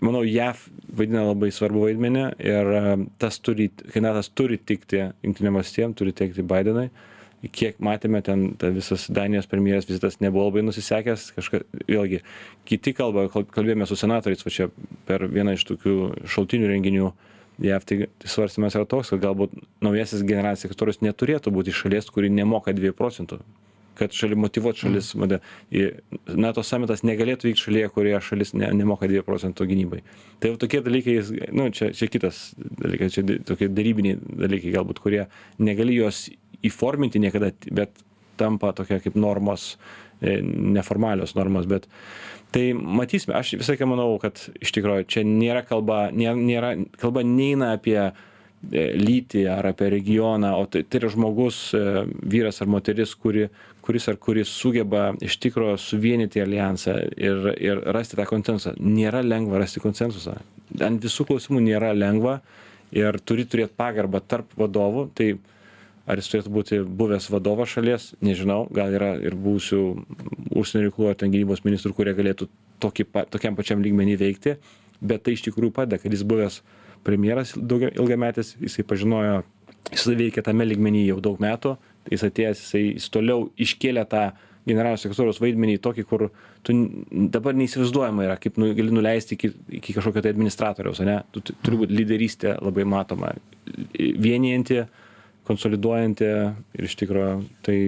manau, 0.00 0.22
JAV 0.22 0.60
vaidina 0.94 1.24
labai 1.26 1.50
svarbu 1.50 1.82
vaidmenį 1.88 2.22
ir 2.38 2.70
e, 2.78 3.06
tas 3.18 3.40
turi, 3.42 3.66
kandidatas 3.90 4.30
turi 4.30 4.58
tikti 4.62 5.08
Junktinėm 5.24 5.58
valstijom, 5.58 5.94
turi 5.98 6.12
tikti 6.14 6.42
Bidenui. 6.46 6.90
Kiek 7.50 7.80
matėme 7.82 8.20
ten, 8.22 8.52
ta 8.54 8.68
visas 8.70 9.08
Danijos 9.10 9.48
premjeras 9.50 9.88
vizitas 9.88 10.20
nebuvo 10.22 10.44
labai 10.52 10.62
nusisekęs, 10.62 11.32
kažka, 11.34 11.64
vėlgi, 11.90 12.20
kiti 12.70 12.92
kalba, 12.94 13.24
kal- 13.34 13.42
kalbėjome 13.50 13.88
su 13.90 13.96
senatoriais, 13.98 14.44
va 14.46 14.50
čia 14.54 14.68
per 15.10 15.26
vieną 15.26 15.56
iš 15.58 15.64
tokių 15.66 15.96
šaltinių 16.30 16.70
renginių, 16.70 17.08
JAV 17.62 17.84
tai 17.86 17.98
svarstymas 18.26 18.74
yra 18.78 18.86
toks, 18.88 19.12
kad 19.12 19.22
galbūt 19.22 19.54
naujasis 19.84 20.24
generalinis 20.26 20.64
sekretorius 20.64 21.02
neturėtų 21.04 21.52
būti 21.54 21.70
iš 21.70 21.84
šalies, 21.84 22.10
kuri 22.14 22.32
nemoka 22.32 22.74
2 22.74 22.94
procentų 22.98 23.42
kad 23.98 24.14
šalį 24.16 24.38
motivuot 24.40 24.78
šalis, 24.82 25.12
mm. 25.16 25.40
NATO 26.40 26.64
samitas 26.66 27.04
negalėtų 27.06 27.50
vykti 27.50 27.64
šalyje, 27.66 27.90
kurioje 27.94 28.20
šalis 28.28 28.54
ne, 28.56 28.70
nemoka 28.76 29.08
2 29.10 29.24
procentų 29.26 29.66
gynybai. 29.70 30.00
Tai 30.40 30.52
jau 30.52 30.60
tokie 30.64 30.80
dalykai, 30.84 31.18
jis- 31.18 31.32
nu, 31.54 31.68
čia, 31.74 31.90
čia 31.96 32.08
kitas 32.10 32.42
dalykas, 32.58 33.16
čia 33.16 33.38
tokie 33.48 33.68
darybiniai 33.72 34.18
dalykai 34.46 34.72
galbūt, 34.74 35.02
kurie 35.04 35.26
negali 35.60 35.98
juos 35.98 36.24
įforminti 36.64 37.20
niekada, 37.22 37.52
bet 37.70 37.94
tampa 38.40 38.72
tokia 38.76 39.00
kaip 39.02 39.18
normos, 39.18 39.76
e, 40.22 40.40
neformalios 40.42 41.36
normos, 41.36 41.68
bet 41.68 41.88
tai 42.52 42.66
matysime, 42.76 43.36
aš 43.38 43.56
visą 43.60 43.74
laiką 43.74 43.88
manau, 43.88 44.10
kad 44.22 44.40
iš 44.60 44.74
tikrųjų 44.76 45.08
čia 45.10 45.24
nėra 45.26 45.64
kalba, 45.66 46.04
nėra, 46.12 46.36
nėra 46.36 46.74
kalba 47.00 47.24
neina 47.26 47.74
apie 47.78 47.98
lytį 48.70 49.46
ar 49.50 49.66
apie 49.72 49.88
regioną 49.90 50.52
o 50.60 50.66
tai 50.70 50.84
tai 50.86 51.00
yra 51.00 51.08
žmogus 51.10 51.56
vyras 51.74 52.62
ar 52.62 52.68
moteris 52.70 53.16
kuri 53.18 53.48
kuris 53.82 54.08
ar 54.08 54.16
kuri 54.16 54.44
sugeba 54.44 55.12
iš 55.20 55.36
tikro 55.42 55.74
suvienyti 55.76 56.42
aljansą 56.42 56.94
ir 57.16 57.48
ir 57.58 57.82
rasti 57.96 58.16
tą 58.16 58.26
konsensusą. 58.30 58.76
Nėra 58.78 59.22
lengva 59.26 59.58
rasti 59.62 59.82
konsensusą. 59.82 60.36
Ant 60.80 61.02
visų 61.02 61.26
klausimų 61.28 61.64
nėra 61.66 61.90
lengva 61.96 62.38
ir 62.94 63.18
turi 63.26 63.44
turėt 63.44 63.74
pagarbą 63.76 64.22
tarp 64.22 64.54
vadovų. 64.56 65.08
Tai 65.18 65.32
ar 66.06 66.18
jis 66.18 66.30
turėtų 66.30 66.54
būti 66.54 66.80
buvęs 66.86 67.28
vadovas 67.34 67.74
šalies 67.74 68.12
nežinau. 68.22 68.68
Gal 68.70 68.94
yra 68.94 69.16
ir 69.18 69.34
buvusių 69.34 69.82
užsienio 70.58 70.88
reikalų 70.88 71.10
ar 71.12 71.18
ten 71.20 71.32
gynybos 71.34 71.64
ministrų 71.66 71.94
kurie 71.96 72.14
galėtų 72.18 72.48
tokį 72.82 73.08
tokiam 73.32 73.58
pačiam 73.58 73.82
lygmeny 73.84 74.16
veikti 74.20 74.56
bet 75.00 75.24
tai 75.26 75.36
iš 75.36 75.46
tikrųjų 75.48 75.74
padeda 75.78 76.00
kad 76.02 76.12
jis 76.14 76.24
buvęs 76.28 76.60
premjeras 77.06 77.56
ilgametis 77.56 78.54
jisai 78.60 78.86
pažinojo 78.86 79.42
jisai 79.90 80.16
veikė 80.20 80.44
tame 80.46 80.66
lygmeny 80.68 81.06
jau 81.08 81.18
daug 81.24 81.40
metų 81.42 81.76
jis 82.10 82.24
atėjęs 82.28 82.64
jisai 82.64 82.84
jis 82.92 83.10
toliau 83.12 83.46
iškėlė 83.60 84.06
tą 84.10 84.30
generalinio 84.68 85.00
sekretoriaus 85.00 85.40
vaidmenį 85.42 85.78
tokį 85.82 86.04
kur 86.06 86.28
tu 86.66 86.74
dabar 87.34 87.56
neįsivaizduojama 87.58 88.26
yra 88.28 88.36
kaip 88.40 88.58
nu 88.62 88.70
gali 88.78 88.94
nuleisti 88.94 89.36
iki 89.36 89.50
iki 89.80 89.94
kažkokio 89.96 90.22
tai 90.22 90.34
administratoriaus 90.34 91.02
ane? 91.02 91.18
Tu 91.34 91.42
turi 91.50 91.80
būt 91.82 91.94
lyderystė 91.94 92.54
labai 92.62 92.86
matoma 92.88 93.32
vienijanti 93.98 94.84
konsoliduojanti 95.48 96.28
ir 96.78 96.86
iš 96.86 96.96
tikro 97.00 97.26
tai 97.66 97.78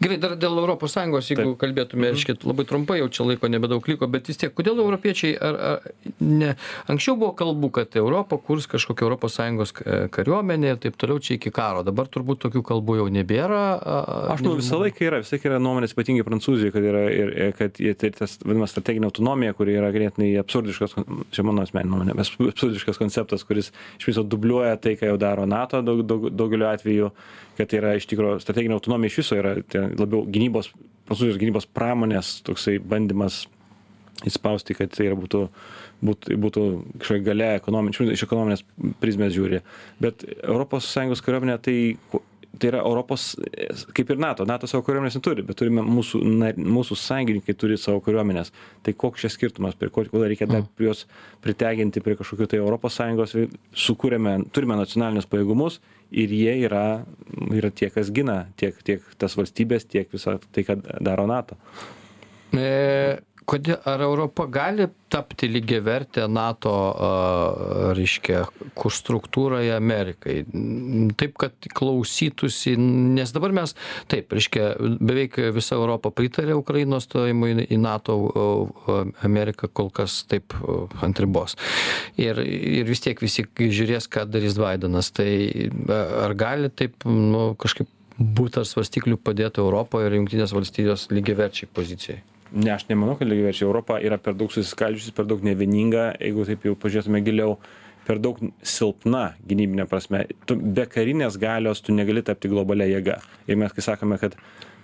gerai 0.00 0.18
dar 0.20 0.34
dėl 0.36 0.58
europos 0.60 0.92
sąjungos 0.96 1.30
jeigu 1.30 1.54
kalbėtume 1.60 2.10
reiškia 2.12 2.36
labai 2.44 2.66
trumpai 2.68 2.98
jau 3.00 3.08
čia 3.12 3.26
laiko 3.30 3.48
nebedaug 3.48 3.86
liko 3.88 4.08
bet 4.12 4.28
vis 4.28 4.40
tiek 4.40 4.52
kodėl 4.56 4.80
europiečiai 4.82 5.36
ar 5.48 5.58
ar 5.70 5.86
ne 6.20 6.52
anksčiau 6.92 7.16
buvo 7.16 7.32
kalbų 7.38 7.70
kad 7.78 7.96
europa 7.96 8.38
kurs 8.48 8.68
kažkokią 8.70 9.06
europos 9.06 9.38
sąjungos 9.38 9.72
kariuomenę 10.16 10.74
ir 10.74 10.80
taip 10.82 10.98
toliau 11.00 11.20
čia 11.22 11.36
iki 11.36 11.52
karo. 11.54 11.82
Dabar 11.86 12.10
turbūt 12.12 12.42
tokių 12.44 12.62
kalbų 12.66 12.98
jau 13.00 13.06
nebėra 13.12 13.62
aš 14.34 14.44
manau 14.44 14.56
visą 14.60 14.80
laiką 14.82 15.08
yra 15.08 15.22
visą 15.22 15.36
laiką 15.36 15.50
yra 15.52 15.62
nuomonės 15.62 15.96
ypatingai 15.96 16.26
prancūzijoj 16.28 16.74
kad 16.74 16.90
yra 16.92 17.04
ir 17.12 17.32
kad 17.56 17.80
jie 17.80 17.94
tai 17.98 18.12
tas 18.16 18.36
vadinamas 18.42 18.74
strateginė 18.74 19.08
autonomija 19.10 19.56
kuri 19.56 19.78
yra 19.80 19.92
ganėtinai 19.94 20.34
absurdiškas 20.42 20.96
čia 21.32 21.46
mano 21.46 21.64
asmeninė 21.64 21.92
nuomonė 21.94 22.18
absurdiškas 22.20 23.00
konceptas 23.00 23.46
kuris 23.48 23.72
iš 24.00 24.10
viso 24.12 24.26
dubliuoja 24.26 24.76
tai 24.82 24.96
ką 25.00 25.12
jau 25.12 25.18
daro 25.20 25.48
nato 25.48 25.80
daug 25.84 26.04
daug 26.06 26.30
daugeliu 26.36 26.68
atvejų 26.72 27.12
kad 27.56 27.70
tai 27.70 27.80
yra 27.80 27.94
iš 27.96 28.08
tikro 28.10 28.36
strateginė 28.42 28.76
autonomija 28.76 29.12
iš 29.12 29.20
viso 29.22 29.38
yra 29.38 29.56
ten 29.72 29.94
labiau 29.98 30.24
gynybos 30.28 30.70
prancūzijos 31.06 31.40
gynybos 31.40 31.68
pramonės 31.76 32.40
toksai 32.46 32.78
bandymas 32.82 33.44
įspausti 34.26 34.76
kad 34.76 34.94
tai 34.94 35.10
būtų 35.16 35.42
būt 36.06 36.30
būtų 36.40 36.62
kažkokia 37.00 37.24
galia 37.24 37.50
ekonomin 37.58 37.94
iš 38.12 38.24
ekonominės 38.26 38.64
prizmės 39.00 39.34
žiūri. 39.36 39.62
Bet 40.02 40.24
sąjungos 40.24 41.22
kariuomenė 41.24 41.58
tai 41.64 41.76
tai 42.58 42.70
yra 42.70 42.82
europos 42.84 43.34
kaip 43.96 44.10
ir 44.12 44.20
nato. 44.22 44.46
Nato 44.48 44.68
savo 44.70 44.84
kariuomenės 44.86 45.18
neturi 45.18 45.44
bet 45.46 45.58
turime 45.60 45.84
mūsų 45.86 46.20
na 46.40 46.52
mūsų 46.56 46.98
sąjungininkai 47.00 47.56
turi 47.58 47.78
savo 47.80 48.00
kariuomenes 48.04 48.52
tai 48.86 48.94
koks 48.96 49.24
čia 49.24 49.32
skirtumas 49.32 49.76
prie 49.78 49.90
ko 49.92 50.04
kodėl 50.06 50.28
reikia 50.30 50.48
dar 50.50 50.64
juos 50.80 51.04
priteginti 51.44 52.02
prie 52.04 52.16
kažkokių 52.18 52.48
tai 52.52 52.60
europos 52.62 52.96
sąjungos 53.00 53.36
sukūrėme 53.86 54.38
turime 54.56 54.78
nacionalinius 54.80 55.28
pajėgumus 55.30 55.80
ir 56.10 56.32
jie 56.32 56.56
yra 56.66 56.84
yra 57.54 57.70
tie 57.74 57.90
kas 57.94 58.12
gina 58.14 58.44
tiek 58.60 58.78
tiek 58.86 59.06
tas 59.20 59.36
valstybes 59.38 59.88
tiek 59.90 60.10
visą 60.12 60.38
tai 60.52 60.66
ką 60.66 60.80
daro 61.04 61.26
nato 61.30 61.58
kodėl 63.48 63.78
ar 63.86 64.02
europa 64.04 64.46
gali 64.50 64.88
tapti 65.12 65.48
lygiaverte 65.48 66.26
nato 66.30 66.72
reiškia 67.96 68.42
kur 68.76 68.94
struktūrai 68.94 69.68
amerikai? 69.76 70.40
Taip 71.18 71.36
kad 71.40 71.68
klausytųsi 71.78 72.74
nes 72.78 73.32
dabar 73.34 73.54
mes 73.56 73.76
taip 74.10 74.34
reiškia 74.34 74.68
beveik 74.98 75.38
visa 75.56 75.78
europa 75.78 76.10
pritaria 76.14 76.58
ukrainos 76.58 77.06
stojimui 77.06 77.68
į 77.70 77.80
nato 77.80 78.18
o 78.26 78.46
amerika 79.26 79.70
kol 79.70 79.90
kas 79.94 80.24
taip 80.30 80.56
ant 81.02 81.22
ribos. 81.22 81.56
Ir 82.20 82.42
ir 82.42 82.86
vis 82.90 83.04
tiek 83.04 83.20
visi 83.22 83.46
žiūrės 83.46 84.10
ką 84.10 84.26
darys 84.30 84.58
baidenas. 84.60 85.12
Tai 85.16 85.30
ar 86.26 86.34
gali 86.38 86.72
taip 86.74 87.06
nu 87.06 87.52
kažkaip 87.60 87.90
būt 88.16 88.60
ant 88.60 88.68
svarstyklių 88.68 89.20
padėt 89.20 89.60
europa 89.60 90.00
ir 90.02 90.16
jungtinės 90.18 90.56
valstijos 90.56 91.10
lygiaverčiai 91.12 91.68
pozicijoj 91.76 92.24
ne 92.56 92.72
aš 92.72 92.86
nemanau 92.90 93.16
kad 93.18 93.28
lygiaverčiai 93.28 93.66
europa 93.66 93.98
yra 94.02 94.18
per 94.22 94.36
daug 94.38 94.52
susiskaldžiusi 94.52 95.14
per 95.16 95.28
daug 95.28 95.44
nevieninga. 95.44 96.12
Jeigu 96.20 96.46
taip 96.48 96.64
jau 96.66 96.76
pažiūrėtume 96.80 97.20
giliau 97.26 97.58
per 98.06 98.20
daug 98.22 98.38
silpna 98.62 99.34
gynybine 99.48 99.86
prasme. 99.90 100.24
Tu 100.48 100.56
be 100.56 100.86
karinės 100.90 101.38
galios 101.42 101.82
tu 101.84 101.94
negali 101.94 102.22
tapti 102.24 102.50
globalia 102.52 102.88
jėga. 102.96 103.20
Ir 103.50 103.60
mes 103.60 103.74
kai 103.76 103.84
sakome 103.84 104.18
kad 104.22 104.38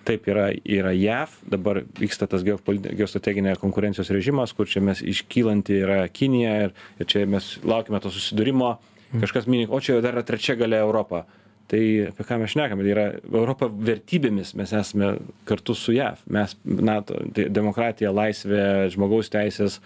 taip 0.06 0.26
yra 0.26 0.48
yra 0.66 0.92
jav 0.98 1.34
dabar 1.46 1.84
vyksta 1.98 2.26
tas 2.30 2.42
geopolitinė 2.46 2.96
geostrateginė 2.98 3.52
konkurencijos 3.60 4.10
režimas 4.10 4.50
kur 4.56 4.66
čia 4.66 4.82
mes 4.82 4.98
iškylanti 4.98 5.78
yra 5.84 6.00
kinija 6.10 6.56
ir 6.64 6.74
ir 6.98 7.06
čia 7.06 7.22
mes 7.26 7.54
laukiame 7.62 8.02
to 8.02 8.10
susidūrimo. 8.10 8.74
Kažkas 9.12 9.46
mini 9.46 9.68
o 9.68 9.78
čia 9.80 10.00
dar 10.00 10.16
yra 10.16 10.26
trečia 10.26 10.56
galia 10.56 10.80
europa 10.82 11.26
tai 11.72 11.82
apie 12.10 12.26
ką 12.28 12.36
mes 12.42 12.52
šnekame 12.52 12.84
tai 12.84 12.92
yra 12.92 13.06
europa 13.32 13.70
vertybėmis 13.72 14.52
mes 14.60 14.74
esame 14.76 15.14
kartu 15.48 15.74
su 15.78 15.94
jav. 15.96 16.20
Mes 16.28 16.52
nato 16.64 17.16
demokratija 17.32 18.12
laisvė 18.12 18.90
žmogaus 18.92 19.32
teisės 19.32 19.78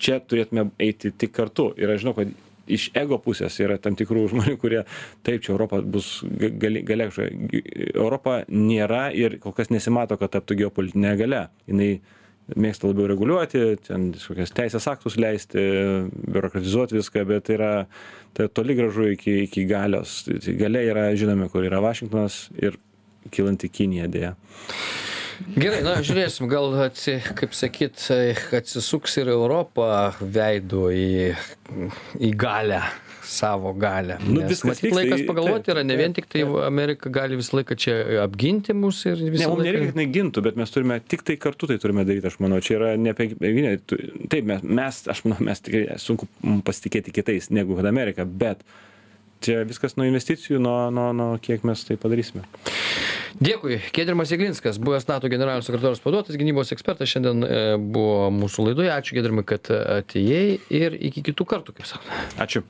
čia 0.00 0.16
turėtume 0.24 0.70
eiti 0.80 1.12
tik 1.12 1.34
kartu. 1.36 1.70
Ir 1.76 1.92
aš 1.92 2.04
žinau 2.04 2.16
kad 2.16 2.32
iš 2.66 2.88
ego 2.98 3.18
pusės 3.22 3.58
yra 3.62 3.76
tam 3.82 3.98
tikrų 3.98 4.26
žmonių 4.32 4.56
kurie 4.62 4.82
taip 5.26 5.44
čia 5.44 5.52
europa 5.52 5.82
bus 5.84 6.22
gali 6.24 6.82
galia 6.86 7.10
kažkokia. 7.10 7.92
Europa 7.92 8.38
nėra 8.48 9.10
ir 9.12 9.36
kol 9.42 9.54
kas 9.56 9.68
nesimato 9.74 10.16
kad 10.20 10.32
taptų 10.38 10.62
geopolitine 10.64 11.14
galia. 11.20 11.46
Jinai 11.68 11.98
mėgsta 12.54 12.90
labiau 12.90 13.08
reguliuoti 13.10 13.62
ten 13.88 14.10
kažkokias 14.14 14.54
teisės 14.54 14.86
aktus 14.90 15.16
leisti 15.18 15.62
biurokratizuot 16.14 16.94
viską 16.94 17.24
bet 17.26 17.48
tai 17.48 17.56
yra 17.58 17.72
tai 18.36 18.46
toli 18.54 18.76
gražu 18.78 19.08
iki 19.14 19.40
iki 19.46 19.64
galios. 19.66 20.20
Tai 20.28 20.54
galia 20.60 20.84
yra 20.92 21.08
žinome 21.18 21.50
kur 21.50 21.66
yra 21.66 21.82
vašingtonas 21.82 22.46
ir 22.60 22.78
kylanti 23.34 23.72
kinija 23.72 24.06
deja 24.12 24.36
gerai 25.56 25.82
na 25.84 25.96
žiūrėsim 26.04 26.48
gal 26.50 26.74
atsi 26.86 27.18
kaip 27.36 27.54
sakyt 27.56 28.06
atsisuks 28.56 29.18
ir 29.20 29.30
europa 29.32 30.14
veidu 30.20 30.86
į 30.94 31.34
į 32.22 32.30
galią 32.38 32.84
savo 33.26 33.72
galią. 33.74 34.16
Nu, 34.22 34.40
nes 34.40 34.52
viskas 34.54 34.70
matyt 34.80 34.94
laikas 34.94 35.22
į- 35.24 35.26
pagalvoti 35.28 35.72
yra 35.74 35.82
ne 35.84 35.96
vien 35.98 36.14
tiktai 36.16 36.44
amerika 36.66 37.10
gali 37.12 37.36
visą 37.40 37.58
laiką 37.58 37.76
čia 37.82 37.96
apginti 38.22 38.74
mus 38.76 39.02
ir 39.10 39.18
ne 39.20 39.32
visą 39.34 39.50
mum 39.50 39.60
nereikia 39.64 39.82
laiką 39.82 39.92
kad 39.92 40.00
jinai 40.00 40.08
gintų 40.14 40.44
bet 40.46 40.56
mes 40.62 40.74
turime 40.74 41.00
tiktai 41.02 41.36
kartu 41.42 41.66
tai 41.70 41.78
turime 41.82 42.06
daryt 42.08 42.24
aš 42.30 42.38
manau. 42.44 42.62
Čia 42.62 42.78
yra 42.78 42.90
ne 42.96 43.10
apie 43.12 43.28
tu 43.86 43.98
taip 44.30 44.46
mes 44.48 44.62
mes 44.62 45.02
aš 45.12 45.24
manau 45.26 45.42
mes 45.50 45.60
tikrai 45.66 45.98
sunku 45.98 46.28
pasitikėti 46.66 47.12
kitais 47.18 47.50
negu 47.50 47.76
kad 47.76 47.86
amerika 47.90 48.24
bet 48.24 48.62
čia 49.44 49.64
viskas 49.68 49.98
nuo 49.98 50.06
investicijų 50.08 50.58
nuo 50.62 50.78
nuo 50.90 51.10
nuo 51.12 51.32
kiek 51.42 51.64
mes 51.66 51.82
tai 51.84 51.98
padarysime. 52.00 52.46
Dėkui. 53.36 53.76
Giedrimas 53.92 54.30
jeglinskas 54.32 54.78
buvęs 54.80 55.04
nato 55.10 55.28
generalinio 55.28 55.60
sekretoriaus 55.66 56.00
pavaduotojas 56.00 56.38
gynybos 56.40 56.70
ekspertas 56.72 57.10
šiandien 57.10 57.44
e, 57.44 57.58
buvo 57.76 58.30
mūsų 58.32 58.64
laidoje. 58.70 58.88
Ačiū 58.94 59.18
giedrimai 59.18 59.44
kad 59.44 59.68
atėjai 59.68 60.56
ir 60.72 60.96
iki 61.10 61.20
kitų 61.26 61.44
kartų 61.50 61.74
kaip 61.76 61.90
sakoma. 61.90 62.22
Ačiū 62.40 62.62